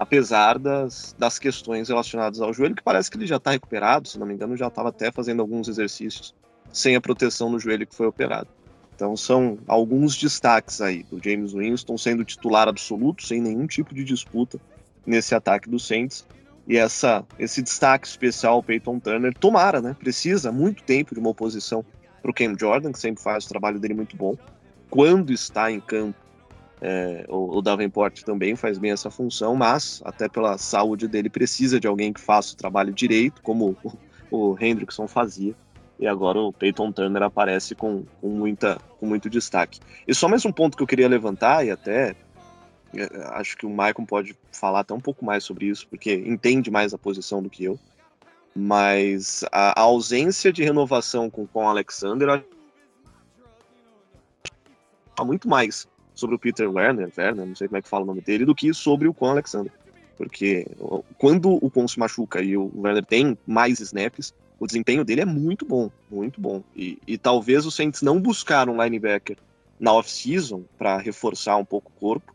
Apesar 0.02 0.58
das, 0.58 1.16
das 1.16 1.38
questões 1.38 1.88
relacionadas 1.88 2.42
ao 2.42 2.52
joelho, 2.52 2.74
que 2.74 2.82
parece 2.82 3.12
que 3.12 3.18
ele 3.18 3.28
já 3.28 3.36
está 3.36 3.52
recuperado, 3.52 4.08
se 4.08 4.18
não 4.18 4.26
me 4.26 4.34
engano, 4.34 4.58
já 4.58 4.66
estava 4.66 4.90
até 4.90 5.12
fazendo 5.12 5.44
alguns 5.44 5.68
exercícios 5.68 6.34
sem 6.74 6.96
a 6.96 7.02
proteção 7.02 7.52
no 7.52 7.60
joelho 7.60 7.86
que 7.86 7.94
foi 7.94 8.08
operado. 8.08 8.48
Então 8.96 9.16
são 9.16 9.60
alguns 9.68 10.18
destaques 10.18 10.82
aí 10.82 11.04
do 11.04 11.24
James 11.24 11.54
Winston 11.54 12.00
sendo 12.00 12.26
titular 12.26 12.68
absoluto, 12.68 13.24
sem 13.24 13.40
nenhum 13.40 13.68
tipo 13.68 13.94
de 13.94 14.04
disputa 14.04 14.60
nesse 15.06 15.36
ataque 15.36 15.70
do 15.70 15.78
Saints. 15.78 16.26
E 16.68 16.78
essa, 16.78 17.24
esse 17.38 17.62
destaque 17.62 18.08
especial 18.08 18.56
ao 18.56 18.64
Peyton 18.64 19.00
Turner, 19.00 19.36
tomara, 19.36 19.84
né? 19.84 19.96
Precisa 20.00 20.52
muito 20.52 20.82
tempo 20.82 21.14
de 21.14 21.20
uma 21.20 21.30
oposição 21.30 21.86
para 22.24 22.32
o 22.32 22.34
Cam 22.34 22.56
Jordan, 22.60 22.92
que 22.92 23.00
sempre 23.00 23.22
faz 23.22 23.46
o 23.46 23.50
trabalho 23.50 23.80
dele 23.80 23.94
muito 23.94 24.18
bom 24.18 24.36
quando 24.90 25.32
está 25.32 25.72
em 25.72 25.80
campo. 25.80 26.18
É, 26.82 27.26
o, 27.30 27.58
o 27.58 27.62
Davenport 27.62 28.24
também 28.24 28.56
faz 28.56 28.80
bem 28.80 28.92
essa 28.92 29.12
função, 29.12 29.56
mas 29.56 30.02
até 30.04 30.28
pela 30.28 30.58
saúde 30.58 31.08
dele 31.08 31.30
precisa 31.30 31.80
de 31.80 31.88
alguém 31.88 32.12
que 32.12 32.20
faça 32.20 32.54
o 32.54 32.58
trabalho 32.58 32.92
direito, 32.92 33.42
como 33.44 33.78
o, 33.84 33.94
o 34.32 34.58
Hendrickson 34.60 35.08
fazia. 35.08 35.54
E 36.00 36.08
agora 36.08 36.40
o 36.40 36.52
Peyton 36.52 36.92
Turner 36.92 37.22
aparece 37.22 37.76
com, 37.76 38.04
com, 38.20 38.30
muita, 38.30 38.80
com 39.00 39.06
muito 39.06 39.30
destaque. 39.30 39.80
E 40.08 40.16
só 40.16 40.28
mais 40.28 40.44
um 40.44 40.52
ponto 40.52 40.76
que 40.76 40.82
eu 40.82 40.88
queria 40.88 41.08
levantar, 41.08 41.64
e 41.64 41.70
até 41.70 42.16
é, 42.96 43.08
acho 43.34 43.56
que 43.56 43.68
o 43.68 43.70
Maicon 43.70 44.06
pode 44.06 44.36
falar 44.52 44.80
até 44.80 44.96
um 44.96 45.00
pouco 45.00 45.24
mais 45.24 45.44
sobre 45.44 45.68
isso, 45.68 45.88
porque 45.88 46.12
entende 46.14 46.72
mais 46.72 46.94
a 46.96 46.98
posição 46.98 47.44
do 47.44 47.50
que 47.50 47.64
eu. 47.64 47.80
Mas 48.56 49.46
a, 49.52 49.80
a 49.80 49.84
ausência 49.84 50.52
de 50.52 50.64
renovação 50.64 51.30
com 51.30 51.48
o 51.54 51.60
Alexander 51.62 52.44
muito 55.24 55.48
mais 55.48 55.88
sobre 56.22 56.36
o 56.36 56.40
Peter 56.40 56.72
Werner, 56.72 57.12
Werner, 57.18 57.46
não 57.46 57.56
sei 57.56 57.68
como 57.68 57.78
é 57.78 57.82
que 57.82 57.90
fala 57.90 58.04
o 58.04 58.08
nome 58.08 58.22
dele, 58.22 58.46
do 58.46 58.56
que 58.56 58.74
sobre 58.74 59.08
o 59.08 59.14
Quan 59.14 59.32
Alexander. 59.32 59.72
Porque 60.16 60.68
quando 61.18 61.54
o 61.54 61.70
Quan 61.70 61.88
se 61.88 62.00
machuca 62.00 62.42
e 62.42 62.56
o 62.56 62.72
Werner 62.76 63.04
tem 63.04 63.38
mais 63.46 63.80
snaps, 63.80 64.34
o 64.60 64.68
desempenho 64.68 65.04
dele 65.04 65.22
é 65.22 65.26
muito 65.26 65.66
bom, 65.66 65.90
muito 66.10 66.40
bom. 66.40 66.64
E, 66.76 67.00
e 67.08 67.18
talvez 67.18 67.66
o 67.66 67.72
Saints 67.72 68.04
não 68.04 68.22
buscar 68.22 68.70
um 68.70 68.82
linebacker 68.82 69.38
na 69.80 69.92
off-season 69.94 70.64
para 70.78 70.98
reforçar 70.98 71.58
um 71.58 71.66
pouco 71.66 71.92
o 71.96 72.00
corpo, 72.00 72.32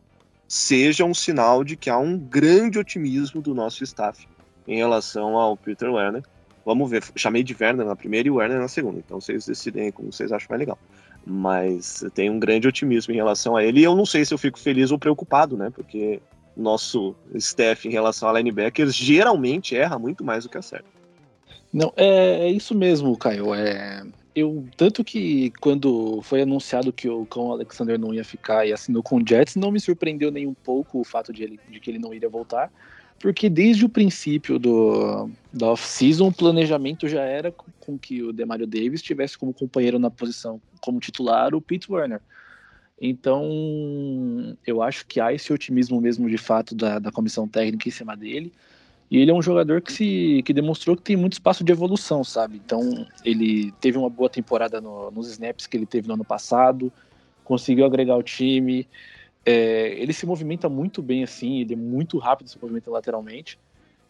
seja 0.49 1.05
um 1.05 1.15
sinal 1.15 1.63
de 1.63 1.77
que 1.77 1.89
há 1.89 1.97
um 1.97 2.19
grande 2.19 2.79
otimismo 2.79 3.41
do 3.41 3.55
nosso 3.55 3.85
staff 3.85 4.27
em 4.67 4.77
relação 4.79 5.37
ao 5.37 5.57
Peter 5.57 5.89
Werner. 5.89 6.25
Vamos 6.65 6.91
ver, 6.91 7.05
chamei 7.15 7.45
de 7.45 7.57
Werner 7.59 7.87
na 7.87 7.95
primeira 7.95 8.27
e 8.27 8.31
Werner 8.33 8.59
na 8.59 8.67
segunda, 8.67 8.99
então 8.99 9.21
vocês 9.21 9.47
decidem 9.47 9.93
como 9.93 10.13
vocês 10.13 10.33
acham 10.33 10.49
mais 10.51 10.59
legal 10.59 10.79
mas 11.27 12.05
tem 12.15 12.31
um 12.31 12.39
grande 12.39 12.69
otimismo 12.69 13.13
em 13.13 13.17
relação 13.17 13.57
a 13.57 13.65
ele. 13.65 13.81
E 13.81 13.85
eu 13.85 13.97
não 13.97 14.07
sei 14.07 14.25
se 14.25 14.33
eu 14.33 14.39
fico 14.39 14.61
feliz 14.61 14.93
ou 14.93 14.99
preocupado, 14.99 15.57
né? 15.57 15.71
Porque 15.71 16.21
nosso 16.57 17.17
staff 17.35 17.87
em 17.87 17.91
relação 17.91 18.29
a 18.29 18.33
linebackers 18.33 18.95
geralmente 18.95 19.77
erra 19.77 19.99
muito 19.99 20.23
mais 20.25 20.45
do 20.45 20.51
que 20.51 20.57
acerta. 20.57 20.87
Não, 21.73 21.93
é, 21.97 22.47
é 22.47 22.51
isso 22.51 22.75
mesmo, 22.75 23.17
Caio. 23.19 23.53
É, 23.53 24.05
eu 24.37 24.65
tanto 24.77 25.03
que 25.03 25.51
quando 25.61 26.23
foi 26.23 26.43
anunciado 26.43 26.93
que 26.93 27.09
o 27.09 27.27
Cão 27.27 27.51
Alexander 27.51 27.99
não 27.99 28.15
ia 28.15 28.25
ficar 28.25 28.65
e 28.65 28.73
assinou 28.73 29.03
com 29.03 29.17
o 29.17 29.23
Jets, 29.27 29.57
não 29.57 29.73
me 29.73 29.81
surpreendeu 29.81 30.31
nem 30.31 30.47
um 30.47 30.55
pouco 30.55 31.01
o 31.01 31.05
fato 31.05 31.33
de, 31.33 31.43
ele, 31.43 31.61
de 31.69 31.81
que 31.81 31.91
ele 31.91 31.99
não 31.99 32.15
iria 32.15 32.29
voltar 32.29 32.71
porque 33.19 33.49
desde 33.49 33.85
o 33.85 33.89
princípio 33.89 34.59
do, 34.59 35.31
da 35.53 35.69
off-season, 35.69 36.29
o 36.29 36.33
planejamento 36.33 37.09
já 37.09 37.23
era 37.23 37.51
com, 37.51 37.67
com, 37.81 37.99
que 37.99 38.23
o 38.23 38.33
Demario 38.33 38.67
Davis 38.67 39.03
tivesse 39.03 39.39
como 39.39 39.55
companheiro 39.55 39.99
na 39.99 40.11
posição 40.11 40.61
como 40.81 41.01
titular 41.01 41.55
o 41.55 41.61
Pete 41.61 41.91
Werner. 41.91 42.21
Então, 43.01 44.57
eu 44.67 44.83
acho 44.83 45.07
que 45.07 45.21
há 45.21 45.33
esse 45.33 45.53
otimismo 45.53 46.01
mesmo 46.01 46.29
de 46.29 46.39
fato 46.39 46.75
da, 46.75 46.99
da 46.99 47.13
comissão 47.13 47.47
técnica 47.47 47.89
em 47.89 47.93
cima 47.93 48.17
dele. 48.17 48.53
E 49.11 49.19
ele 49.19 49.31
é 49.31 49.35
um 49.35 49.43
jogador 49.43 49.81
que 49.81 49.93
se 49.93 50.43
que 50.45 50.53
demonstrou 50.53 50.97
que 50.97 51.03
tem 51.03 51.17
muito 51.17 51.35
espaço 51.35 51.63
de 51.63 51.71
evolução, 51.71 52.25
sabe? 52.25 52.61
Então, 52.65 53.07
ele 53.25 53.73
teve 53.81 53.97
uma 53.97 54.11
boa 54.11 54.29
temporada 54.29 54.81
no, 54.81 55.11
nos 55.11 55.29
snaps 55.31 55.67
que 55.67 55.77
ele 55.77 55.87
teve 55.87 56.09
no 56.09 56.15
ano 56.15 56.25
passado, 56.25 56.93
conseguiu 57.45 57.85
agregar 57.85 58.17
o 58.17 58.23
time. 58.23 58.87
É, 59.49 59.95
ele 59.97 60.13
se 60.13 60.27
movimenta 60.27 60.69
muito 60.69 61.01
bem 61.01 61.23
assim, 61.23 61.61
ele 61.61 61.75
é 61.75 61.77
muito 61.77 62.19
rápido, 62.19 62.49
se 62.49 62.59
movimenta 62.61 62.91
lateralmente. 62.91 63.57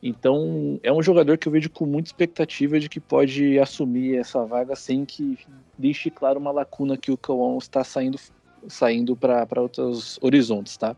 Então, 0.03 0.80
é 0.82 0.93
um 0.93 1.03
jogador 1.03 1.37
que 1.37 1.47
eu 1.47 1.53
vejo 1.53 1.68
com 1.68 1.84
muita 1.84 2.09
expectativa 2.09 2.80
de 2.80 2.89
que 2.89 3.01
pode 3.01 3.59
assumir 3.59 4.16
essa 4.16 4.45
vaga 4.47 4.74
sem 4.74 5.05
que 5.05 5.39
deixe 5.76 6.11
claro 6.11 6.39
uma 6.39 6.51
lacuna 6.51 6.97
que 6.97 7.11
o 7.11 7.16
Cauã 7.16 7.59
está 7.59 7.84
saindo, 7.84 8.18
saindo 8.66 9.14
para 9.14 9.61
outros 9.61 10.18
horizontes, 10.22 10.76
tá? 10.76 10.97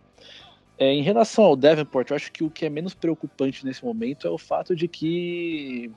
É, 0.79 0.93
em 0.93 1.03
relação 1.03 1.45
ao 1.45 1.57
Davenport, 1.57 2.11
eu 2.11 2.17
acho 2.17 2.31
que 2.31 2.45
o 2.45 2.51
que 2.51 2.65
é 2.65 2.71
menos 2.71 2.95
preocupante 2.95 3.67
nesse 3.67 3.85
momento 3.85 4.29
é 4.29 4.31
o 4.31 4.39
fato 4.39 4.77
de 4.77 4.87
que, 4.87 5.91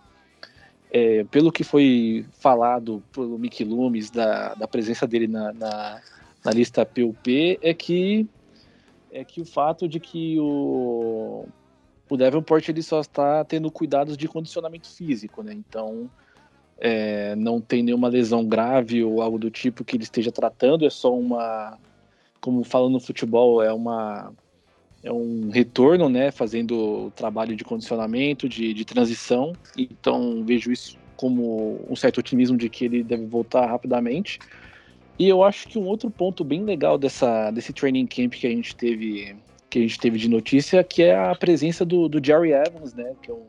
é, 0.91 1.23
pelo 1.25 1.51
que 1.51 1.63
foi 1.63 2.25
falado 2.39 3.03
pelo 3.11 3.37
Mickey 3.37 3.63
Loomis, 3.63 4.09
da, 4.09 4.55
da 4.55 4.67
presença 4.67 5.05
dele 5.05 5.27
na, 5.27 5.53
na 5.53 6.01
na 6.43 6.51
lista 6.51 6.85
PUP 6.85 7.59
é 7.61 7.73
que 7.73 8.27
é 9.11 9.23
que 9.23 9.41
o 9.41 9.45
fato 9.45 9.87
de 9.87 9.99
que 9.99 10.39
o 10.39 11.45
o 12.09 12.17
Davenport 12.17 12.67
ele 12.67 12.83
só 12.83 12.99
está 12.99 13.43
tendo 13.45 13.71
cuidados 13.71 14.17
de 14.17 14.27
condicionamento 14.27 14.89
físico, 14.89 15.41
né? 15.41 15.53
Então 15.53 16.09
é, 16.77 17.35
não 17.35 17.61
tem 17.61 17.81
nenhuma 17.81 18.09
lesão 18.09 18.45
grave 18.45 19.03
ou 19.03 19.21
algo 19.21 19.39
do 19.39 19.49
tipo 19.49 19.85
que 19.85 19.95
ele 19.95 20.03
esteja 20.03 20.31
tratando, 20.31 20.85
é 20.85 20.89
só 20.89 21.15
uma, 21.15 21.77
como 22.41 22.63
falando 22.65 22.93
no 22.93 22.99
futebol, 22.99 23.63
é 23.63 23.71
uma 23.71 24.33
é 25.03 25.11
um 25.11 25.49
retorno, 25.49 26.09
né? 26.09 26.31
Fazendo 26.31 27.07
o 27.07 27.11
trabalho 27.11 27.55
de 27.55 27.63
condicionamento, 27.63 28.47
de, 28.47 28.73
de 28.73 28.85
transição. 28.85 29.53
Então 29.77 30.43
vejo 30.43 30.71
isso 30.71 30.97
como 31.15 31.79
um 31.89 31.95
certo 31.95 32.19
otimismo 32.19 32.57
de 32.57 32.69
que 32.69 32.85
ele 32.85 33.03
deve 33.03 33.25
voltar 33.25 33.65
rapidamente. 33.67 34.37
E 35.21 35.29
eu 35.29 35.43
acho 35.43 35.67
que 35.67 35.77
um 35.77 35.85
outro 35.85 36.09
ponto 36.09 36.43
bem 36.43 36.63
legal 36.63 36.97
dessa, 36.97 37.51
desse 37.51 37.71
training 37.71 38.07
camp 38.07 38.33
que 38.33 38.47
a 38.47 38.49
gente 38.49 38.75
teve 38.75 39.35
que 39.69 39.77
a 39.77 39.81
gente 39.83 39.99
teve 39.99 40.17
de 40.17 40.27
notícia, 40.27 40.83
que 40.83 41.03
é 41.03 41.15
a 41.15 41.35
presença 41.35 41.85
do, 41.85 42.09
do 42.09 42.19
Jerry 42.25 42.53
Evans, 42.53 42.95
né, 42.95 43.13
que 43.21 43.29
é 43.29 43.33
um, 43.33 43.45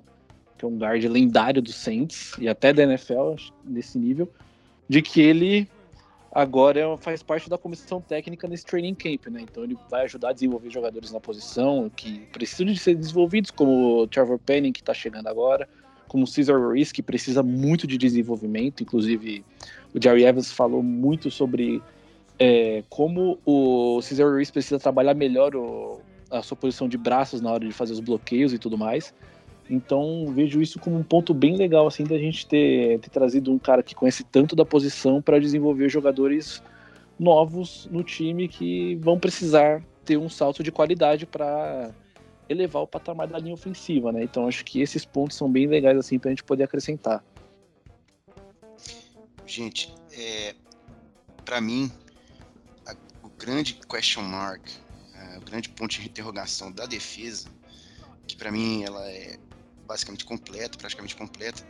que 0.59 0.67
é 0.67 0.69
um 0.69 0.77
guard 0.77 1.03
lendário 1.03 1.63
do 1.63 1.73
Saints 1.73 2.33
e 2.39 2.47
até 2.47 2.75
da 2.75 2.83
NFL 2.83 3.37
nesse 3.65 3.99
nível, 3.99 4.31
de 4.87 5.01
que 5.01 5.23
ele 5.23 5.67
agora 6.31 6.79
é, 6.79 6.97
faz 6.99 7.23
parte 7.23 7.49
da 7.49 7.57
comissão 7.57 8.03
técnica 8.03 8.47
nesse 8.47 8.67
training 8.67 8.95
camp, 8.95 9.29
né? 9.29 9.41
Então 9.41 9.65
ele 9.65 9.79
vai 9.91 10.05
ajudar 10.05 10.29
a 10.29 10.33
desenvolver 10.35 10.69
jogadores 10.69 11.11
na 11.11 11.21
posição 11.21 11.91
que 11.97 12.19
precisam 12.35 12.67
de 12.67 12.79
ser 12.79 12.95
desenvolvidos, 12.97 13.51
como 13.51 14.03
o 14.03 14.07
Trevor 14.07 14.39
Penning 14.39 14.73
que 14.73 14.83
está 14.83 14.93
chegando 14.93 15.27
agora, 15.27 15.67
como 16.07 16.25
o 16.25 16.27
Cesar 16.27 16.61
Ruiz 16.61 16.93
que 16.93 17.03
precisa 17.03 17.43
muito 17.43 17.87
de 17.87 17.97
desenvolvimento, 17.97 18.83
inclusive 18.83 19.43
o 19.95 20.03
Jerry 20.03 20.25
Evans 20.25 20.51
falou 20.51 20.83
muito 20.83 21.31
sobre 21.31 21.83
é, 22.39 22.83
como 22.89 23.39
o 23.45 24.01
Cesar 24.03 24.29
Ruiz 24.29 24.51
precisa 24.51 24.79
trabalhar 24.79 25.15
melhor 25.15 25.55
o, 25.55 26.01
a 26.31 26.43
sua 26.43 26.57
posição 26.57 26.89
de 26.89 26.97
braços 26.97 27.41
na 27.41 27.51
hora 27.53 27.67
de 27.67 27.73
fazer 27.73 27.93
os 27.93 28.01
bloqueios 28.01 28.53
e 28.53 28.59
tudo 28.59 28.79
mais. 28.79 29.15
Então 29.71 30.27
vejo 30.35 30.61
isso 30.61 30.79
como 30.79 30.97
um 30.97 31.03
ponto 31.03 31.33
bem 31.33 31.57
legal 31.57 31.87
assim 31.87 32.05
da 32.05 32.19
gente 32.19 32.47
ter, 32.47 32.99
ter 32.99 33.11
trazido 33.11 33.53
um 33.53 33.59
cara 33.59 33.83
que 33.83 33.95
conhece 33.95 34.25
tanto 34.25 34.57
da 34.57 34.65
posição 34.65 35.23
para 35.23 35.39
desenvolver 35.39 35.89
jogadores 35.89 36.63
novos 37.19 37.89
no 37.91 38.03
time 38.03 38.49
que 38.49 38.97
vão 38.97 39.19
precisar 39.19 39.83
ter 40.05 40.17
um 40.17 40.29
salto 40.29 40.63
de 40.63 40.73
qualidade 40.73 41.27
para 41.27 41.91
elevar 42.49 42.83
o 42.83 42.87
patamar 42.87 43.29
da 43.29 43.39
linha 43.39 43.55
ofensiva, 43.55 44.11
né? 44.11 44.25
Então 44.25 44.49
acho 44.49 44.65
que 44.65 44.81
esses 44.81 45.05
pontos 45.05 45.37
são 45.37 45.51
bem 45.51 45.67
legais 45.67 45.97
assim 45.97 46.19
para 46.19 46.31
a 46.31 46.33
gente 46.33 46.43
poder 46.43 46.65
acrescentar. 46.65 47.23
Gente, 49.53 49.95
é, 50.13 50.55
para 51.45 51.61
mim 51.61 51.93
a, 52.87 52.97
o 53.23 53.29
grande 53.29 53.75
question 53.87 54.23
mark, 54.23 54.67
a, 55.15 55.37
o 55.37 55.43
grande 55.43 55.69
ponto 55.69 55.91
de 56.01 56.07
interrogação 56.07 56.73
da 56.73 56.87
defesa, 56.87 57.51
que 58.27 58.35
para 58.35 58.51
mim 58.51 58.83
ela 58.83 59.07
é 59.11 59.39
basicamente 59.87 60.25
completa, 60.25 60.79
praticamente 60.79 61.15
completa, 61.15 61.63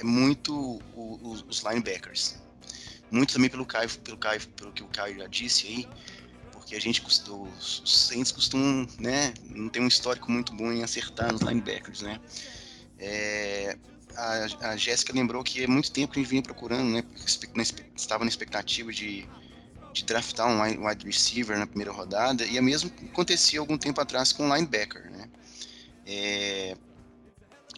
é 0.00 0.02
muito 0.02 0.52
o, 0.96 1.14
o, 1.22 1.32
os 1.46 1.62
linebackers. 1.62 2.42
Muito 3.08 3.34
também 3.34 3.48
pelo 3.48 3.64
Caio, 3.64 3.88
pelo 4.00 4.18
Caio, 4.18 4.44
pelo 4.56 4.72
que 4.72 4.82
o 4.82 4.88
Caio 4.88 5.16
já 5.16 5.28
disse 5.28 5.68
aí, 5.68 5.88
porque 6.50 6.74
a 6.74 6.80
gente 6.80 7.00
custou, 7.02 7.44
os 7.44 8.08
Saints 8.08 8.32
costumam, 8.32 8.84
né, 8.98 9.32
não 9.44 9.68
tem 9.68 9.80
um 9.80 9.86
histórico 9.86 10.28
muito 10.28 10.52
bom 10.52 10.72
em 10.72 10.82
acertar 10.82 11.32
nos 11.32 11.40
linebackers, 11.40 12.00
né? 12.00 12.20
É, 12.98 13.78
a, 14.16 14.70
a 14.70 14.76
Jéssica 14.76 15.12
lembrou 15.12 15.42
que 15.42 15.62
é 15.62 15.66
muito 15.66 15.90
tempo 15.90 16.12
que 16.12 16.20
a 16.20 16.22
gente 16.22 16.30
vinha 16.30 16.42
procurando, 16.42 16.90
né? 16.90 17.04
Estava 17.96 18.24
na 18.24 18.28
expectativa 18.28 18.92
de, 18.92 19.28
de 19.92 20.04
draftar 20.04 20.46
um 20.46 20.86
wide 20.86 21.06
receiver 21.06 21.58
na 21.58 21.66
primeira 21.66 21.92
rodada, 21.92 22.44
e 22.44 22.58
a 22.58 22.62
mesmo 22.62 22.90
acontecia 23.10 23.60
algum 23.60 23.78
tempo 23.78 24.00
atrás 24.00 24.32
com 24.32 24.48
um 24.48 24.54
linebacker, 24.54 25.10
né? 25.10 25.28
É, 26.06 26.76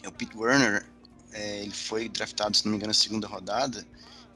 o 0.05 0.11
Pete 0.11 0.35
Werner, 0.37 0.85
é, 1.31 1.61
ele 1.61 1.73
foi 1.73 2.09
draftado, 2.09 2.55
se 2.55 2.65
não 2.65 2.71
me 2.71 2.77
engano, 2.77 2.89
na 2.89 2.93
segunda 2.93 3.27
rodada. 3.27 3.85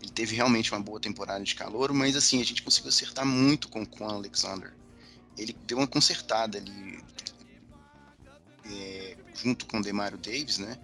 Ele 0.01 0.11
teve 0.11 0.35
realmente 0.35 0.71
uma 0.71 0.79
boa 0.79 0.99
temporada 0.99 1.43
de 1.43 1.53
calor, 1.53 1.93
mas 1.93 2.15
assim, 2.15 2.41
a 2.41 2.45
gente 2.45 2.63
conseguiu 2.63 2.89
acertar 2.89 3.25
muito 3.25 3.69
com 3.69 3.83
o 3.83 3.87
Quan 3.87 4.13
Alexander. 4.13 4.73
Ele 5.37 5.53
deu 5.65 5.77
uma 5.77 5.87
consertada 5.87 6.57
ali, 6.57 6.99
é, 8.65 9.17
junto 9.35 9.65
com 9.65 9.79
o 9.79 9.81
Demario 9.81 10.17
Davis, 10.17 10.57
né? 10.57 10.77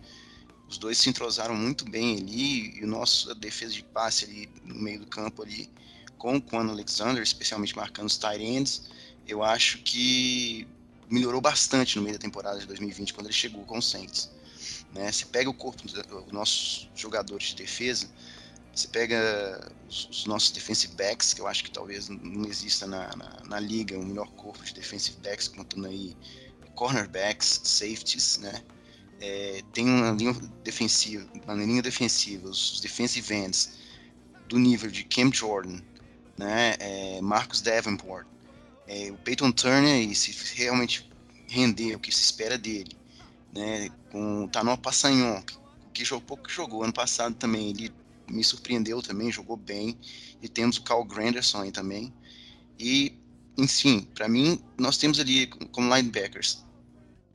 Os 0.70 0.78
dois 0.78 0.98
se 0.98 1.10
entrosaram 1.10 1.56
muito 1.56 1.86
bem 1.86 2.18
ali, 2.18 2.78
e 2.78 2.84
o 2.84 2.88
nosso 2.88 3.34
defesa 3.36 3.74
de 3.74 3.84
passe 3.84 4.26
ali 4.26 4.50
no 4.64 4.76
meio 4.76 5.00
do 5.00 5.08
campo 5.08 5.44
ali, 5.44 5.70
com 6.18 6.36
o 6.36 6.42
Quan 6.42 6.70
Alexander, 6.70 7.22
especialmente 7.24 7.76
marcando 7.76 8.08
os 8.08 8.18
tight 8.18 8.44
ends, 8.44 8.90
eu 9.28 9.44
acho 9.44 9.80
que 9.80 10.68
melhorou 11.10 11.40
bastante 11.40 11.96
no 11.96 12.02
meio 12.02 12.16
da 12.16 12.22
temporada 12.22 12.60
de 12.60 12.66
2020, 12.66 13.14
quando 13.14 13.28
ele 13.28 13.34
chegou 13.34 13.64
com 13.64 13.78
o 13.78 13.82
Saints. 13.82 14.30
Né? 14.94 15.12
Você 15.12 15.26
pega 15.26 15.50
o 15.50 15.54
corpo 15.54 15.84
dos 15.84 16.32
nossos 16.32 16.90
jogadores 16.96 17.50
de 17.50 17.56
defesa, 17.56 18.10
você 18.74 18.88
pega 18.88 19.72
os, 19.90 20.08
os, 20.10 20.26
nossos 20.26 20.52
defensive 20.52 20.94
backs, 20.96 21.34
que 21.34 21.42
eu 21.42 21.48
acho 21.48 21.64
que 21.64 21.72
talvez 21.72 22.10
não 22.10 22.46
exista 22.46 22.86
na, 22.86 23.16
na, 23.16 23.44
na 23.46 23.60
liga 23.60 23.98
um 23.98 24.06
melhor 24.06 24.30
corpo 24.32 24.64
de 24.64 24.74
defensive 24.74 25.18
backs, 25.22 25.48
contando 25.48 25.88
aí 25.88 26.16
cornerbacks, 26.76 27.62
safeties, 27.64 28.38
né? 28.38 28.64
É, 29.20 29.62
tem 29.74 29.86
uma 29.86 30.12
linha 30.12 30.34
defensiva, 30.64 31.28
uma 31.44 31.56
linha 31.56 31.82
defensiva, 31.82 32.50
os 32.50 32.80
defensive 32.82 33.34
ends 33.34 33.78
do 34.48 34.60
nível 34.60 34.92
de 34.92 35.04
Cam 35.04 35.32
Jordan, 35.34 35.82
né? 36.38 36.76
É, 36.80 37.22
Marcus 37.22 37.62
Davenport, 37.62 38.28
é, 38.88 39.12
o 39.12 39.18
Peyton 39.18 39.52
Turner, 39.52 40.02
e 40.02 40.16
se 40.16 40.32
realmente 40.56 41.10
render 41.48 41.96
o 41.96 42.00
que 42.00 42.14
se 42.14 42.24
espera 42.24 42.58
dele, 42.58 42.96
né, 43.54 43.90
com 44.12 44.46
o 44.46 44.48
Tanor 44.48 44.78
Passanhon, 44.78 45.42
que 45.94 46.06
jogou 46.06 46.26
pouco 46.26 46.44
que 46.44 46.54
jogou 46.54 46.84
ano 46.84 46.94
passado 46.94 47.36
também, 47.36 47.70
ele 47.70 47.92
me 48.30 48.44
surpreendeu 48.44 49.02
também, 49.02 49.32
jogou 49.32 49.58
bem, 49.58 49.98
e 50.42 50.48
temos 50.48 50.78
o 50.78 50.84
Carl 50.84 51.04
Granderson 51.04 51.62
aí 51.62 51.72
também, 51.72 52.14
e, 52.80 53.14
enfim, 53.58 54.08
para 54.14 54.28
mim, 54.28 54.62
nós 54.78 54.98
temos 54.98 55.20
ali 55.20 55.48
como 55.48 55.94
linebackers, 55.94 56.64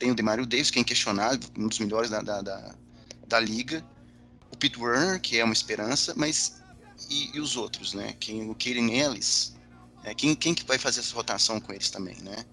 tem 0.03 0.11
o 0.11 0.15
Demario 0.15 0.45
Davis, 0.45 0.69
que 0.69 0.77
é 0.77 0.81
inquestionável, 0.81 1.39
um 1.57 1.69
dos 1.69 1.79
melhores 1.79 2.09
da, 2.09 2.21
da, 2.21 2.41
da, 2.41 2.75
da 3.25 3.39
liga, 3.39 3.81
o 4.51 4.57
Pete 4.57 4.77
Werner, 4.77 5.21
que 5.21 5.39
é 5.39 5.43
uma 5.45 5.53
esperança, 5.53 6.13
mas 6.17 6.61
e, 7.09 7.37
e 7.37 7.39
os 7.39 7.55
outros, 7.55 7.93
né, 7.93 8.13
quem, 8.19 8.49
o 8.49 8.53
Kaden 8.53 8.99
Ellis, 8.99 9.55
é, 10.03 10.13
quem, 10.13 10.35
quem 10.35 10.53
que 10.53 10.65
vai 10.65 10.77
fazer 10.77 10.99
essa 10.99 11.15
rotação 11.15 11.57
com 11.61 11.71
eles 11.71 11.89
também, 11.89 12.17
né? 12.17 12.45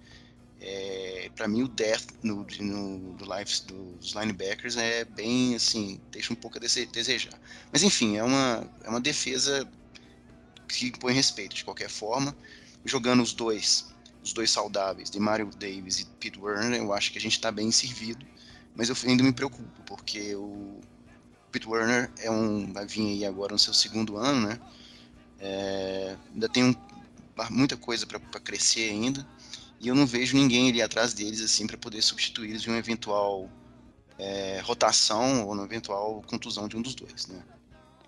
É, 0.61 1.29
para 1.35 1.45
mim 1.47 1.63
o 1.63 1.67
death 1.67 2.05
no, 2.23 2.47
no, 2.61 3.13
do 3.15 3.25
life, 3.25 3.63
dos 3.65 4.13
linebackers 4.13 4.77
é 4.77 5.03
bem 5.03 5.55
assim, 5.55 5.99
deixa 6.09 6.31
um 6.31 6.35
pouco 6.35 6.57
a 6.57 6.61
desejar. 6.61 7.37
Mas 7.69 7.83
enfim, 7.83 8.15
é 8.15 8.23
uma, 8.23 8.65
é 8.83 8.89
uma 8.89 9.01
defesa 9.01 9.67
que 10.69 10.87
impõe 10.87 11.13
respeito 11.13 11.55
de 11.55 11.65
qualquer 11.65 11.89
forma. 11.89 12.33
Jogando 12.85 13.21
os 13.21 13.33
dois, 13.33 13.90
os 14.23 14.33
dois 14.33 14.51
saudáveis, 14.51 15.09
de 15.09 15.19
Mario 15.19 15.49
Davis 15.57 15.99
e 15.99 16.05
Pete 16.19 16.39
Werner, 16.39 16.79
eu 16.79 16.93
acho 16.93 17.11
que 17.11 17.17
a 17.17 17.21
gente 17.21 17.33
está 17.33 17.51
bem 17.51 17.71
servido. 17.71 18.25
Mas 18.75 18.89
eu 18.89 18.95
ainda 19.05 19.23
me 19.23 19.33
preocupo, 19.33 19.81
porque 19.85 20.35
o 20.35 20.79
Pete 21.51 21.67
Werner 21.67 22.09
é 22.19 22.31
um, 22.31 22.71
vai 22.71 22.85
vir 22.85 23.01
aí 23.01 23.25
agora 23.25 23.53
no 23.53 23.59
seu 23.59 23.73
segundo 23.73 24.17
ano, 24.17 24.47
né? 24.47 24.59
É, 25.39 26.15
ainda 26.33 26.47
tem 26.47 26.63
um, 26.63 26.75
muita 27.49 27.75
coisa 27.75 28.05
para 28.05 28.19
crescer 28.39 28.89
ainda. 28.89 29.27
E 29.79 29.87
eu 29.87 29.95
não 29.95 30.05
vejo 30.05 30.37
ninguém 30.37 30.69
ali 30.69 30.81
atrás 30.81 31.13
deles 31.13 31.41
assim 31.41 31.65
para 31.65 31.77
poder 31.77 32.01
substituí-los 32.01 32.65
em 32.65 32.69
uma 32.69 32.77
eventual 32.77 33.49
é, 34.17 34.61
rotação 34.63 35.45
ou 35.45 35.53
uma 35.53 35.63
eventual 35.63 36.21
contusão 36.27 36.67
de 36.67 36.77
um 36.77 36.81
dos 36.81 36.93
dois, 36.93 37.25
né? 37.27 37.43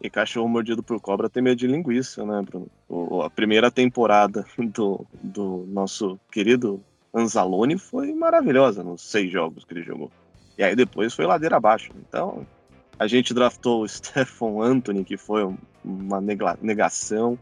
E 0.04 0.10
cachorro 0.10 0.50
mordido 0.50 0.84
por 0.84 1.00
cobra 1.00 1.30
tem 1.30 1.42
medo 1.42 1.56
de 1.56 1.66
linguiça, 1.66 2.26
né, 2.26 2.42
Bruno? 2.42 2.68
O, 2.90 3.22
a 3.22 3.30
primeira 3.30 3.72
temporada 3.72 4.46
do, 4.58 5.08
do 5.24 5.66
nosso 5.70 6.20
querido 6.30 6.84
Anzalone 7.16 7.78
foi 7.78 8.14
maravilhosa 8.14 8.84
nos 8.84 9.02
seis 9.02 9.32
jogos 9.32 9.64
que 9.64 9.74
ele 9.74 9.82
jogou. 9.82 10.12
E 10.58 10.64
aí 10.64 10.76
depois 10.76 11.14
foi 11.14 11.26
ladeira 11.26 11.56
abaixo. 11.56 11.90
Então, 11.96 12.46
a 13.00 13.08
gente 13.08 13.34
draftou 13.34 13.84
o 13.84 13.88
Stephen 13.90 14.62
Anthony, 14.62 15.06
que 15.06 15.16
foi 15.16 15.50
uma 15.86 16.20
negação. 16.62 17.40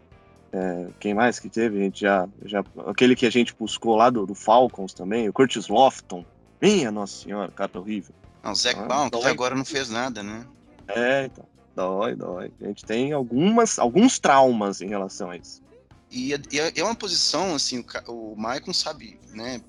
É, 0.54 0.88
quem 1.00 1.16
mais 1.16 1.40
que 1.40 1.50
teve? 1.50 1.80
A 1.80 1.84
gente 1.84 2.02
já, 2.02 2.30
já. 2.46 2.64
Aquele 2.86 3.16
que 3.16 3.26
a 3.26 3.32
gente 3.32 3.56
buscou 3.58 3.96
lá 3.96 4.12
do, 4.12 4.26
do 4.28 4.36
Falcons 4.36 4.94
também, 4.94 5.28
o 5.28 5.34
Curtis 5.34 5.68
Lofton. 5.68 6.24
Minha 6.62 6.92
Nossa 6.92 7.24
Senhora, 7.24 7.52
cara 7.52 7.72
horrível. 7.80 8.14
Não, 8.44 8.52
o 8.52 8.56
Zach 8.56 8.80
ah, 8.80 8.86
Baum, 8.86 9.10
que 9.10 9.18
até 9.18 9.30
agora 9.30 9.56
não 9.56 9.66
fez 9.66 9.90
nada, 9.90 10.22
né? 10.22 10.46
É, 10.88 11.26
então. 11.26 11.46
Dói, 11.76 12.16
dói. 12.16 12.52
A 12.62 12.66
gente 12.66 12.86
tem 12.86 13.12
algumas, 13.14 13.80
alguns 13.80 14.20
traumas 14.20 14.82
em 14.82 14.90
relação 14.90 15.32
a 15.32 15.38
isso. 15.38 15.62
E, 16.10 16.34
é, 16.34 16.40
é, 16.54 16.80
é 16.80 16.84
uma 16.84 16.96
posição, 16.96 17.56
assim, 17.56 17.84
o, 18.08 18.34
o 18.34 18.36
Maicon 18.36 18.74
sabe, 18.74 19.18
né, 19.34 19.62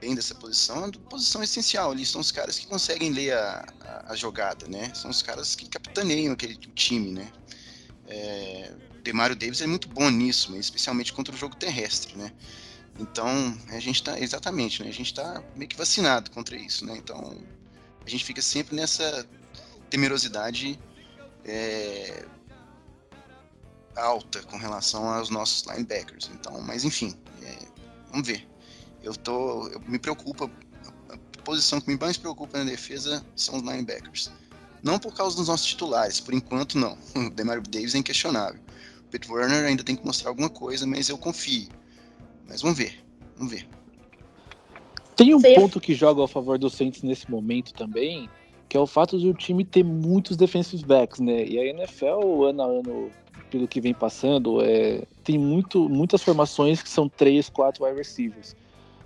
bem 0.00 0.14
dessa 0.14 0.34
posição, 0.34 0.76
é 0.76 0.78
uma 0.80 0.92
posição 0.92 1.42
essencial 1.42 1.92
ali. 1.92 2.04
São 2.06 2.20
os 2.20 2.32
caras 2.32 2.58
que 2.58 2.66
conseguem 2.66 3.12
ler 3.12 3.34
a, 3.34 3.66
a, 3.80 4.12
a 4.12 4.16
jogada, 4.16 4.66
né? 4.66 4.90
São 4.94 5.10
os 5.10 5.22
caras 5.22 5.54
que 5.54 5.68
capitaneiam 5.68 6.32
aquele 6.32 6.56
time, 6.56 7.12
né? 7.12 7.30
É, 8.08 8.72
Demario 9.04 9.36
Davis 9.36 9.60
é 9.60 9.66
muito 9.66 9.88
bom 9.88 10.10
nisso, 10.10 10.56
especialmente 10.56 11.12
contra 11.12 11.34
o 11.34 11.38
jogo 11.38 11.54
terrestre, 11.54 12.16
né? 12.16 12.32
Então, 12.98 13.56
a 13.68 13.78
gente 13.78 13.96
está 13.96 14.18
exatamente, 14.18 14.82
né? 14.82 14.88
A 14.88 14.92
gente 14.92 15.06
está 15.06 15.42
meio 15.54 15.68
que 15.68 15.76
vacinado 15.76 16.30
contra 16.30 16.56
isso, 16.56 16.84
né? 16.84 16.96
Então, 16.96 17.36
a 18.04 18.10
gente 18.10 18.24
fica 18.24 18.42
sempre 18.42 18.74
nessa 18.74 19.26
temerosidade 19.88 20.78
é, 21.44 22.24
alta 23.96 24.42
com 24.42 24.56
relação 24.56 25.08
aos 25.08 25.30
nossos 25.30 25.64
linebackers. 25.64 26.30
Então, 26.34 26.60
mas 26.62 26.84
enfim, 26.84 27.14
é, 27.42 27.58
vamos 28.10 28.26
ver. 28.26 28.46
Eu 29.02 29.14
tô, 29.14 29.68
eu 29.68 29.80
me 29.80 29.98
preocupa, 29.98 30.50
a 31.08 31.42
posição 31.42 31.80
que 31.80 31.88
me 31.88 31.98
mais 31.98 32.16
preocupa 32.16 32.58
na 32.58 32.64
defesa 32.64 33.24
são 33.34 33.56
os 33.56 33.62
linebackers. 33.62 34.30
Não 34.82 34.98
por 34.98 35.14
causa 35.14 35.36
dos 35.36 35.48
nossos 35.48 35.66
titulares, 35.66 36.20
por 36.20 36.34
enquanto 36.34 36.78
não. 36.78 36.98
O 37.14 37.30
Demario 37.30 37.62
Davis 37.62 37.94
é 37.94 37.98
inquestionável. 37.98 38.60
Pete 39.10 39.30
Werner 39.30 39.64
ainda 39.64 39.84
tem 39.84 39.94
que 39.94 40.04
mostrar 40.04 40.30
alguma 40.30 40.48
coisa, 40.48 40.86
mas 40.86 41.08
eu 41.08 41.18
confio. 41.18 41.68
Mas 42.48 42.62
vamos 42.62 42.78
ver, 42.78 43.04
vamos 43.36 43.52
ver. 43.52 43.68
Tem 45.14 45.34
um 45.34 45.40
ponto 45.40 45.80
que 45.80 45.94
joga 45.94 46.24
a 46.24 46.28
favor 46.28 46.58
do 46.58 46.70
Saints 46.70 47.02
nesse 47.02 47.30
momento 47.30 47.74
também, 47.74 48.28
que 48.72 48.76
é 48.78 48.80
o 48.80 48.86
fato 48.86 49.18
de 49.18 49.28
o 49.28 49.34
time 49.34 49.66
ter 49.66 49.84
muitos 49.84 50.34
defensive 50.34 50.82
backs, 50.82 51.20
né? 51.20 51.44
E 51.44 51.58
a 51.58 51.66
NFL, 51.66 52.44
ano 52.46 52.62
a 52.62 52.64
ano, 52.64 53.10
pelo 53.50 53.68
que 53.68 53.82
vem 53.82 53.92
passando, 53.92 54.62
é, 54.62 55.02
tem 55.22 55.38
muito, 55.38 55.90
muitas 55.90 56.22
formações 56.22 56.82
que 56.82 56.88
são 56.88 57.06
três, 57.06 57.50
quatro 57.50 57.84
wide 57.84 57.98
receivers. 57.98 58.56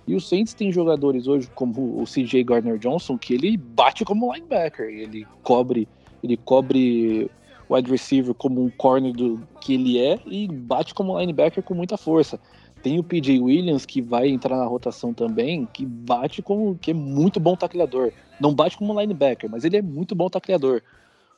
E 0.07 0.15
o 0.15 0.21
Saints 0.21 0.53
tem 0.53 0.71
jogadores 0.71 1.27
hoje, 1.27 1.49
como 1.53 2.01
o 2.01 2.05
CJ 2.05 2.45
Gardner 2.45 2.77
Johnson, 2.77 3.17
que 3.17 3.33
ele 3.33 3.57
bate 3.57 4.05
como 4.05 4.33
linebacker, 4.33 4.85
ele 4.85 5.27
cobre, 5.43 5.85
ele 6.23 6.37
cobre 6.37 7.29
wide 7.69 7.91
receiver 7.91 8.33
como 8.33 8.63
um 8.63 8.69
corner 8.69 9.11
do 9.11 9.45
que 9.59 9.73
ele 9.73 9.99
é 9.99 10.17
e 10.25 10.47
bate 10.47 10.93
como 10.93 11.19
linebacker 11.19 11.61
com 11.61 11.73
muita 11.73 11.97
força. 11.97 12.39
Tem 12.87 12.97
o 12.97 13.03
PJ 13.03 13.37
Williams 13.41 13.85
que 13.85 14.01
vai 14.01 14.29
entrar 14.29 14.55
na 14.55 14.63
rotação 14.63 15.13
também, 15.13 15.65
que 15.73 15.85
bate 15.85 16.41
como 16.41 16.77
que 16.77 16.91
é 16.91 16.93
muito 16.93 17.37
bom 17.37 17.53
tacleador. 17.53 18.13
Não 18.39 18.55
bate 18.55 18.77
como 18.77 18.97
linebacker, 18.97 19.51
mas 19.51 19.65
ele 19.65 19.75
é 19.75 19.81
muito 19.81 20.15
bom 20.15 20.29
tacleador. 20.29 20.81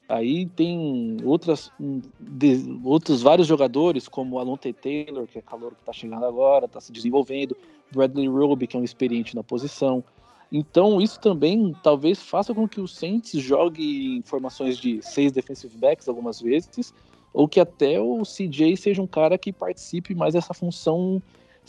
Aí 0.08 0.46
tem 0.46 1.18
outras, 1.24 1.72
de, 2.20 2.80
outros 2.84 3.24
vários 3.24 3.48
jogadores, 3.48 4.08
como 4.08 4.36
o 4.36 4.40
Alonte 4.40 4.72
Taylor, 4.74 5.26
que 5.26 5.40
é 5.40 5.42
calor 5.42 5.74
que 5.74 5.80
está 5.80 5.92
chegando 5.92 6.24
agora, 6.24 6.68
está 6.68 6.80
se 6.80 6.92
desenvolvendo, 6.92 7.58
Bradley 7.92 8.28
Roby, 8.28 8.68
que 8.68 8.78
é 8.78 8.80
um 8.80 8.84
experiente 8.84 9.36
na 9.36 9.42
posição. 9.42 10.04
Então, 10.52 11.02
isso 11.02 11.20
também 11.20 11.76
talvez 11.82 12.22
faça 12.22 12.54
com 12.54 12.68
que 12.68 12.80
o 12.80 12.88
Saints 12.88 13.32
jogue 13.42 14.18
em 14.18 14.22
formações 14.22 14.78
de 14.78 15.02
seis 15.02 15.32
defensive 15.32 15.76
backs 15.76 16.08
algumas 16.08 16.40
vezes, 16.40 16.94
ou 17.34 17.48
que 17.48 17.60
até 17.60 18.00
o 18.00 18.22
CJ 18.22 18.78
seja 18.78 19.02
um 19.02 19.08
cara 19.08 19.36
que 19.36 19.52
participe 19.52 20.14
mais 20.14 20.36
dessa 20.36 20.54
função 20.54 21.20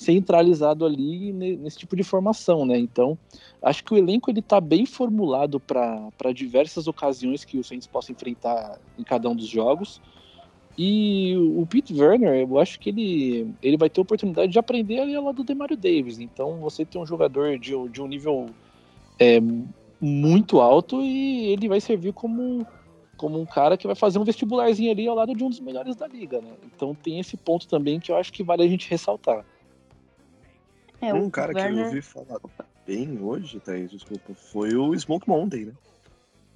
centralizado 0.00 0.86
ali 0.86 1.30
nesse 1.30 1.76
tipo 1.76 1.94
de 1.94 2.02
formação, 2.02 2.64
né? 2.64 2.78
Então, 2.78 3.18
acho 3.62 3.84
que 3.84 3.92
o 3.92 3.98
elenco 3.98 4.30
ele 4.30 4.40
tá 4.40 4.58
bem 4.58 4.86
formulado 4.86 5.60
para 5.60 6.32
diversas 6.34 6.88
ocasiões 6.88 7.44
que 7.44 7.58
o 7.58 7.62
Saints 7.62 7.86
possa 7.86 8.10
enfrentar 8.10 8.80
em 8.98 9.04
cada 9.04 9.28
um 9.28 9.36
dos 9.36 9.46
jogos. 9.46 10.00
E 10.78 11.36
o 11.54 11.66
Pete 11.66 11.92
Werner, 11.92 12.48
eu 12.48 12.58
acho 12.58 12.80
que 12.80 12.88
ele, 12.88 13.54
ele 13.62 13.76
vai 13.76 13.90
ter 13.90 14.00
oportunidade 14.00 14.50
de 14.50 14.58
aprender 14.58 15.00
ali 15.00 15.14
ao 15.14 15.22
lado 15.22 15.36
do 15.36 15.44
Demario 15.44 15.76
Davis. 15.76 16.18
Então, 16.18 16.56
você 16.60 16.82
tem 16.82 16.98
um 16.98 17.04
jogador 17.04 17.58
de, 17.58 17.72
de 17.90 18.00
um 18.00 18.06
nível 18.06 18.46
é, 19.18 19.38
muito 20.00 20.62
alto 20.62 21.02
e 21.02 21.48
ele 21.48 21.68
vai 21.68 21.80
servir 21.80 22.14
como 22.14 22.66
como 23.18 23.38
um 23.38 23.44
cara 23.44 23.76
que 23.76 23.86
vai 23.86 23.94
fazer 23.94 24.18
um 24.18 24.24
vestibularzinho 24.24 24.90
ali 24.90 25.06
ao 25.06 25.14
lado 25.14 25.34
de 25.34 25.44
um 25.44 25.50
dos 25.50 25.60
melhores 25.60 25.94
da 25.94 26.06
liga, 26.06 26.40
né? 26.40 26.52
Então 26.74 26.94
tem 26.94 27.20
esse 27.20 27.36
ponto 27.36 27.68
também 27.68 28.00
que 28.00 28.10
eu 28.10 28.16
acho 28.16 28.32
que 28.32 28.42
vale 28.42 28.62
a 28.62 28.66
gente 28.66 28.88
ressaltar. 28.88 29.44
É, 31.00 31.14
um 31.14 31.30
cara 31.30 31.54
Werner... 31.54 31.74
que 31.74 31.80
eu 31.80 31.86
ouvi 31.86 32.02
falar 32.02 32.40
bem 32.86 33.18
hoje, 33.20 33.58
Thaís, 33.60 33.90
desculpa, 33.90 34.34
foi 34.34 34.74
o 34.74 34.94
Smoke 34.98 35.28
Monday, 35.28 35.66
né? 35.66 35.72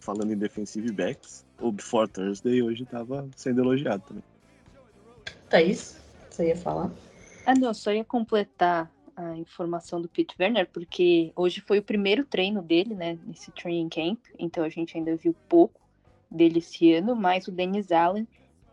Falando 0.00 0.32
em 0.32 0.36
defensive 0.36 0.92
backs, 0.92 1.46
o 1.58 1.72
Before 1.72 2.08
Thursday 2.08 2.62
hoje 2.62 2.84
tava 2.84 3.26
sendo 3.36 3.62
elogiado 3.62 4.02
também. 4.06 4.24
Thaís, 5.48 5.98
você 6.28 6.48
ia 6.48 6.56
falar? 6.56 6.90
Ah, 7.46 7.54
não, 7.54 7.72
só 7.72 7.92
ia 7.92 8.04
completar 8.04 8.90
a 9.16 9.36
informação 9.36 10.00
do 10.00 10.08
Pete 10.08 10.34
Werner, 10.38 10.68
porque 10.70 11.32
hoje 11.36 11.60
foi 11.60 11.78
o 11.78 11.82
primeiro 11.82 12.24
treino 12.24 12.60
dele, 12.60 12.94
né, 12.94 13.18
nesse 13.24 13.50
training 13.52 13.88
camp, 13.88 14.18
então 14.38 14.64
a 14.64 14.68
gente 14.68 14.96
ainda 14.96 15.16
viu 15.16 15.34
pouco 15.48 15.80
dele 16.30 16.58
esse 16.58 16.92
ano, 16.92 17.14
mas 17.14 17.46
o 17.46 17.52
Dennis 17.52 17.92
Allen 17.92 18.26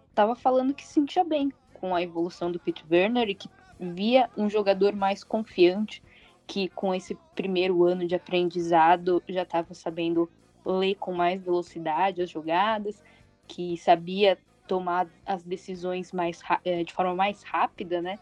estava 0.10 0.36
falando 0.36 0.74
que 0.74 0.86
se 0.86 0.94
sentia 0.94 1.24
bem 1.24 1.54
com 1.74 1.96
a 1.96 2.02
evolução 2.02 2.52
do 2.52 2.60
Pete 2.60 2.84
Werner 2.90 3.30
e 3.30 3.36
que 3.36 3.48
via 3.82 4.30
um 4.38 4.50
jogador 4.50 4.94
mais 4.94 5.24
confiante, 5.24 6.04
que 6.46 6.70
com 6.70 6.94
esse 6.94 7.18
primeiro 7.36 7.84
ano 7.84 8.06
de 8.06 8.16
aprendizado 8.16 9.24
já 9.28 9.42
estava 9.42 9.74
sabendo 9.74 10.30
ler 10.64 10.96
com 10.96 11.12
mais 11.12 11.42
velocidade 11.42 12.22
as 12.22 12.30
jogadas, 12.30 13.04
que 13.48 13.76
sabia 13.78 14.38
tomar 14.68 15.08
as 15.26 15.44
decisões 15.44 16.12
mais 16.12 16.40
eh, 16.64 16.84
de 16.84 16.94
forma 16.94 17.16
mais 17.16 17.42
rápida, 17.44 18.02
né? 18.02 18.20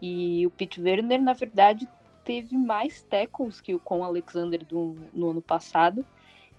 E 0.00 0.46
o 0.46 0.50
Pete 0.50 0.80
Werner, 0.80 1.20
na 1.20 1.32
verdade, 1.32 1.86
teve 2.24 2.56
mais 2.56 3.02
tackles 3.02 3.60
que 3.60 3.74
o 3.74 3.80
Con 3.80 4.02
Alexander 4.02 4.64
do, 4.64 4.96
no 5.12 5.30
ano 5.30 5.42
passado. 5.42 6.04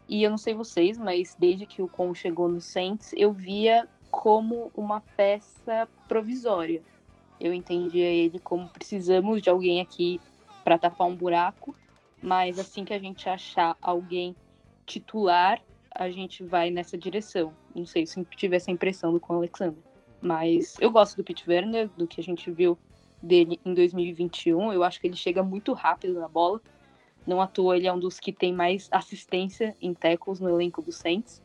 E 0.07 0.23
eu 0.23 0.29
não 0.29 0.37
sei 0.37 0.53
vocês, 0.53 0.97
mas 0.97 1.35
desde 1.39 1.65
que 1.65 1.81
o 1.81 1.87
Con 1.87 2.13
chegou 2.13 2.47
no 2.47 2.61
Saints, 2.61 3.13
eu 3.15 3.31
via 3.31 3.87
como 4.11 4.71
uma 4.75 5.01
peça 5.15 5.87
provisória. 6.07 6.81
Eu 7.39 7.53
entendia 7.53 8.05
ele 8.05 8.39
como 8.39 8.67
precisamos 8.69 9.41
de 9.41 9.49
alguém 9.49 9.79
aqui 9.81 10.19
para 10.63 10.77
tapar 10.77 11.07
um 11.07 11.15
buraco, 11.15 11.75
mas 12.21 12.59
assim 12.59 12.83
que 12.83 12.93
a 12.93 12.99
gente 12.99 13.29
achar 13.29 13.77
alguém 13.81 14.35
titular, 14.85 15.61
a 15.93 16.09
gente 16.09 16.43
vai 16.43 16.69
nessa 16.69 16.97
direção. 16.97 17.53
Não 17.73 17.85
sei 17.85 18.05
se 18.05 18.23
tive 18.35 18.55
essa 18.55 18.71
impressão 18.71 19.13
do 19.13 19.19
Con 19.19 19.35
Alexander. 19.35 19.77
Mas 20.21 20.75
eu 20.79 20.91
gosto 20.91 21.15
do 21.15 21.23
Pete 21.23 21.49
Werner, 21.49 21.89
do 21.95 22.05
que 22.05 22.19
a 22.19 22.23
gente 22.23 22.51
viu 22.51 22.77
dele 23.21 23.59
em 23.65 23.73
2021. 23.73 24.73
Eu 24.73 24.83
acho 24.83 24.99
que 24.99 25.07
ele 25.07 25.15
chega 25.15 25.41
muito 25.41 25.73
rápido 25.73 26.19
na 26.19 26.27
bola. 26.27 26.61
Não 27.25 27.41
à 27.41 27.47
toa, 27.47 27.77
ele 27.77 27.87
é 27.87 27.93
um 27.93 27.99
dos 27.99 28.19
que 28.19 28.33
tem 28.33 28.53
mais 28.53 28.89
assistência 28.91 29.75
em 29.81 29.93
tackles 29.93 30.39
no 30.39 30.49
elenco 30.49 30.81
do 30.81 30.91
Saints. 30.91 31.41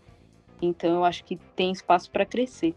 Então 0.60 0.94
eu 0.94 1.04
acho 1.04 1.24
que 1.24 1.36
tem 1.54 1.70
espaço 1.70 2.10
para 2.10 2.24
crescer. 2.24 2.74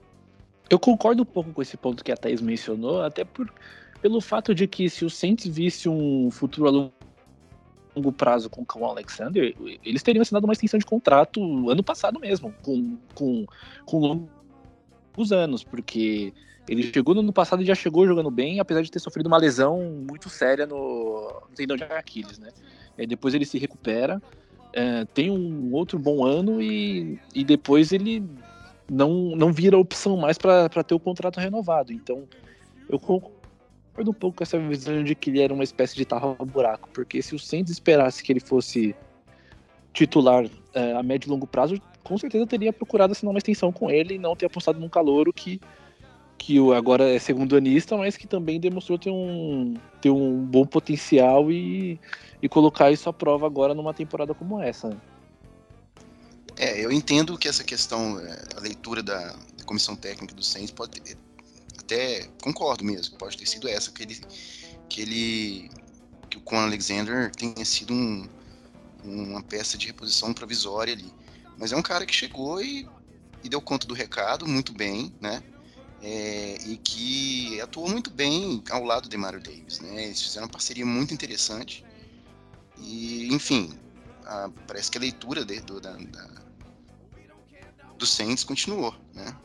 Eu 0.70 0.80
concordo 0.80 1.24
um 1.24 1.26
pouco 1.26 1.52
com 1.54 1.62
esse 1.62 1.78
ponto 1.78 2.04
que 2.04 2.12
a 2.12 2.18
Thaís 2.18 2.42
mencionou, 2.42 3.02
até 3.02 3.24
por, 3.24 3.52
pelo 4.02 4.20
fato 4.20 4.54
de 4.54 4.68
que 4.68 4.90
se 4.90 5.06
o 5.06 5.10
Saints 5.10 5.48
visse 5.48 5.88
um 5.88 6.30
futuro 6.30 6.68
a 6.68 6.92
longo 7.96 8.12
prazo 8.12 8.50
com 8.50 8.66
o 8.80 8.86
Alexander, 8.86 9.56
eles 9.84 10.04
teriam 10.04 10.22
assinado 10.22 10.46
uma 10.46 10.54
extensão 10.54 10.78
de 10.78 10.86
contrato 10.86 11.70
ano 11.70 11.84
passado 11.84 12.20
mesmo, 12.20 12.54
com, 12.62 12.98
com, 13.16 13.46
com 13.86 13.98
longos 13.98 15.32
anos, 15.32 15.64
porque 15.64 16.34
ele 16.68 16.84
chegou 16.84 17.16
no 17.16 17.22
ano 17.22 17.34
passado 17.34 17.64
e 17.64 17.66
já 17.66 17.74
chegou 17.74 18.06
jogando 18.06 18.30
bem, 18.30 18.60
apesar 18.60 18.82
de 18.82 18.92
ter 18.92 19.00
sofrido 19.00 19.28
uma 19.28 19.38
lesão 19.38 20.06
muito 20.08 20.30
séria 20.30 20.66
no, 20.66 21.44
no 21.50 21.56
tendão 21.56 21.78
de 21.78 21.84
Aquiles, 21.84 22.38
né? 22.38 22.50
E 22.98 23.08
depois 23.08 23.34
ele 23.34 23.46
se 23.46 23.58
recupera, 23.58 24.22
é, 24.74 25.06
tem 25.06 25.32
um 25.32 25.72
outro 25.74 25.98
bom 25.98 26.26
ano 26.26 26.62
e, 26.62 27.20
e 27.34 27.44
depois 27.44 27.92
ele 27.92 28.24
não, 28.90 29.36
não 29.36 29.52
vira 29.52 29.78
opção 29.78 30.18
mais 30.18 30.38
para 30.38 30.70
ter 30.84 30.94
o 30.94 31.00
contrato 31.00 31.40
renovado. 31.40 31.92
Então, 31.92 32.28
eu 32.90 33.00
concordo 33.00 34.12
um 34.12 34.14
pouco 34.14 34.38
com 34.38 34.44
essa 34.44 34.58
visão 34.60 35.04
de 35.04 35.16
que 35.16 35.30
ele 35.30 35.42
era 35.42 35.54
uma 35.54 35.64
espécie 35.64 35.96
de 35.96 36.06
tarra-buraco, 36.06 36.90
porque 36.94 37.22
se 37.22 37.36
o 37.36 37.40
Saints 37.40 37.72
esperasse 37.72 38.24
que 38.24 38.32
ele 38.32 38.40
fosse 38.40 38.96
titular 39.94 40.46
é, 40.74 40.94
a 40.94 41.04
médio 41.04 41.28
e 41.28 41.32
longo 41.32 41.48
prazo, 41.48 41.82
com 42.04 42.18
certeza 42.18 42.46
teria 42.46 42.72
procurado 42.72 43.12
assinar 43.12 43.32
uma 43.32 43.40
extensão 43.40 43.72
com 43.72 43.90
ele 43.90 44.16
e 44.16 44.20
não 44.20 44.36
ter 44.36 44.46
apostado 44.46 44.80
num 44.80 44.90
calouro 44.90 45.34
que 45.34 45.60
que 46.38 46.60
agora 46.74 47.10
é 47.10 47.18
segundo 47.18 47.58
anista, 47.58 47.98
mas 47.98 48.16
que 48.16 48.28
também 48.28 48.60
demonstrou 48.60 48.98
ter 48.98 49.10
um, 49.10 49.74
ter 50.00 50.12
um 50.12 50.46
bom 50.46 50.66
potencial 50.66 51.52
e, 51.52 52.00
e 52.42 52.48
colocar 52.48 52.92
isso 52.92 53.10
à 53.10 53.14
prova 53.14 53.48
agora 53.48 53.74
numa 53.74 53.94
temporada 53.94 54.34
como 54.34 54.62
essa. 54.62 54.96
É, 56.58 56.84
eu 56.84 56.92
entendo 56.92 57.38
que 57.38 57.48
essa 57.48 57.64
questão, 57.64 58.20
é, 58.20 58.48
a 58.56 58.60
leitura 58.60 59.04
da, 59.04 59.34
da 59.58 59.64
comissão 59.66 59.96
técnica 59.96 60.34
do 60.34 60.44
Saints 60.44 60.72
pode 60.72 61.00
ter, 61.00 61.18
até 61.78 62.28
concordo 62.42 62.84
mesmo, 62.84 63.18
pode 63.18 63.38
ter 63.38 63.46
sido 63.46 63.68
essa 63.68 63.92
que 63.92 64.04
ele 64.04 64.22
que 64.90 65.02
ele 65.02 65.70
que 66.30 66.38
o 66.38 66.42
Con 66.42 66.58
Alexander 66.58 67.32
tenha 67.32 67.64
sido 67.66 67.94
um, 67.94 68.28
uma 69.04 69.42
peça 69.44 69.78
de 69.78 69.88
reposição 69.88 70.34
provisória 70.34 70.94
ali, 70.94 71.14
mas 71.58 71.72
é 71.72 71.78
um 71.78 71.82
cara 71.82 72.06
que 72.06 72.14
chegou 72.14 72.62
e, 72.62 72.88
e 73.44 73.50
deu 73.50 73.62
conta 73.62 73.88
do 73.88 73.94
recado 73.94 74.48
muito 74.48 74.74
bem, 74.74 75.14
né? 75.22 75.44
é, 76.02 76.58
e 76.66 76.78
que 76.78 77.60
atuou 77.62 77.90
muito 77.90 78.10
bem 78.10 78.64
ao 78.70 78.84
lado 78.84 79.10
de 79.10 79.18
Mario 79.18 79.42
Davis. 79.42 79.80
Né? 79.80 80.06
Eles 80.06 80.22
fizeram 80.22 80.46
uma 80.46 80.52
parceria 80.52 80.86
muito 80.86 81.14
interessante. 81.14 81.84
E, 82.78 83.28
enfim, 83.34 83.78
a, 84.26 84.50
parece 84.68 84.92
que 84.92 84.98
a 84.98 85.02
leitura 85.02 85.44
de, 85.44 85.60
do, 85.62 85.80
da, 85.80 85.94
da, 85.94 86.30
do 87.98 88.06
Saints 88.06 88.44
continuou. 88.44 88.96
Né? 89.14 89.36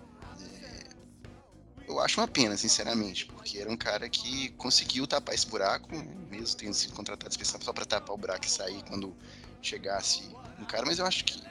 É, 0.40 1.90
eu 1.90 1.98
acho 2.00 2.20
uma 2.20 2.28
pena, 2.28 2.56
sinceramente, 2.56 3.26
porque 3.26 3.58
era 3.58 3.70
um 3.70 3.76
cara 3.76 4.08
que 4.08 4.50
conseguiu 4.50 5.06
tapar 5.06 5.34
esse 5.34 5.46
buraco, 5.46 5.88
mesmo 6.30 6.56
tendo 6.56 6.74
sido 6.74 6.92
contratado 6.94 7.30
especial 7.30 7.60
só 7.62 7.72
para 7.72 7.84
tapar 7.84 8.14
o 8.14 8.18
buraco 8.18 8.44
e 8.44 8.50
sair 8.50 8.82
quando 8.84 9.16
chegasse 9.60 10.28
um 10.60 10.64
cara, 10.64 10.84
mas 10.86 10.98
eu 10.98 11.06
acho 11.06 11.24
que, 11.24 11.42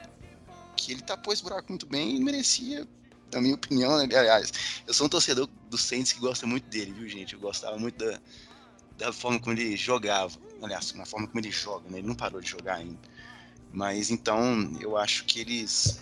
que 0.76 0.92
ele 0.92 1.02
tapou 1.02 1.32
esse 1.32 1.42
buraco 1.42 1.66
muito 1.68 1.86
bem 1.86 2.16
e 2.16 2.20
merecia 2.20 2.86
na 3.32 3.40
minha 3.40 3.54
opinião, 3.54 3.96
né? 3.96 4.04
aliás, 4.14 4.52
eu 4.86 4.92
sou 4.92 5.06
um 5.06 5.10
torcedor 5.10 5.48
do 5.70 5.78
Saints 5.78 6.12
que 6.12 6.20
gosta 6.20 6.46
muito 6.46 6.68
dele, 6.68 6.92
viu, 6.92 7.08
gente? 7.08 7.32
Eu 7.32 7.40
gostava 7.40 7.78
muito 7.78 7.96
da, 7.96 8.20
da 8.98 9.12
forma 9.12 9.40
como 9.40 9.56
ele 9.56 9.74
jogava. 9.76 10.38
Aliás, 10.62 10.92
na 10.92 11.06
forma 11.06 11.26
como 11.26 11.40
ele 11.40 11.50
joga, 11.50 11.88
né? 11.88 11.98
Ele 11.98 12.06
não 12.06 12.14
parou 12.14 12.40
de 12.40 12.50
jogar 12.50 12.76
ainda. 12.76 12.98
Mas 13.72 14.10
então, 14.10 14.76
eu 14.80 14.98
acho 14.98 15.24
que 15.24 15.40
eles 15.40 15.98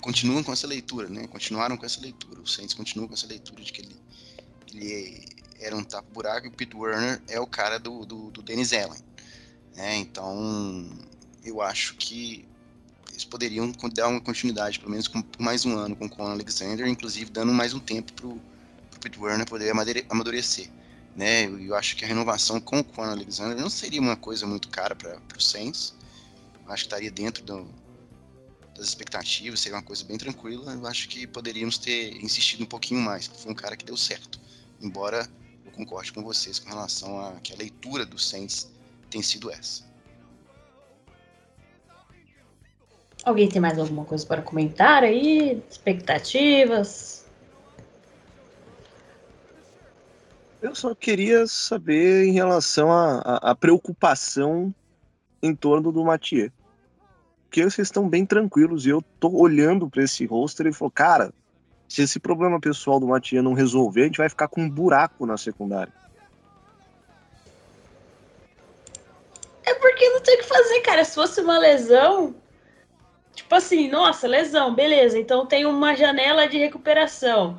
continuam 0.00 0.42
com 0.42 0.52
essa 0.52 0.66
leitura, 0.66 1.08
né? 1.08 1.26
Continuaram 1.26 1.76
com 1.76 1.86
essa 1.86 2.00
leitura. 2.00 2.40
O 2.40 2.46
Saints 2.46 2.74
continua 2.74 3.08
com 3.08 3.14
essa 3.14 3.26
leitura 3.26 3.62
de 3.62 3.72
que 3.72 3.82
ele, 3.82 3.96
ele 4.72 5.24
era 5.60 5.76
um 5.76 5.82
tapa-buraco 5.82 6.46
e 6.46 6.48
o 6.48 6.52
Pete 6.52 6.76
Werner 6.76 7.20
é 7.28 7.40
o 7.40 7.46
cara 7.46 7.78
do, 7.78 8.04
do, 8.04 8.30
do 8.30 8.42
Dennis 8.42 8.72
Allen. 8.72 9.00
Né? 9.74 9.96
Então, 9.96 10.88
eu 11.44 11.60
acho 11.60 11.94
que 11.96 12.46
eles 13.10 13.24
poderiam 13.24 13.72
dar 13.94 14.08
uma 14.08 14.20
continuidade, 14.20 14.78
pelo 14.78 14.90
menos 14.90 15.08
com 15.08 15.22
mais 15.38 15.64
um 15.64 15.76
ano 15.76 15.96
com 15.96 16.06
o 16.06 16.08
Conor 16.08 16.32
Alexander, 16.32 16.86
inclusive 16.86 17.30
dando 17.30 17.52
mais 17.52 17.74
um 17.74 17.80
tempo 17.80 18.12
para 18.12 18.26
o 18.26 18.40
Pete 19.00 19.18
Werner 19.18 19.46
poder 19.46 19.72
amadurecer. 20.08 20.70
Né? 21.16 21.46
Eu, 21.46 21.58
eu 21.58 21.74
acho 21.74 21.96
que 21.96 22.04
a 22.04 22.08
renovação 22.08 22.60
com 22.60 22.78
o 22.78 22.84
Conor 22.84 23.10
Alexander 23.10 23.56
não 23.60 23.68
seria 23.68 24.00
uma 24.00 24.16
coisa 24.16 24.46
muito 24.46 24.68
cara 24.68 24.94
para 24.94 25.18
o 25.36 25.40
Saints. 25.40 25.94
Acho 26.68 26.84
que 26.84 26.86
estaria 26.86 27.10
dentro 27.10 27.42
do, 27.44 27.66
das 28.78 28.88
expectativas, 28.88 29.60
seria 29.60 29.76
uma 29.76 29.82
coisa 29.82 30.04
bem 30.04 30.16
tranquila, 30.16 30.72
eu 30.72 30.86
acho 30.86 31.08
que 31.08 31.26
poderíamos 31.26 31.76
ter 31.76 32.14
insistido 32.22 32.62
um 32.62 32.66
pouquinho 32.66 33.00
mais, 33.00 33.26
que 33.26 33.36
foi 33.36 33.50
um 33.50 33.54
cara 33.54 33.76
que 33.76 33.84
deu 33.84 33.96
certo. 33.96 34.40
Embora 34.80 35.28
eu 35.66 35.72
concorde 35.72 36.12
com 36.12 36.22
vocês 36.22 36.60
com 36.60 36.68
relação 36.68 37.20
a 37.20 37.32
que 37.40 37.52
a 37.52 37.56
leitura 37.56 38.06
do 38.06 38.18
Saints 38.18 38.70
tem 39.10 39.20
sido 39.20 39.50
essa. 39.50 39.82
Alguém 43.24 43.48
tem 43.48 43.60
mais 43.60 43.76
alguma 43.78 44.04
coisa 44.04 44.24
para 44.24 44.40
comentar 44.40 45.02
aí? 45.02 45.60
Expectativas? 45.68 47.26
Eu 50.62 50.74
só 50.74 50.94
queria 50.94 51.46
saber 51.46 52.26
em 52.26 52.32
relação 52.32 52.90
à 52.90 53.54
preocupação 53.54 54.72
em 55.42 55.54
torno 55.54 55.90
do 55.92 56.04
Mathieu. 56.04 56.50
Porque 57.48 57.62
vocês 57.62 57.88
estão 57.88 58.06
bem 58.06 58.26
tranquilos 58.26 58.84
e 58.84 58.90
eu 58.90 59.02
tô 59.18 59.30
olhando 59.30 59.88
para 59.88 60.02
esse 60.02 60.26
roster 60.26 60.66
e 60.66 60.72
falo, 60.72 60.90
cara, 60.90 61.32
se 61.88 62.02
esse 62.02 62.20
problema 62.20 62.60
pessoal 62.60 63.00
do 63.00 63.06
Mathieu 63.08 63.42
não 63.42 63.54
resolver, 63.54 64.02
a 64.02 64.04
gente 64.04 64.18
vai 64.18 64.28
ficar 64.28 64.48
com 64.48 64.60
um 64.60 64.70
buraco 64.70 65.24
na 65.24 65.38
secundária. 65.38 65.92
É 69.64 69.74
porque 69.74 70.08
não 70.10 70.20
tem 70.20 70.36
o 70.36 70.38
que 70.38 70.44
fazer, 70.44 70.80
cara. 70.80 71.04
Se 71.04 71.14
fosse 71.14 71.40
uma 71.40 71.58
lesão, 71.58 72.34
tipo 73.34 73.54
assim, 73.54 73.88
nossa, 73.88 74.28
lesão, 74.28 74.74
beleza, 74.74 75.18
então 75.18 75.46
tem 75.46 75.64
uma 75.64 75.94
janela 75.94 76.46
de 76.46 76.58
recuperação. 76.58 77.58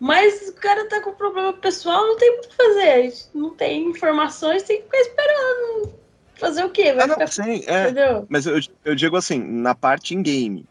Mas 0.00 0.48
o 0.48 0.54
cara 0.54 0.88
tá 0.88 1.00
com 1.02 1.12
problema 1.12 1.52
pessoal, 1.52 2.06
não 2.06 2.16
tem 2.16 2.30
muito 2.32 2.46
o 2.46 2.48
que 2.48 2.56
fazer. 2.56 3.14
Não 3.34 3.50
tem 3.50 3.88
informações, 3.88 4.62
tem 4.62 4.78
que 4.78 4.84
ficar 4.84 5.00
esperando. 5.00 6.03
Fazer 6.36 6.64
o 6.64 6.70
quê? 6.70 6.92
Vai 6.92 7.04
Ah, 7.04 7.06
não, 7.06 7.14
ficar... 7.14 7.26
sim, 7.28 7.62
é. 7.66 7.84
Entendeu? 7.84 8.26
Mas 8.28 8.46
eu, 8.46 8.58
eu 8.84 8.94
digo 8.94 9.16
assim, 9.16 9.38
na 9.38 9.74
parte 9.74 10.14
in-game. 10.14 10.66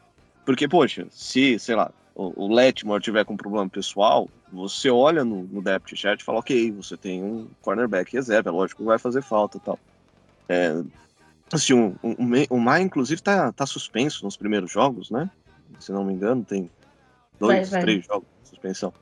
Porque, 0.45 0.67
poxa, 0.67 1.07
se, 1.09 1.57
sei 1.57 1.75
lá, 1.75 1.89
o, 2.15 2.45
o 2.45 2.53
Letmore 2.53 3.01
tiver 3.01 3.23
com 3.25 3.37
problema 3.37 3.69
pessoal, 3.69 4.29
você 4.51 4.89
olha 4.89 5.23
no, 5.23 5.43
no 5.43 5.61
depth 5.61 5.95
chart 5.95 6.19
e 6.19 6.23
fala, 6.23 6.39
ok, 6.39 6.71
você 6.71 6.97
tem 6.97 7.23
um 7.23 7.47
cornerback 7.61 8.11
reserva, 8.13 8.49
é 8.49 8.51
lógico 8.51 8.81
que 8.81 8.87
vai 8.87 8.99
fazer 8.99 9.21
falta 9.21 9.57
e 9.57 9.61
tal. 9.61 9.79
É, 10.49 10.81
assim, 11.51 11.73
o, 11.73 11.95
o, 12.03 12.15
o 12.49 12.59
Maia, 12.59 12.83
inclusive, 12.83 13.21
tá, 13.21 13.51
tá 13.53 13.65
suspenso 13.65 14.25
nos 14.25 14.35
primeiros 14.35 14.69
jogos, 14.71 15.09
né? 15.09 15.29
Se 15.79 15.91
não 15.91 16.03
me 16.03 16.13
engano, 16.13 16.43
tem 16.43 16.69
dois, 17.39 17.69
Vai, 17.69 17.79
vai. 17.79 17.81
três 17.81 18.05
jogos 18.05 18.27
de 18.43 18.49
suspensão. 18.49 18.93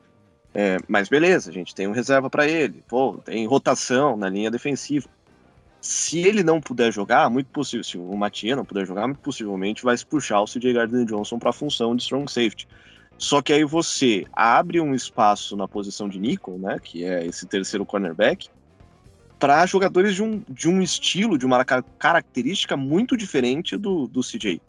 É, 0.54 0.78
mas 0.88 1.08
beleza, 1.10 1.50
a 1.50 1.54
gente 1.54 1.74
tem 1.74 1.88
um 1.88 1.92
reserva 1.94 2.30
para 2.30 2.48
ele. 2.48 2.84
Pô, 2.88 3.18
tem 3.24 3.46
rotação 3.48 4.16
na 4.16 4.30
linha 4.30 4.52
defensiva. 4.52 5.08
Se 5.82 6.20
ele 6.20 6.44
não 6.44 6.62
puder 6.62 6.94
jogar, 6.94 7.28
muito 7.30 7.48
possível, 7.48 7.84
se 7.84 7.98
o 7.98 8.16
Matia 8.16 8.56
não 8.56 8.64
puder 8.64 8.86
jogar, 8.86 9.08
muito 9.08 9.20
possivelmente 9.20 9.84
vai 9.84 9.98
se 9.98 10.06
puxar 10.06 10.40
o 10.40 10.46
CJ 10.46 10.74
Gardner 10.74 11.06
Johnson 11.06 11.40
para 11.40 11.50
a 11.50 11.54
função 11.54 11.96
de 11.96 12.04
strong 12.04 12.32
safety. 12.32 12.68
Só 13.18 13.42
que 13.42 13.52
aí 13.52 13.64
você 13.64 14.26
abre 14.32 14.80
um 14.80 14.94
espaço 14.94 15.58
na 15.58 15.68
posição 15.68 16.08
de 16.08 16.20
nickel, 16.20 16.58
né, 16.60 16.78
que 16.80 17.04
é 17.04 17.26
esse 17.26 17.48
terceiro 17.48 17.84
cornerback, 17.84 18.48
para 19.40 19.66
jogadores 19.66 20.14
de 20.14 20.22
um, 20.22 20.44
de 20.48 20.70
um 20.70 20.84
estilo, 20.84 21.36
de 21.36 21.48
uma 21.48 21.66
ca- 21.66 21.84
característica 21.98 22.78
muito 22.78 23.18
diferente 23.18 23.76
do, 23.76 24.08
do 24.08 24.22
CJ. 24.22 24.62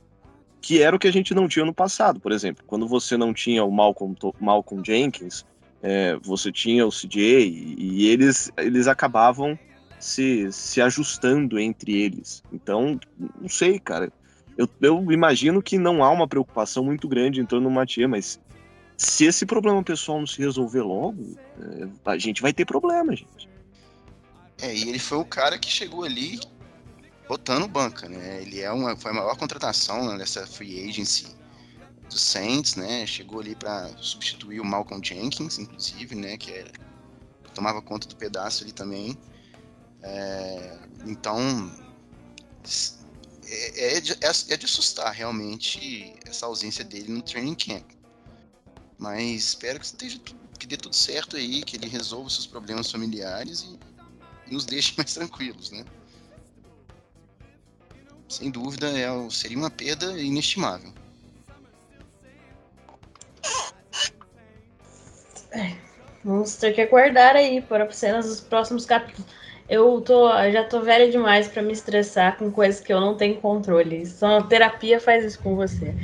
Que 0.63 0.81
era 0.81 0.97
o 0.97 0.99
que 0.99 1.09
a 1.09 1.13
gente 1.13 1.35
não 1.35 1.47
tinha 1.47 1.65
no 1.67 1.75
passado, 1.75 2.21
por 2.21 2.33
exemplo. 2.33 2.65
Quando 2.67 2.89
você 2.89 3.19
não 3.19 3.35
tinha 3.35 3.63
o 3.65 3.71
Malcolm, 3.71 4.17
Malcolm 4.41 4.83
Jenkins, 4.85 5.45
é, 5.83 6.17
você 6.23 6.51
tinha 6.51 6.87
o 6.87 6.91
CJ 6.91 7.21
e, 7.21 7.77
e 7.79 8.07
eles, 8.09 8.51
eles 8.57 8.87
acabavam 8.87 9.59
se, 10.03 10.51
se 10.51 10.83
ajustando 10.83 11.61
entre 11.61 11.93
eles. 11.93 12.43
Então, 12.53 12.99
não 13.41 13.49
sei, 13.49 13.79
cara. 13.79 14.13
Eu, 14.59 14.69
eu 14.81 15.13
imagino 15.13 15.63
que 15.63 15.79
não 15.79 16.03
há 16.03 16.11
uma 16.11 16.27
preocupação 16.27 16.85
muito 16.85 17.09
grande 17.09 17.41
em 17.41 17.47
torno 17.47 17.69
do 17.69 17.75
Matia, 17.75 18.09
mas 18.09 18.41
se 18.97 19.25
esse 19.25 19.47
problema 19.47 19.81
pessoal 19.83 20.19
não 20.19 20.27
se 20.27 20.41
resolver 20.41 20.83
logo, 20.83 21.37
é, 21.61 21.89
a 22.05 22.19
gente 22.19 22.43
vai 22.43 22.53
ter 22.53 22.65
problema, 22.65 23.15
gente. 23.15 23.49
É, 24.61 24.75
e 24.75 24.89
ele 24.89 24.99
foi 24.99 25.19
o 25.19 25.25
cara 25.25 25.57
que 25.57 25.71
chegou 25.71 26.03
ali 26.03 26.41
botando 27.29 27.69
banca, 27.69 28.09
né? 28.09 28.43
Ele 28.43 28.61
é 28.61 28.73
uma, 28.73 28.97
foi 28.97 29.13
a 29.13 29.15
maior 29.15 29.37
contratação 29.37 30.09
né, 30.09 30.19
dessa 30.19 30.45
free 30.49 30.89
agency 30.89 31.29
do 32.11 32.19
Saints, 32.19 32.75
né? 32.75 33.07
Chegou 33.07 33.41
ali 33.41 33.55
para 33.55 33.89
substituir 33.99 34.59
o 34.59 34.65
Malcolm 34.65 35.01
Jenkins, 35.03 35.59
inclusive, 35.59 36.17
né? 36.17 36.37
Que 36.37 36.65
tomava 37.55 37.81
conta 37.81 38.09
do 38.09 38.17
pedaço 38.17 38.65
ali 38.65 38.73
também. 38.73 39.17
É, 40.03 40.79
então, 41.07 41.39
é, 43.47 43.97
é, 43.97 44.01
de, 44.01 44.13
é, 44.13 44.55
é 44.55 44.57
de 44.57 44.65
assustar 44.65 45.13
realmente 45.13 46.15
essa 46.27 46.47
ausência 46.47 46.85
dele 46.85 47.13
no 47.13 47.23
training 47.23 47.55
camp. 47.55 47.91
Mas 48.99 49.45
espero 49.45 49.79
que, 49.79 49.87
esteja, 49.87 50.19
que 50.59 50.67
dê 50.67 50.77
tudo 50.77 50.95
certo 50.95 51.37
aí, 51.37 51.63
que 51.63 51.77
ele 51.77 51.89
resolva 51.89 52.31
seus 52.31 52.47
problemas 52.47 52.91
familiares 52.91 53.63
e, 53.63 53.79
e 54.49 54.55
nos 54.55 54.65
deixe 54.65 54.95
mais 54.99 55.13
tranquilos, 55.15 55.71
né? 55.71 55.85
Sem 58.29 58.51
dúvida, 58.51 58.89
é, 58.99 59.09
seria 59.31 59.59
uma 59.59 59.71
perda 59.71 60.19
inestimável. 60.19 60.93
Vamos 66.25 66.57
ter 66.57 66.73
que 66.73 66.81
aguardar 66.81 67.37
aí 67.37 67.61
para 67.61 67.91
cenas 67.93 68.27
dos 68.27 68.41
próximos 68.41 68.87
capítulos. 68.87 69.31
Eu 69.73 70.03
tô, 70.03 70.29
já 70.51 70.65
tô 70.65 70.83
velha 70.83 71.11
demais 71.11 71.49
para 71.49 71.63
me 71.63 71.73
estressar 71.73 72.37
com 72.37 72.53
coisas 72.53 72.79
que 72.79 72.93
eu 72.93 73.01
não 73.01 73.17
tenho 73.17 73.37
controle. 73.37 74.05
Só 74.05 74.37
a 74.37 74.43
terapia 74.43 75.01
faz 75.01 75.25
isso 75.25 75.43
com 75.43 75.57
você. 75.57 75.95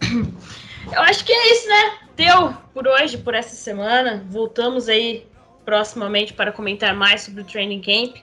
Eu 0.90 1.00
acho 1.02 1.22
que 1.22 1.30
é 1.30 1.52
isso, 1.52 1.68
né? 1.68 1.98
Deu 2.16 2.54
por 2.72 2.88
hoje, 2.88 3.18
por 3.18 3.34
essa 3.34 3.54
semana. 3.54 4.24
Voltamos 4.30 4.88
aí 4.88 5.26
proximamente 5.62 6.32
para 6.32 6.52
comentar 6.52 6.94
mais 6.94 7.20
sobre 7.20 7.42
o 7.42 7.44
Training 7.44 7.82
Camp. 7.82 8.16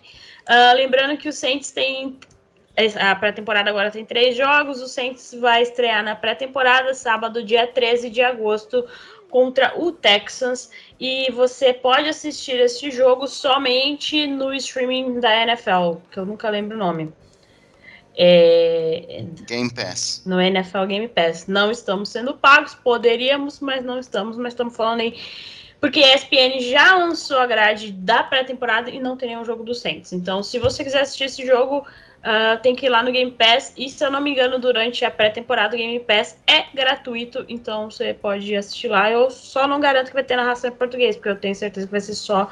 Ah, 0.48 0.74
lembrando 0.74 1.18
que 1.18 1.30
o 1.30 1.34
Saints 1.34 1.70
tem 1.70 2.18
a 3.00 3.16
pré-temporada 3.16 3.70
agora 3.70 3.92
tem 3.92 4.04
três 4.04 4.36
jogos. 4.36 4.82
O 4.82 4.88
Saints 4.88 5.36
vai 5.40 5.62
estrear 5.62 6.04
na 6.04 6.16
pré-temporada 6.16 6.96
sábado, 6.96 7.44
dia 7.44 7.68
13 7.68 8.10
de 8.10 8.24
agosto, 8.24 8.84
contra 9.30 9.80
o 9.80 9.92
Texans. 9.92 10.72
E 11.00 11.32
você 11.32 11.74
pode 11.74 12.10
assistir 12.10 12.60
este 12.60 12.92
jogo 12.92 13.26
somente 13.28 14.28
no 14.28 14.54
streaming 14.54 15.20
da 15.20 15.44
NFL, 15.44 16.02
que 16.12 16.20
eu 16.20 16.26
nunca 16.26 16.50
lembro 16.50 16.76
o 16.76 16.80
nome. 16.80 17.14
É, 18.18 19.24
Game 19.48 19.74
Pass. 19.74 20.24
no 20.26 20.42
NFL 20.42 20.86
Game 20.88 21.08
Pass. 21.08 21.48
Não 21.48 21.72
estamos 21.72 22.10
sendo 22.10 22.34
pagos, 22.34 22.76
poderíamos, 22.76 23.62
mas 23.62 23.82
não 23.82 23.98
estamos, 23.98 24.36
mas 24.36 24.52
estamos 24.52 24.76
falando 24.76 25.00
aí. 25.00 25.18
Porque 25.80 26.04
a 26.04 26.16
ESPN 26.16 26.60
já 26.60 26.96
lançou 26.96 27.38
a 27.38 27.48
grade 27.48 27.94
da 27.94 28.22
pré-temporada 28.22 28.90
e 28.90 29.00
não 29.00 29.16
tem 29.16 29.30
nenhum 29.30 29.46
jogo 29.46 29.64
do 29.64 29.74
Saints. 29.74 30.12
Então, 30.12 30.44
se 30.44 30.60
você 30.60 30.84
quiser 30.84 31.02
assistir 31.02 31.24
esse 31.26 31.46
jogo, 31.46 31.88
ah, 32.22 32.58
tem 32.62 32.76
que 32.76 32.86
ir 32.86 32.90
lá 32.90 33.02
no 33.02 33.12
Game 33.12 33.32
Pass. 33.32 33.74
E 33.78 33.90
se 33.90 34.04
eu 34.04 34.12
não 34.12 34.22
me 34.22 34.32
engano, 34.32 34.60
durante 34.60 35.06
a 35.06 35.12
pré-temporada, 35.12 35.76
o 35.76 35.80
Game 35.80 36.00
Pass 36.00 36.38
é 36.48 36.66
gratuito. 36.74 37.46
Então, 37.48 37.90
você 37.90 38.14
pode 38.14 38.56
assistir 38.56 38.90
lá. 38.90 39.10
Eu 39.10 39.30
só 39.32 39.68
não 39.68 39.80
garanto 39.80 40.08
que 40.08 40.14
vai 40.14 40.24
ter 40.24 40.36
narração 40.36 40.70
em 40.70 40.74
português, 40.74 41.16
porque 41.16 41.30
eu 41.30 41.36
tenho 41.36 41.56
certeza 41.56 41.88
que 41.88 41.92
vai 41.92 42.02
ser 42.02 42.16
só. 42.16 42.50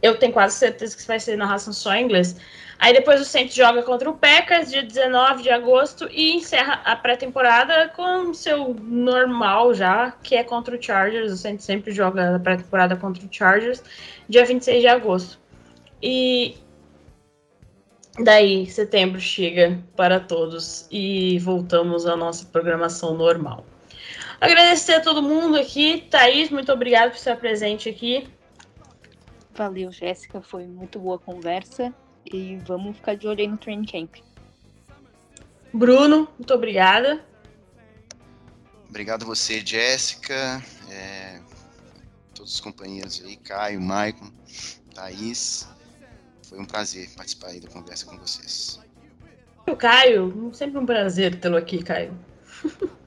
Eu 0.00 0.16
tenho 0.16 0.32
quase 0.32 0.56
certeza 0.56 0.96
que 0.96 1.04
vai 1.06 1.18
ser 1.18 1.36
narração 1.36 1.72
só 1.72 1.92
em 1.94 2.04
inglês. 2.04 2.36
Aí 2.78 2.92
depois 2.92 3.20
o 3.20 3.24
Saints 3.24 3.56
joga 3.56 3.82
contra 3.82 4.08
o 4.08 4.16
Packers, 4.16 4.70
dia 4.70 4.84
19 4.84 5.42
de 5.42 5.50
agosto, 5.50 6.08
e 6.12 6.36
encerra 6.36 6.80
a 6.84 6.94
pré-temporada 6.94 7.88
com 7.88 8.32
seu 8.32 8.76
normal 8.80 9.74
já, 9.74 10.12
que 10.22 10.36
é 10.36 10.44
contra 10.44 10.76
o 10.76 10.80
Chargers. 10.80 11.32
O 11.32 11.36
Saints 11.36 11.64
sempre 11.64 11.90
joga 11.90 12.36
a 12.36 12.38
pré-temporada 12.38 12.94
contra 12.94 13.24
o 13.24 13.28
Chargers, 13.28 13.82
dia 14.28 14.44
26 14.44 14.80
de 14.80 14.86
agosto. 14.86 15.40
E 16.00 16.56
daí 18.22 18.66
setembro 18.66 19.20
chega 19.20 19.82
para 19.96 20.20
todos 20.20 20.86
e 20.90 21.38
voltamos 21.38 22.06
à 22.06 22.16
nossa 22.16 22.44
programação 22.46 23.14
normal. 23.14 23.64
Agradecer 24.40 24.94
a 24.94 25.00
todo 25.00 25.22
mundo 25.22 25.56
aqui. 25.56 26.06
Thaís, 26.10 26.50
muito 26.50 26.72
obrigado 26.72 27.10
por 27.10 27.16
estar 27.16 27.36
presente 27.36 27.88
aqui. 27.88 28.28
Valeu, 29.54 29.90
Jéssica. 29.90 30.40
Foi 30.40 30.64
muito 30.64 31.00
boa 31.00 31.16
a 31.16 31.18
conversa. 31.18 31.92
E 32.24 32.56
vamos 32.64 32.96
ficar 32.96 33.16
de 33.16 33.26
olho 33.26 33.40
aí 33.40 33.48
no 33.48 33.56
training 33.56 33.86
camp. 33.86 34.16
Bruno, 35.72 36.28
muito 36.38 36.54
obrigada. 36.54 37.24
Obrigado 38.88 39.26
você, 39.26 39.60
Jéssica, 39.64 40.62
é, 40.88 41.40
todos 42.34 42.54
os 42.54 42.60
companheiros 42.60 43.22
aí, 43.22 43.36
Caio, 43.36 43.80
Maicon, 43.80 44.30
Thaís. 44.94 45.68
Foi 46.48 46.58
um 46.58 46.64
prazer 46.64 47.08
participar 47.16 47.48
aí 47.48 47.60
da 47.60 47.68
conversa 47.68 48.06
com 48.06 48.16
vocês. 48.18 48.80
O 49.68 49.76
Caio, 49.76 50.50
sempre 50.54 50.78
um 50.78 50.86
prazer 50.86 51.38
tê-lo 51.38 51.56
aqui, 51.56 51.82
Caio. 51.82 52.16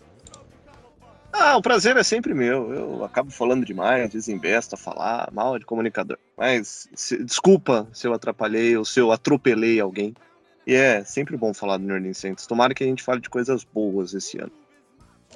Ah, 1.34 1.56
o 1.56 1.62
prazer 1.62 1.96
é 1.96 2.04
sempre 2.04 2.34
meu. 2.34 2.74
Eu 2.74 3.06
acabo 3.06 3.32
falando 3.32 3.66
demais, 3.66 4.10
desembesta 4.10 4.76
falar, 4.76 5.30
mal 5.32 5.58
de 5.58 5.66
comunicador. 5.66 6.18
Mas 6.38 6.90
se- 6.94 7.24
desculpa 7.24 7.88
se 7.94 8.06
eu 8.06 8.14
atrapalhei 8.14 8.76
ou 8.76 8.84
se 8.84 9.00
eu 9.00 9.14
atropelei 9.14 9.80
alguém. 9.80 10.14
E 10.68 10.76
é 10.76 11.06
sempre 11.06 11.38
bom 11.38 11.54
falar 11.54 11.78
do 11.78 11.86
Orleans 11.92 12.18
Saints. 12.18 12.46
Tomara 12.46 12.74
que 12.74 12.84
a 12.84 12.88
gente 12.88 13.02
fale 13.02 13.22
de 13.22 13.30
coisas 13.30 13.64
boas 13.64 14.14
esse 14.14 14.38
ano. 14.40 14.52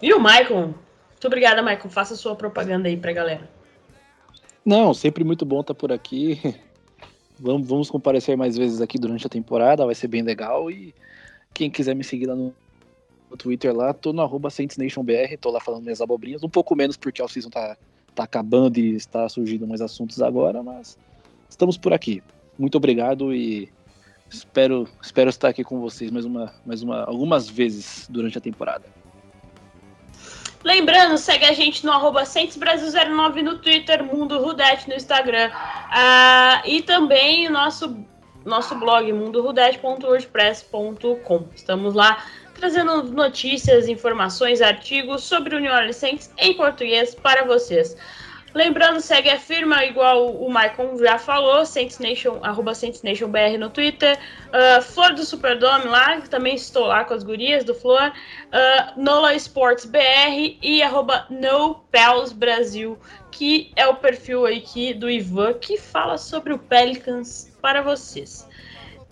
E 0.02 0.14
o 0.14 0.20
Michael? 0.20 0.68
Muito 0.68 1.28
obrigada, 1.28 1.62
Michael. 1.62 1.90
Faça 1.90 2.14
sua 2.18 2.36
propaganda 2.36 2.90
aí 2.90 2.98
pra 2.98 3.14
galera. 3.14 3.50
Não, 4.66 4.94
sempre 4.94 5.24
muito 5.24 5.46
bom 5.46 5.62
estar 5.62 5.74
por 5.74 5.94
aqui. 5.94 6.42
Vamos, 7.40 7.68
vamos 7.68 7.90
comparecer 7.90 8.38
mais 8.38 8.58
vezes 8.58 8.82
aqui 8.82 8.98
durante 8.98 9.26
a 9.26 9.30
temporada, 9.30 9.86
vai 9.86 9.96
ser 9.96 10.08
bem 10.08 10.22
legal. 10.22 10.72
E 10.72 10.94
quem 11.54 11.70
quiser 11.70 11.96
me 11.96 12.04
seguir 12.04 12.28
lá 12.28 12.36
no, 12.36 12.54
no 13.30 13.38
Twitter 13.38 13.76
lá, 13.76 13.94
tô 13.94 14.14
no 14.14 14.22
arroba 14.22 14.50
SaintsNationBR, 14.50 15.38
tô 15.38 15.52
lá 15.52 15.60
falando 15.60 15.84
minhas 15.84 16.02
abobrinhas, 16.02 16.44
um 16.44 16.50
pouco 16.50 16.76
menos 16.76 16.98
porque 16.98 17.22
a 17.22 17.28
season 17.28 17.50
tá, 17.50 17.78
tá 18.14 18.24
acabando 18.24 18.78
e 18.78 18.96
está 18.96 19.28
surgindo 19.28 19.68
mais 19.68 19.82
assuntos 19.82 20.22
agora, 20.22 20.64
mas 20.64 20.98
estamos 21.50 21.78
por 21.78 21.94
aqui. 21.94 22.24
Muito 22.58 22.78
obrigado 22.78 23.34
e 23.34 23.70
espero, 24.30 24.88
espero 25.02 25.30
estar 25.30 25.50
aqui 25.50 25.64
com 25.64 25.80
vocês 25.80 26.10
mais 26.12 26.26
uma, 26.26 26.54
mais 26.66 26.82
uma, 26.82 27.04
algumas 27.04 27.50
vezes 27.50 28.08
durante 28.10 28.38
a 28.38 28.42
temporada. 28.42 28.86
Lembrando, 30.66 31.18
segue 31.20 31.46
a 31.46 31.54
gente 31.54 31.86
no 31.86 31.92
arroba 31.92 32.24
Brasil09 32.24 33.44
no 33.44 33.60
Twitter, 33.60 34.04
Mundo 34.04 34.42
Rudete 34.42 34.90
no 34.90 34.96
Instagram. 34.96 35.52
Ah, 35.54 36.64
e 36.66 36.82
também 36.82 37.48
o 37.48 37.52
nosso, 37.52 37.96
nosso 38.44 38.74
blog, 38.74 39.14
mundorudete.wordpress.com. 39.14 41.50
Estamos 41.54 41.94
lá 41.94 42.26
trazendo 42.56 43.04
notícias, 43.04 43.88
informações, 43.88 44.60
artigos 44.60 45.24
sobre 45.24 45.56
o 45.56 45.60
New 45.60 45.72
Orleans 45.72 45.98
Saints 45.98 46.32
em 46.36 46.56
português 46.56 47.14
para 47.14 47.46
vocês. 47.46 47.96
Lembrando, 48.56 49.02
segue 49.02 49.30
a 49.30 49.38
firma, 49.38 49.84
igual 49.84 50.34
o 50.34 50.50
Maicon 50.50 50.98
já 50.98 51.20
falou, 51.20 51.66
Saints 51.66 52.00
Nation, 52.00 52.40
arroba 52.42 52.74
Saints 52.74 53.02
Nation 53.02 53.28
BR 53.28 53.58
no 53.60 53.70
Twitter, 53.70 54.18
uh, 54.48 54.82
Flor 54.82 55.14
do 55.14 55.26
Superdome 55.26 55.84
lá, 55.90 56.22
também 56.22 56.56
estou 56.56 56.86
lá 56.86 57.04
com 57.04 57.14
as 57.14 57.22
gurias 57.22 57.66
do 57.66 57.76
Flor, 57.76 58.14
uh, 58.14 58.98
Nola 58.98 59.36
Sports 59.36 59.84
BR 59.84 60.58
e 60.62 60.82
arroba 60.82 61.26
No 61.30 61.82
Pels 61.92 62.32
Brasil, 62.32 62.98
que 63.30 63.74
é 63.76 63.86
o 63.88 63.98
perfil 63.98 64.46
aqui 64.46 64.94
do 64.94 65.10
Ivan, 65.10 65.56
que 65.56 65.78
fala 65.78 66.18
sobre 66.18 66.54
o 66.54 66.58
Pelicans 66.58 67.52
para 67.62 67.82
vocês. 67.82 68.48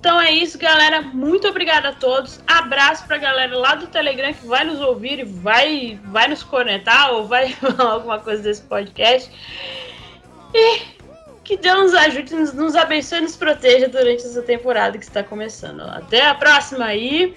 Então 0.04 0.20
é 0.20 0.32
isso, 0.32 0.58
galera. 0.58 1.02
Muito 1.02 1.48
obrigada 1.48 1.88
a 1.88 1.94
todos. 1.94 2.42
Abraço 2.46 3.08
pra 3.08 3.18
galera 3.18 3.58
lá 3.58 3.76
do 3.76 3.88
Telegram 3.88 4.34
que 4.34 4.46
vai 4.46 4.66
nos 4.66 4.82
ouvir 4.82 5.20
e 5.20 5.24
vai, 5.24 5.98
vai 6.08 6.28
nos 6.28 6.44
conectar 6.44 7.12
ou 7.12 7.26
vai 7.26 7.56
alguma 7.80 8.20
coisa 8.20 8.44
desse 8.44 8.64
podcast. 8.64 9.32
E 10.54 10.82
que 11.46 11.56
Deus 11.56 11.84
nos 11.84 11.94
ajude, 11.94 12.36
nos, 12.36 12.52
nos 12.52 12.76
abençoe 12.76 13.20
e 13.20 13.22
nos 13.22 13.38
proteja 13.38 13.88
durante 13.88 14.26
essa 14.26 14.42
temporada 14.42 14.98
que 14.98 15.06
está 15.06 15.24
começando. 15.24 15.84
Até 15.84 16.26
a 16.26 16.36
próxima 16.36 16.84
aí. 16.84 17.34